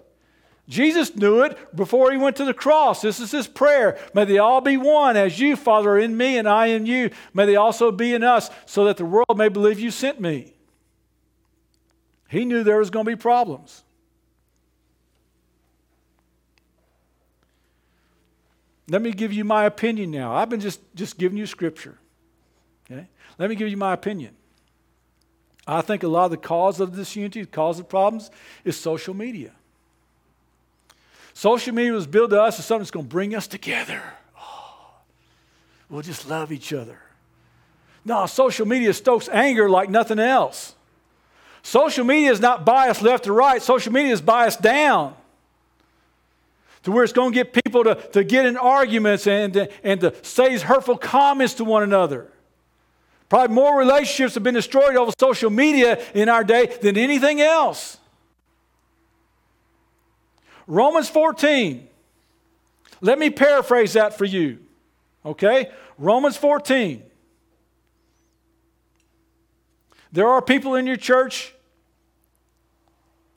Jesus 0.68 1.14
knew 1.14 1.43
it 1.43 1.77
before 1.77 2.11
he 2.11 2.18
went 2.18 2.35
to 2.37 2.45
the 2.45 2.53
cross. 2.53 3.01
This 3.01 3.20
is 3.20 3.31
his 3.31 3.47
prayer. 3.47 3.99
May 4.14 4.24
they 4.24 4.39
all 4.39 4.61
be 4.61 4.77
one, 4.77 5.16
as 5.16 5.39
you, 5.39 5.55
Father, 5.55 5.91
are 5.91 5.99
in 5.99 6.16
me 6.16 6.37
and 6.37 6.49
I 6.49 6.66
in 6.66 6.87
you. 6.87 7.11
May 7.33 7.47
they 7.47 7.55
also 7.55 7.93
be 7.93 8.14
in 8.14 8.24
us, 8.24 8.51
so 8.66 8.85
that 8.87 8.97
the 8.97 9.05
world 9.05 9.37
may 9.37 9.49
believe 9.49 9.79
you 9.79 9.93
sent 9.93 10.20
me. 10.20 10.55
He 12.29 12.45
knew 12.45 12.64
there 12.64 12.79
was 12.79 12.91
going 12.91 13.05
to 13.05 13.12
be 13.12 13.16
problems. 13.16 13.85
Let 18.89 19.03
me 19.03 19.12
give 19.12 19.33
you 19.33 19.45
my 19.45 19.66
opinion 19.66 20.11
now. 20.11 20.35
I've 20.35 20.49
been 20.49 20.61
just, 20.61 20.81
just 20.97 21.16
giving 21.16 21.39
you 21.39 21.47
scripture. 21.47 21.97
Okay? 22.91 23.07
Let 23.39 23.51
me 23.51 23.55
give 23.55 23.68
you 23.68 23.77
my 23.77 23.93
opinion. 23.93 24.35
I 25.67 25.81
think 25.81 26.03
a 26.03 26.09
lot 26.09 26.27
of 26.27 26.31
the 26.31 26.37
cause 26.37 26.79
of 26.81 26.95
this 26.95 27.17
unity, 27.17 27.41
the 27.41 27.47
cause 27.47 27.81
of 27.81 27.89
problems, 27.89 28.31
is 28.64 28.77
social 28.77 29.14
media. 29.14 29.51
Social 31.35 31.75
media 31.75 31.93
was 31.93 32.07
built 32.07 32.31
to 32.31 32.41
us 32.41 32.59
as 32.59 32.64
something 32.64 32.83
that's 32.83 32.91
going 32.91 33.07
to 33.07 33.11
bring 33.11 33.35
us 33.35 33.47
together. 33.47 34.03
Oh, 34.39 34.95
we'll 35.91 36.03
just 36.03 36.29
love 36.29 36.53
each 36.53 36.73
other. 36.73 36.99
No, 38.05 38.27
social 38.27 38.67
media 38.67 38.95
stokes 38.95 39.29
anger 39.29 39.69
like 39.69 39.91
nothing 39.91 40.21
else. 40.21 40.75
Social 41.62 42.05
media 42.05 42.31
is 42.31 42.39
not 42.39 42.64
biased 42.64 43.03
left 43.03 43.27
or 43.27 43.33
right, 43.33 43.61
social 43.61 43.93
media 43.93 44.12
is 44.12 44.21
biased 44.21 44.62
down 44.62 45.17
to 46.85 46.93
where 46.93 47.03
it's 47.03 47.12
going 47.12 47.33
to 47.33 47.35
get 47.35 47.53
people 47.53 47.83
to, 47.83 47.97
to 48.12 48.23
get 48.23 48.47
in 48.47 48.57
arguments 48.57 49.27
and 49.27 49.69
and 49.83 50.01
to 50.01 50.14
say 50.23 50.57
hurtful 50.57 50.97
comments 50.97 51.55
to 51.55 51.64
one 51.64 51.83
another. 51.83 52.31
Probably 53.29 53.55
more 53.55 53.77
relationships 53.77 54.35
have 54.35 54.43
been 54.43 54.55
destroyed 54.55 54.97
over 54.97 55.12
social 55.18 55.51
media 55.51 56.01
in 56.14 56.29
our 56.29 56.45
day 56.45 56.66
than 56.81 56.97
anything 56.97 57.41
else. 57.41 57.99
Romans 60.66 61.09
14. 61.09 61.89
Let 63.01 63.18
me 63.18 63.31
paraphrase 63.31 63.95
that 63.95 64.16
for 64.16 64.24
you. 64.24 64.59
Okay? 65.24 65.70
Romans 65.99 66.37
14. 66.37 67.03
There 70.12 70.29
are 70.29 70.41
people 70.41 70.77
in 70.77 70.87
your 70.87 70.97
church 70.97 71.53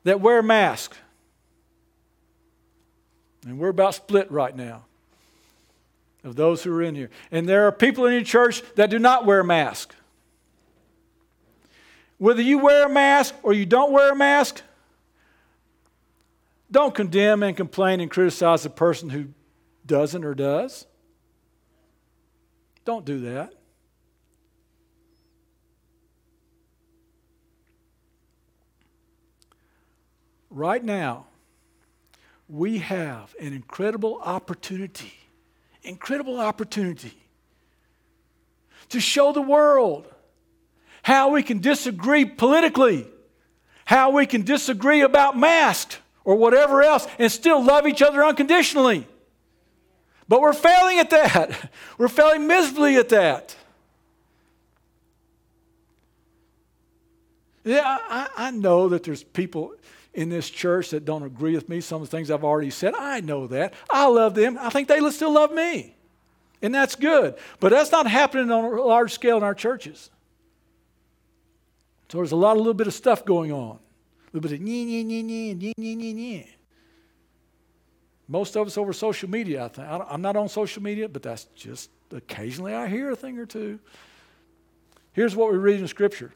that 0.04 0.22
wear 0.22 0.42
masks. 0.42 0.98
And 3.46 3.58
we're 3.58 3.70
about 3.70 3.96
split 3.96 4.32
right 4.32 4.56
now 4.56 4.86
of 6.24 6.36
those 6.36 6.64
who 6.64 6.76
are 6.76 6.82
in 6.82 6.96
here. 6.96 7.10
And 7.32 7.48
there 7.48 7.66
are 7.68 7.72
people 7.72 8.06
in 8.06 8.14
your 8.14 8.24
church 8.24 8.62
that 8.76 8.90
do 8.90 9.00
not 9.00 9.26
wear 9.26 9.40
a 9.40 9.44
mask. 9.44 9.96
Whether 12.18 12.42
you 12.42 12.60
wear 12.60 12.86
a 12.86 12.90
mask 12.90 13.36
or 13.44 13.54
you 13.54 13.66
don't 13.66 13.92
wear 13.92 14.12
a 14.12 14.16
mask, 14.16 14.62
don't 16.70 16.94
condemn 16.94 17.44
and 17.44 17.56
complain 17.56 18.02
and 18.02 18.12
criticize 18.12 18.64
the 18.64 18.70
person 18.70 19.10
who 19.10 19.28
doesn't 19.86 20.24
or 20.24 20.36
does. 20.36 20.86
Don't 22.84 23.06
do 23.06 23.20
that. 23.22 23.54
Right 30.50 30.84
now, 30.84 31.28
we 32.48 32.80
have 32.80 33.36
an 33.40 33.54
incredible 33.54 34.20
opportunity 34.24 35.19
incredible 35.84 36.40
opportunity 36.40 37.14
to 38.90 39.00
show 39.00 39.32
the 39.32 39.42
world 39.42 40.08
how 41.04 41.30
we 41.30 41.44
can 41.44 41.60
disagree 41.60 42.26
politically, 42.26 43.08
how 43.86 44.12
we 44.12 44.26
can 44.26 44.44
disagree 44.44 45.02
about 45.02 45.38
masks 45.38 45.98
or 46.24 46.36
whatever 46.36 46.84
else 46.84 47.08
and 47.18 47.32
still 47.32 47.64
love 47.64 47.88
each 47.88 48.02
other 48.02 48.24
unconditionally. 48.24 49.08
But 50.28 50.42
we're 50.42 50.54
failing 50.54 51.00
at 51.00 51.10
that. 51.10 51.72
We're 51.98 52.08
failing 52.08 52.46
miserably 52.46 52.98
at 52.98 53.10
that. 53.10 53.56
Yeah, 57.64 57.82
I, 57.84 58.30
I 58.38 58.52
know 58.52 58.90
that 58.90 59.04
there's 59.04 59.24
people 59.24 59.74
in 60.20 60.28
this 60.28 60.50
church 60.50 60.90
that 60.90 61.06
don't 61.06 61.24
agree 61.24 61.56
with 61.56 61.70
me, 61.70 61.80
some 61.80 62.02
of 62.02 62.10
the 62.10 62.18
things 62.18 62.30
I've 62.30 62.44
already 62.44 62.72
said. 62.72 62.94
I 62.94 63.22
know 63.22 63.48
that. 63.48 63.74
I 63.90 64.06
love 64.08 64.36
them. 64.36 64.58
I 64.60 64.70
think 64.70 64.90
they 64.90 65.00
still 65.12 65.32
love 65.32 65.54
me. 65.54 65.96
And 66.62 66.76
that's 66.76 66.96
good. 66.96 67.36
But 67.62 67.70
that's 67.70 67.90
not 67.90 68.06
happening 68.06 68.52
on 68.52 68.66
a 68.66 68.82
large 68.82 69.14
scale 69.14 69.38
in 69.38 69.44
our 69.44 69.56
churches. 69.56 70.10
So 72.10 72.18
there's 72.18 72.34
a 72.34 72.36
lot 72.36 72.52
of 72.52 72.58
little 72.58 72.74
bit 72.74 72.88
of 72.88 72.94
stuff 72.94 73.24
going 73.24 73.54
on. 73.54 73.78
A 73.78 73.80
little 74.34 74.50
bit 74.50 74.60
of 74.60 74.62
nee, 74.62 74.84
nee, 74.84 75.06
nee, 75.06 75.24
nee, 75.24 75.54
nee, 75.54 75.96
nee, 75.96 76.14
nee. 76.14 76.50
Most 78.28 78.58
of 78.58 78.68
us 78.68 78.78
over 78.78 78.92
social 78.92 79.30
media, 79.30 79.64
I 79.64 79.68
think. 79.70 79.88
I'm 79.88 80.22
not 80.22 80.36
on 80.36 80.50
social 80.50 80.84
media, 80.84 81.08
but 81.08 81.24
that's 81.24 81.46
just 81.56 81.92
occasionally 82.12 82.74
I 82.74 82.90
hear 82.90 83.10
a 83.10 83.16
thing 83.16 83.40
or 83.40 83.46
two. 83.46 83.80
Here's 85.14 85.34
what 85.34 85.50
we 85.50 85.58
read 85.58 85.80
in 85.80 85.88
Scripture 85.88 86.34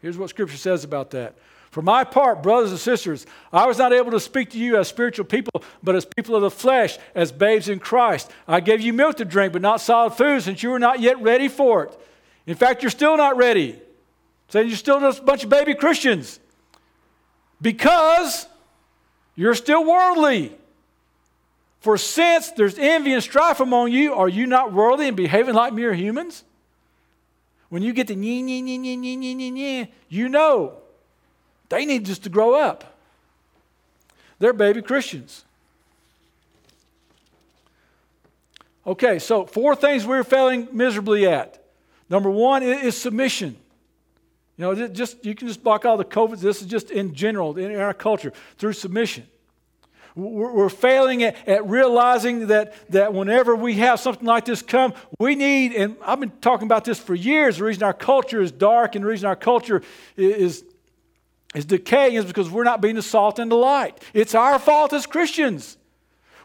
Here's 0.00 0.16
what 0.16 0.30
Scripture 0.30 0.56
says 0.56 0.84
about 0.84 1.10
that. 1.10 1.34
For 1.70 1.82
my 1.82 2.02
part, 2.02 2.42
brothers 2.42 2.72
and 2.72 2.80
sisters, 2.80 3.26
I 3.52 3.66
was 3.66 3.78
not 3.78 3.92
able 3.92 4.10
to 4.10 4.20
speak 4.20 4.50
to 4.50 4.58
you 4.58 4.76
as 4.76 4.88
spiritual 4.88 5.24
people, 5.24 5.62
but 5.82 5.94
as 5.94 6.04
people 6.04 6.34
of 6.34 6.42
the 6.42 6.50
flesh, 6.50 6.98
as 7.14 7.30
babes 7.30 7.68
in 7.68 7.78
Christ. 7.78 8.28
I 8.48 8.58
gave 8.58 8.80
you 8.80 8.92
milk 8.92 9.18
to 9.18 9.24
drink, 9.24 9.52
but 9.52 9.62
not 9.62 9.80
solid 9.80 10.14
food, 10.14 10.42
since 10.42 10.64
you 10.64 10.70
were 10.70 10.80
not 10.80 10.98
yet 10.98 11.22
ready 11.22 11.46
for 11.46 11.84
it. 11.84 12.00
In 12.46 12.56
fact, 12.56 12.82
you're 12.82 12.90
still 12.90 13.16
not 13.16 13.36
ready. 13.36 13.80
Saying 14.48 14.66
you're 14.66 14.76
still 14.76 14.98
just 14.98 15.20
a 15.20 15.22
bunch 15.22 15.44
of 15.44 15.50
baby 15.50 15.74
Christians. 15.74 16.40
Because 17.62 18.46
you're 19.36 19.54
still 19.54 19.84
worldly. 19.84 20.56
For 21.78 21.96
since 21.96 22.50
there's 22.50 22.78
envy 22.78 23.12
and 23.12 23.22
strife 23.22 23.60
among 23.60 23.92
you, 23.92 24.14
are 24.14 24.28
you 24.28 24.46
not 24.46 24.72
worldly 24.72 25.06
and 25.06 25.16
behaving 25.16 25.54
like 25.54 25.72
mere 25.72 25.94
humans? 25.94 26.42
When 27.70 27.82
you 27.82 27.92
get 27.92 28.10
nye, 28.10 28.42
nye, 28.42 28.60
nye, 28.60 28.76
nye, 28.76 28.96
nye, 28.96 29.16
nye, 29.16 29.34
nye, 29.34 29.50
nye, 29.50 29.88
you 30.08 30.28
know 30.28 30.74
they 31.68 31.86
need 31.86 32.04
just 32.04 32.24
to 32.24 32.28
grow 32.28 32.54
up. 32.54 32.98
They're 34.38 34.52
baby 34.52 34.82
Christians. 34.82 35.44
Okay, 38.86 39.18
so 39.18 39.46
four 39.46 39.76
things 39.76 40.06
we're 40.06 40.24
failing 40.24 40.68
miserably 40.72 41.26
at. 41.26 41.62
Number 42.08 42.28
one 42.30 42.62
is 42.62 42.96
submission. 42.96 43.56
You 44.56 44.64
know, 44.64 44.88
just 44.88 45.24
you 45.24 45.34
can 45.34 45.46
just 45.46 45.62
block 45.62 45.84
all 45.84 45.96
the 45.96 46.04
COVID. 46.04 46.40
This 46.40 46.60
is 46.60 46.66
just 46.66 46.90
in 46.90 47.14
general 47.14 47.56
in 47.56 47.74
our 47.76 47.94
culture 47.94 48.32
through 48.58 48.72
submission. 48.72 49.26
We're 50.16 50.68
failing 50.68 51.22
at, 51.22 51.66
realizing 51.68 52.48
that, 52.48 52.74
that 52.90 53.14
whenever 53.14 53.54
we 53.54 53.74
have 53.74 54.00
something 54.00 54.26
like 54.26 54.44
this 54.44 54.60
come, 54.60 54.92
we 55.18 55.34
need, 55.34 55.72
and 55.72 55.96
I've 56.04 56.20
been 56.20 56.32
talking 56.40 56.66
about 56.66 56.84
this 56.84 56.98
for 56.98 57.14
years, 57.14 57.58
the 57.58 57.64
reason 57.64 57.82
our 57.84 57.94
culture 57.94 58.40
is 58.40 58.50
dark 58.50 58.94
and 58.96 59.04
the 59.04 59.08
reason 59.08 59.26
our 59.28 59.36
culture 59.36 59.82
is, 60.16 60.64
is 61.54 61.64
decaying 61.64 62.14
is 62.14 62.24
because 62.24 62.50
we're 62.50 62.64
not 62.64 62.80
being 62.80 62.96
the 62.96 63.02
salt 63.02 63.38
and 63.38 63.50
the 63.50 63.56
light. 63.56 64.02
It's 64.12 64.34
our 64.34 64.58
fault 64.58 64.92
as 64.92 65.06
Christians. 65.06 65.76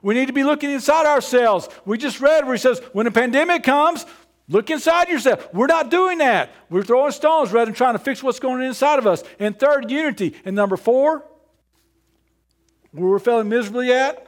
We 0.02 0.14
need 0.14 0.28
to 0.28 0.34
be 0.34 0.44
looking 0.44 0.70
inside 0.70 1.08
ourselves. 1.08 1.68
We 1.86 1.98
just 1.98 2.22
read 2.22 2.46
where 2.46 2.54
he 2.54 2.60
says, 2.60 2.80
when 2.94 3.08
a 3.08 3.12
pandemic 3.12 3.64
comes, 3.64 4.06
look 4.48 4.70
inside 4.70 5.10
yourself. 5.10 5.52
We're 5.52 5.66
not 5.66 5.90
doing 5.90 6.20
that. 6.20 6.52
We're 6.70 6.84
throwing 6.84 7.12
stones 7.12 7.52
rather 7.52 7.66
than 7.66 7.74
trying 7.74 7.96
to 7.96 8.00
fix 8.00 8.22
what's 8.22 8.40
going 8.40 8.58
on 8.58 8.64
inside 8.64 9.00
of 9.00 9.08
us. 9.08 9.24
And 9.40 9.58
third, 9.58 9.90
unity. 9.90 10.36
And 10.46 10.56
number 10.56 10.78
four, 10.78 11.26
where 12.96 13.10
we're 13.10 13.20
failing 13.20 13.50
miserably 13.50 13.92
at 13.92 14.26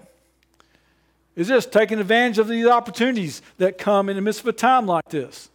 is 1.35 1.47
this 1.47 1.65
taking 1.65 1.99
advantage 1.99 2.39
of 2.39 2.47
these 2.47 2.65
opportunities 2.65 3.41
that 3.57 3.77
come 3.77 4.09
in 4.09 4.15
the 4.15 4.21
midst 4.21 4.41
of 4.41 4.47
a 4.47 4.53
time 4.53 4.87
like 4.87 5.07
this. 5.09 5.49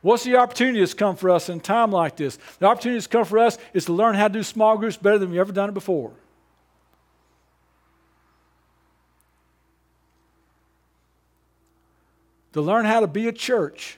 What's 0.00 0.24
the 0.24 0.36
opportunity 0.36 0.80
that's 0.80 0.94
come 0.94 1.14
for 1.14 1.30
us 1.30 1.48
in 1.48 1.58
a 1.58 1.60
time 1.60 1.92
like 1.92 2.16
this? 2.16 2.38
The 2.58 2.66
opportunity 2.66 2.98
that's 2.98 3.06
come 3.06 3.24
for 3.24 3.38
us 3.38 3.56
is 3.72 3.84
to 3.84 3.92
learn 3.92 4.14
how 4.14 4.28
to 4.28 4.34
do 4.34 4.42
small 4.42 4.76
groups 4.76 4.96
better 4.96 5.18
than 5.18 5.30
we've 5.30 5.38
ever 5.38 5.52
done 5.52 5.68
it 5.68 5.74
before. 5.74 6.10
To 12.54 12.60
learn 12.60 12.84
how 12.84 13.00
to 13.00 13.06
be 13.06 13.28
a 13.28 13.32
church 13.32 13.96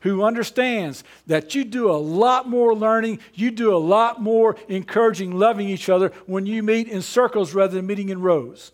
who 0.00 0.22
understands 0.22 1.04
that 1.26 1.54
you 1.54 1.64
do 1.64 1.90
a 1.90 1.96
lot 1.96 2.48
more 2.48 2.74
learning, 2.74 3.20
you 3.34 3.50
do 3.50 3.74
a 3.74 3.78
lot 3.78 4.20
more 4.20 4.56
encouraging, 4.68 5.38
loving 5.38 5.68
each 5.68 5.88
other 5.88 6.12
when 6.26 6.46
you 6.46 6.62
meet 6.62 6.88
in 6.88 7.02
circles 7.02 7.54
rather 7.54 7.74
than 7.74 7.86
meeting 7.86 8.08
in 8.08 8.20
rows. 8.20 8.72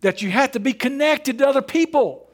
That 0.00 0.22
you 0.22 0.30
have 0.30 0.52
to 0.52 0.60
be 0.60 0.72
connected 0.72 1.38
to 1.38 1.48
other 1.48 1.62
people. 1.62 2.30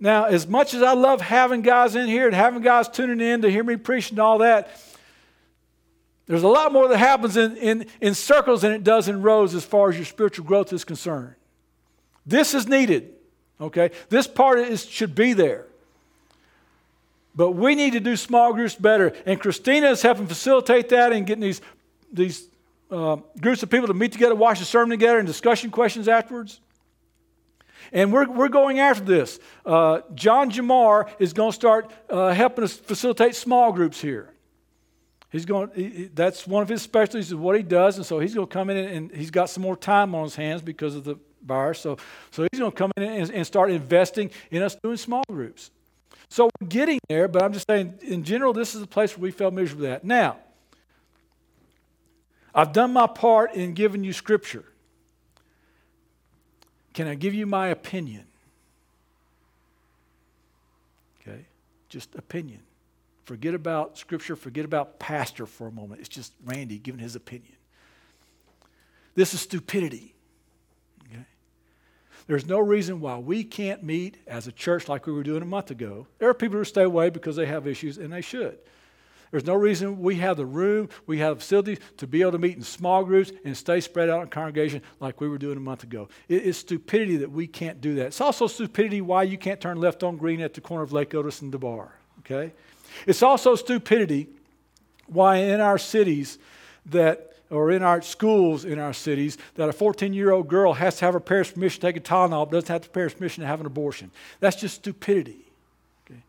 Now, 0.00 0.26
as 0.26 0.46
much 0.46 0.74
as 0.74 0.82
I 0.82 0.92
love 0.92 1.20
having 1.20 1.62
guys 1.62 1.96
in 1.96 2.06
here 2.06 2.26
and 2.26 2.34
having 2.34 2.62
guys 2.62 2.88
tuning 2.88 3.20
in 3.20 3.42
to 3.42 3.50
hear 3.50 3.64
me 3.64 3.76
preach 3.76 4.10
and 4.10 4.20
all 4.20 4.38
that, 4.38 4.70
there's 6.26 6.44
a 6.44 6.48
lot 6.48 6.72
more 6.72 6.86
that 6.88 6.98
happens 6.98 7.36
in, 7.36 7.56
in, 7.56 7.86
in 8.00 8.14
circles 8.14 8.62
than 8.62 8.72
it 8.72 8.84
does 8.84 9.08
in 9.08 9.22
rows 9.22 9.54
as 9.54 9.64
far 9.64 9.88
as 9.88 9.96
your 9.96 10.04
spiritual 10.04 10.44
growth 10.44 10.72
is 10.72 10.84
concerned. 10.84 11.34
This 12.24 12.54
is 12.54 12.68
needed, 12.68 13.14
okay? 13.60 13.90
This 14.10 14.26
part 14.26 14.58
is, 14.60 14.84
should 14.84 15.14
be 15.14 15.32
there. 15.32 15.67
But 17.38 17.52
we 17.52 17.76
need 17.76 17.92
to 17.92 18.00
do 18.00 18.16
small 18.16 18.52
groups 18.52 18.74
better. 18.74 19.12
And 19.24 19.38
Christina 19.38 19.90
is 19.90 20.02
helping 20.02 20.26
facilitate 20.26 20.88
that 20.88 21.12
and 21.12 21.24
getting 21.24 21.42
these, 21.42 21.60
these 22.12 22.48
uh, 22.90 23.18
groups 23.40 23.62
of 23.62 23.70
people 23.70 23.86
to 23.86 23.94
meet 23.94 24.10
together, 24.10 24.34
watch 24.34 24.58
the 24.58 24.64
sermon 24.64 24.90
together, 24.90 25.20
and 25.20 25.26
discussion 25.26 25.70
questions 25.70 26.08
afterwards. 26.08 26.60
And 27.92 28.12
we're, 28.12 28.28
we're 28.28 28.48
going 28.48 28.80
after 28.80 29.04
this. 29.04 29.38
Uh, 29.64 30.00
John 30.16 30.50
Jamar 30.50 31.08
is 31.20 31.32
going 31.32 31.52
to 31.52 31.54
start 31.54 31.92
uh, 32.10 32.32
helping 32.32 32.64
us 32.64 32.72
facilitate 32.72 33.36
small 33.36 33.70
groups 33.70 34.00
here. 34.00 34.34
He's 35.30 35.46
going. 35.46 35.70
He, 35.76 36.10
that's 36.12 36.44
one 36.44 36.64
of 36.64 36.68
his 36.68 36.82
specialties 36.82 37.28
is 37.28 37.36
what 37.36 37.56
he 37.56 37.62
does, 37.62 37.98
and 37.98 38.04
so 38.04 38.18
he's 38.18 38.34
going 38.34 38.48
to 38.48 38.52
come 38.52 38.68
in 38.68 38.78
and 38.78 39.12
he's 39.12 39.30
got 39.30 39.48
some 39.48 39.62
more 39.62 39.76
time 39.76 40.12
on 40.16 40.24
his 40.24 40.34
hands 40.34 40.60
because 40.60 40.96
of 40.96 41.04
the 41.04 41.14
virus. 41.46 41.78
So, 41.78 41.98
so 42.32 42.48
he's 42.50 42.58
going 42.58 42.72
to 42.72 42.76
come 42.76 42.90
in 42.96 43.04
and, 43.04 43.30
and 43.30 43.46
start 43.46 43.70
investing 43.70 44.32
in 44.50 44.60
us 44.60 44.76
doing 44.82 44.96
small 44.96 45.22
groups. 45.28 45.70
So 46.28 46.50
we're 46.60 46.68
getting 46.68 46.98
there, 47.08 47.26
but 47.28 47.42
I'm 47.42 47.52
just 47.52 47.66
saying, 47.68 47.94
in 48.02 48.22
general, 48.22 48.52
this 48.52 48.74
is 48.74 48.80
the 48.80 48.86
place 48.86 49.16
where 49.16 49.22
we 49.22 49.30
felt 49.30 49.54
miserable 49.54 49.86
at. 49.86 50.04
Now, 50.04 50.36
I've 52.54 52.72
done 52.72 52.92
my 52.92 53.06
part 53.06 53.54
in 53.54 53.72
giving 53.72 54.04
you 54.04 54.12
scripture. 54.12 54.64
Can 56.92 57.06
I 57.06 57.14
give 57.14 57.34
you 57.34 57.46
my 57.46 57.68
opinion? 57.68 58.24
Okay, 61.20 61.46
just 61.88 62.14
opinion. 62.14 62.60
Forget 63.24 63.54
about 63.54 63.98
scripture, 63.98 64.36
forget 64.36 64.64
about 64.64 64.98
pastor 64.98 65.46
for 65.46 65.66
a 65.66 65.72
moment. 65.72 66.00
It's 66.00 66.08
just 66.08 66.32
Randy 66.44 66.78
giving 66.78 67.00
his 67.00 67.14
opinion. 67.14 67.52
This 69.14 69.34
is 69.34 69.40
stupidity. 69.40 70.14
There's 72.28 72.46
no 72.46 72.58
reason 72.58 73.00
why 73.00 73.16
we 73.16 73.42
can't 73.42 73.82
meet 73.82 74.18
as 74.26 74.46
a 74.46 74.52
church 74.52 74.86
like 74.86 75.06
we 75.06 75.12
were 75.14 75.22
doing 75.22 75.42
a 75.42 75.46
month 75.46 75.70
ago. 75.70 76.06
There 76.18 76.28
are 76.28 76.34
people 76.34 76.58
who 76.58 76.64
stay 76.64 76.82
away 76.82 77.08
because 77.08 77.36
they 77.36 77.46
have 77.46 77.66
issues, 77.66 77.96
and 77.96 78.12
they 78.12 78.20
should. 78.20 78.58
There's 79.30 79.46
no 79.46 79.54
reason 79.54 80.00
we 80.00 80.16
have 80.16 80.36
the 80.36 80.46
room, 80.46 80.90
we 81.06 81.18
have 81.18 81.38
facilities 81.38 81.78
to 81.96 82.06
be 82.06 82.20
able 82.20 82.32
to 82.32 82.38
meet 82.38 82.56
in 82.56 82.62
small 82.62 83.04
groups 83.04 83.32
and 83.44 83.56
stay 83.56 83.80
spread 83.80 84.10
out 84.10 84.22
in 84.22 84.28
congregation 84.28 84.82
like 85.00 85.20
we 85.20 85.28
were 85.28 85.38
doing 85.38 85.56
a 85.56 85.60
month 85.60 85.82
ago. 85.82 86.08
It 86.28 86.42
is 86.42 86.58
stupidity 86.58 87.16
that 87.16 87.30
we 87.30 87.46
can't 87.46 87.80
do 87.80 87.94
that. 87.96 88.06
It's 88.06 88.20
also 88.20 88.46
stupidity 88.46 89.00
why 89.00 89.24
you 89.24 89.36
can't 89.36 89.60
turn 89.60 89.78
left 89.80 90.02
on 90.02 90.16
green 90.16 90.40
at 90.40 90.54
the 90.54 90.60
corner 90.60 90.82
of 90.82 90.92
Lake 90.92 91.14
Otis 91.14 91.42
and 91.42 91.52
DeBarr. 91.52 91.88
Okay? 92.20 92.52
It's 93.06 93.22
also 93.22 93.54
stupidity 93.54 94.28
why 95.06 95.36
in 95.36 95.60
our 95.60 95.78
cities 95.78 96.38
that 96.86 97.27
or 97.50 97.70
in 97.70 97.82
our 97.82 98.02
schools 98.02 98.64
in 98.64 98.78
our 98.78 98.92
cities 98.92 99.38
that 99.54 99.68
a 99.68 99.72
14 99.72 100.12
year 100.12 100.30
old 100.30 100.48
girl 100.48 100.74
has 100.74 100.96
to 100.98 101.04
have 101.04 101.14
her 101.14 101.20
parents' 101.20 101.52
permission 101.52 101.80
to 101.80 101.86
take 101.86 101.96
a 101.96 102.00
Tylenol, 102.00 102.46
but 102.46 102.52
doesn't 102.52 102.68
have 102.68 102.82
the 102.82 102.88
parents' 102.88 103.14
permission 103.14 103.42
to 103.42 103.46
have 103.46 103.60
an 103.60 103.66
abortion. 103.66 104.10
That's 104.40 104.56
just 104.56 104.76
stupidity. 104.76 105.44
Okay? 106.06 106.20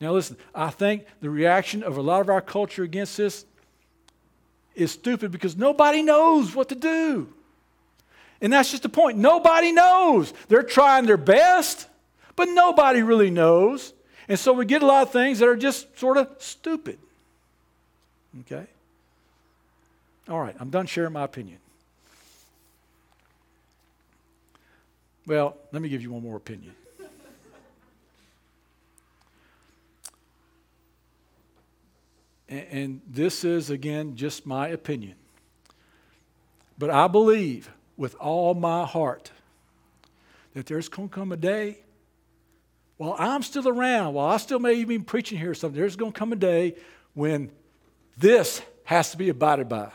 Now, 0.00 0.12
listen, 0.12 0.36
I 0.54 0.70
think 0.70 1.04
the 1.20 1.30
reaction 1.30 1.82
of 1.82 1.96
a 1.96 2.02
lot 2.02 2.20
of 2.20 2.30
our 2.30 2.40
culture 2.40 2.82
against 2.82 3.16
this 3.16 3.44
is 4.74 4.90
stupid 4.90 5.30
because 5.30 5.56
nobody 5.56 6.02
knows 6.02 6.54
what 6.54 6.68
to 6.70 6.74
do. 6.74 7.28
And 8.40 8.52
that's 8.52 8.70
just 8.70 8.82
the 8.82 8.88
point. 8.88 9.18
Nobody 9.18 9.72
knows. 9.72 10.32
They're 10.48 10.62
trying 10.62 11.06
their 11.06 11.16
best, 11.16 11.86
but 12.36 12.46
nobody 12.46 13.02
really 13.02 13.30
knows. 13.30 13.92
And 14.28 14.38
so 14.38 14.52
we 14.52 14.64
get 14.64 14.82
a 14.82 14.86
lot 14.86 15.02
of 15.02 15.12
things 15.12 15.38
that 15.38 15.48
are 15.48 15.56
just 15.56 15.98
sort 15.98 16.16
of 16.16 16.28
stupid. 16.38 16.98
Okay? 18.40 18.66
All 20.28 20.40
right, 20.40 20.54
I'm 20.58 20.70
done 20.70 20.86
sharing 20.86 21.12
my 21.12 21.24
opinion. 21.24 21.58
Well, 25.26 25.56
let 25.72 25.82
me 25.82 25.88
give 25.88 26.02
you 26.02 26.12
one 26.12 26.22
more 26.22 26.36
opinion. 26.36 26.74
and, 32.48 32.66
and 32.70 33.00
this 33.08 33.44
is, 33.44 33.70
again, 33.70 34.16
just 34.16 34.46
my 34.46 34.68
opinion. 34.68 35.14
But 36.78 36.90
I 36.90 37.06
believe 37.06 37.70
with 37.96 38.14
all 38.16 38.54
my 38.54 38.84
heart 38.84 39.30
that 40.54 40.66
there's 40.66 40.88
going 40.88 41.08
to 41.08 41.14
come 41.14 41.32
a 41.32 41.36
day 41.36 41.78
while 42.96 43.16
I'm 43.18 43.42
still 43.42 43.68
around, 43.68 44.14
while 44.14 44.28
I 44.28 44.36
still 44.36 44.58
may 44.58 44.74
even 44.74 44.98
be 44.98 45.04
preaching 45.04 45.38
here 45.38 45.50
or 45.50 45.54
something, 45.54 45.78
there's 45.78 45.96
going 45.96 46.12
to 46.12 46.18
come 46.18 46.32
a 46.32 46.36
day 46.36 46.76
when 47.14 47.50
this 48.16 48.62
has 48.84 49.10
to 49.10 49.16
be 49.16 49.28
abided 49.28 49.68
by. 49.68 49.90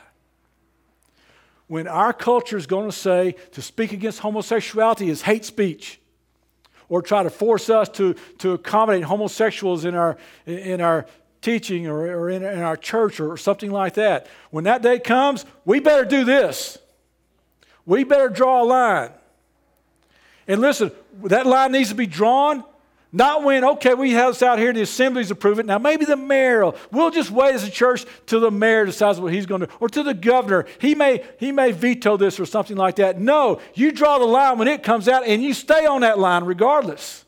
When 1.69 1.87
our 1.87 2.13
culture 2.13 2.57
is 2.57 2.65
going 2.65 2.89
to 2.89 2.95
say 2.95 3.35
to 3.51 3.61
speak 3.61 3.93
against 3.93 4.19
homosexuality 4.19 5.07
is 5.07 5.21
hate 5.21 5.45
speech, 5.45 6.01
or 6.89 7.03
try 7.03 7.21
to 7.21 7.29
force 7.29 7.69
us 7.69 7.87
to, 7.89 8.15
to 8.39 8.53
accommodate 8.53 9.03
homosexuals 9.03 9.85
in 9.85 9.93
our, 9.93 10.17
in 10.47 10.81
our 10.81 11.05
teaching 11.41 11.85
or, 11.85 11.99
or 11.99 12.31
in, 12.31 12.43
in 12.43 12.59
our 12.59 12.75
church 12.75 13.19
or 13.19 13.37
something 13.37 13.69
like 13.69 13.93
that. 13.93 14.25
When 14.49 14.63
that 14.63 14.81
day 14.81 14.97
comes, 14.97 15.45
we 15.63 15.79
better 15.79 16.05
do 16.05 16.23
this. 16.23 16.79
We 17.85 18.03
better 18.03 18.29
draw 18.29 18.63
a 18.63 18.65
line. 18.65 19.11
And 20.47 20.61
listen, 20.61 20.91
that 21.25 21.45
line 21.45 21.71
needs 21.71 21.89
to 21.89 21.95
be 21.95 22.07
drawn 22.07 22.63
not 23.11 23.43
when, 23.43 23.63
okay, 23.63 23.95
we 23.95 24.11
have 24.11 24.33
this 24.33 24.43
out 24.43 24.59
here, 24.59 24.71
the 24.71 24.83
assemblies 24.83 25.31
approve 25.31 25.57
it. 25.57 25.65
Now, 25.65 25.79
maybe 25.79 26.05
the 26.05 26.15
mayor, 26.15 26.63
will, 26.63 26.75
we'll 26.91 27.09
just 27.09 27.31
wait 27.31 27.55
as 27.55 27.63
a 27.63 27.71
church 27.71 28.05
till 28.27 28.39
the 28.39 28.51
mayor 28.51 28.85
decides 28.85 29.19
what 29.19 29.33
he's 29.33 29.47
going 29.47 29.61
to 29.61 29.67
do, 29.67 29.73
or 29.79 29.89
to 29.89 30.03
the 30.03 30.13
governor. 30.13 30.65
He 30.79 30.93
may, 30.93 31.25
he 31.39 31.51
may 31.51 31.71
veto 31.71 32.17
this 32.17 32.39
or 32.39 32.45
something 32.45 32.77
like 32.77 32.97
that. 32.97 33.19
No, 33.19 33.61
you 33.73 33.91
draw 33.91 34.19
the 34.19 34.25
line 34.25 34.59
when 34.59 34.67
it 34.67 34.83
comes 34.83 35.07
out 35.07 35.25
and 35.25 35.41
you 35.41 35.55
stay 35.55 35.87
on 35.87 36.01
that 36.01 36.19
line 36.19 36.43
regardless. 36.43 37.25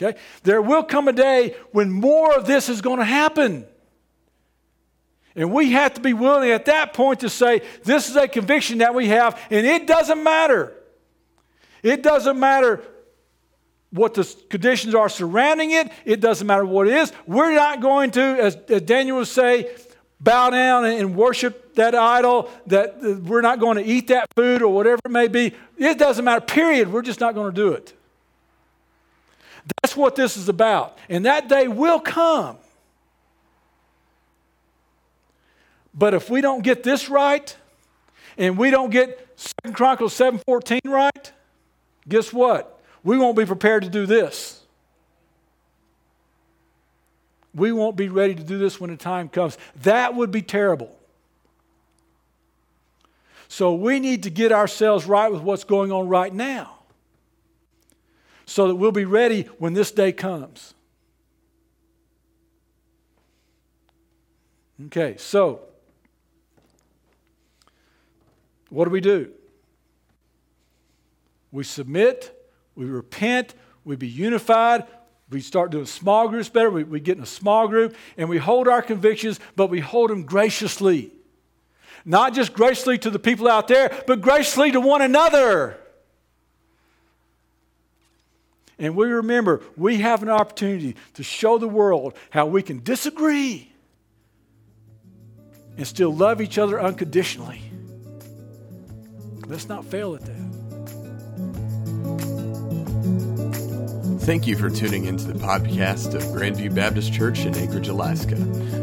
Okay? 0.00 0.18
There 0.42 0.60
will 0.60 0.82
come 0.82 1.06
a 1.06 1.12
day 1.12 1.54
when 1.70 1.90
more 1.90 2.36
of 2.36 2.46
this 2.46 2.68
is 2.68 2.80
going 2.80 2.98
to 2.98 3.04
happen. 3.04 3.64
And 5.36 5.52
we 5.52 5.70
have 5.70 5.94
to 5.94 6.00
be 6.00 6.12
willing 6.12 6.50
at 6.50 6.64
that 6.64 6.94
point 6.94 7.20
to 7.20 7.30
say, 7.30 7.62
this 7.84 8.10
is 8.10 8.16
a 8.16 8.26
conviction 8.26 8.78
that 8.78 8.94
we 8.94 9.06
have, 9.06 9.40
and 9.50 9.64
it 9.64 9.86
doesn't 9.86 10.22
matter. 10.22 10.74
It 11.82 12.02
doesn't 12.02 12.38
matter 12.38 12.82
what 13.92 14.14
the 14.14 14.24
conditions 14.48 14.94
are 14.94 15.08
surrounding 15.08 15.70
it. 15.70 15.92
It 16.04 16.20
doesn't 16.20 16.46
matter 16.46 16.64
what 16.64 16.88
it 16.88 16.94
is. 16.94 17.12
We're 17.26 17.54
not 17.54 17.80
going 17.80 18.10
to, 18.12 18.20
as, 18.20 18.56
as 18.68 18.82
Daniel 18.82 19.18
would 19.18 19.28
say, 19.28 19.70
bow 20.18 20.50
down 20.50 20.84
and, 20.84 21.14
worship 21.14 21.74
that 21.74 21.94
idol, 21.94 22.50
that 22.66 22.96
uh, 23.02 23.14
we're 23.22 23.40
not 23.42 23.60
going 23.60 23.76
to 23.76 23.84
eat 23.84 24.08
that 24.08 24.26
food 24.34 24.62
or 24.62 24.72
whatever 24.72 25.00
it 25.04 25.10
may 25.10 25.28
be. 25.28 25.54
It 25.76 25.98
doesn't 25.98 26.24
matter, 26.24 26.40
period. 26.40 26.92
We're 26.92 27.02
just 27.02 27.20
not 27.20 27.34
going 27.34 27.52
to 27.52 27.54
do 27.54 27.72
it. 27.72 27.92
That's 29.82 29.96
what 29.96 30.16
this 30.16 30.36
is 30.36 30.48
about. 30.48 30.98
And 31.08 31.26
that 31.26 31.48
day 31.48 31.68
will 31.68 32.00
come. 32.00 32.56
But 35.94 36.14
if 36.14 36.30
we 36.30 36.40
don't 36.40 36.62
get 36.62 36.82
this 36.82 37.10
right, 37.10 37.54
and 38.38 38.56
we 38.56 38.70
don't 38.70 38.90
get 38.90 39.28
Second 39.36 39.74
Chronicles 39.74 40.14
7.14 40.14 40.80
right, 40.86 41.32
guess 42.08 42.32
what? 42.32 42.71
We 43.04 43.18
won't 43.18 43.36
be 43.36 43.46
prepared 43.46 43.82
to 43.82 43.88
do 43.88 44.06
this. 44.06 44.60
We 47.54 47.72
won't 47.72 47.96
be 47.96 48.08
ready 48.08 48.34
to 48.34 48.42
do 48.42 48.58
this 48.58 48.80
when 48.80 48.90
the 48.90 48.96
time 48.96 49.28
comes. 49.28 49.58
That 49.82 50.14
would 50.14 50.30
be 50.30 50.42
terrible. 50.42 50.96
So 53.48 53.74
we 53.74 54.00
need 54.00 54.22
to 54.22 54.30
get 54.30 54.52
ourselves 54.52 55.04
right 55.04 55.30
with 55.30 55.42
what's 55.42 55.64
going 55.64 55.92
on 55.92 56.08
right 56.08 56.32
now 56.32 56.78
so 58.46 58.68
that 58.68 58.76
we'll 58.76 58.92
be 58.92 59.04
ready 59.04 59.42
when 59.58 59.74
this 59.74 59.90
day 59.90 60.12
comes. 60.12 60.72
Okay, 64.86 65.16
so 65.18 65.60
what 68.70 68.86
do 68.86 68.90
we 68.90 69.00
do? 69.00 69.30
We 71.52 71.64
submit 71.64 72.41
we 72.74 72.86
repent, 72.86 73.54
we 73.84 73.96
be 73.96 74.08
unified, 74.08 74.86
we 75.30 75.40
start 75.40 75.70
doing 75.70 75.86
small 75.86 76.28
groups 76.28 76.48
better, 76.48 76.70
we, 76.70 76.84
we 76.84 77.00
get 77.00 77.16
in 77.16 77.22
a 77.22 77.26
small 77.26 77.68
group, 77.68 77.96
and 78.16 78.28
we 78.28 78.38
hold 78.38 78.68
our 78.68 78.82
convictions, 78.82 79.40
but 79.56 79.68
we 79.68 79.80
hold 79.80 80.10
them 80.10 80.24
graciously. 80.24 81.10
Not 82.04 82.34
just 82.34 82.52
graciously 82.52 82.98
to 82.98 83.10
the 83.10 83.18
people 83.18 83.48
out 83.48 83.68
there, 83.68 84.02
but 84.06 84.20
graciously 84.20 84.72
to 84.72 84.80
one 84.80 85.02
another. 85.02 85.78
And 88.78 88.96
we 88.96 89.06
remember 89.06 89.62
we 89.76 89.98
have 89.98 90.22
an 90.22 90.28
opportunity 90.28 90.96
to 91.14 91.22
show 91.22 91.58
the 91.58 91.68
world 91.68 92.14
how 92.30 92.46
we 92.46 92.62
can 92.62 92.82
disagree 92.82 93.70
and 95.76 95.86
still 95.86 96.14
love 96.14 96.40
each 96.40 96.58
other 96.58 96.80
unconditionally. 96.80 97.62
Let's 99.46 99.68
not 99.68 99.84
fail 99.84 100.14
at 100.14 100.22
that. 100.22 100.61
Thank 104.22 104.46
you 104.46 104.56
for 104.56 104.70
tuning 104.70 105.06
into 105.06 105.24
the 105.24 105.34
podcast 105.34 106.14
of 106.14 106.22
Grandview 106.22 106.72
Baptist 106.72 107.12
Church 107.12 107.40
in 107.40 107.56
Anchorage, 107.56 107.88
Alaska. 107.88 108.36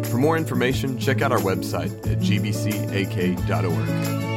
For 0.03 0.17
more 0.17 0.35
information, 0.35 0.99
check 0.99 1.21
out 1.21 1.31
our 1.31 1.39
website 1.39 1.93
at 2.11 2.19
gbcak.org. 2.19 4.28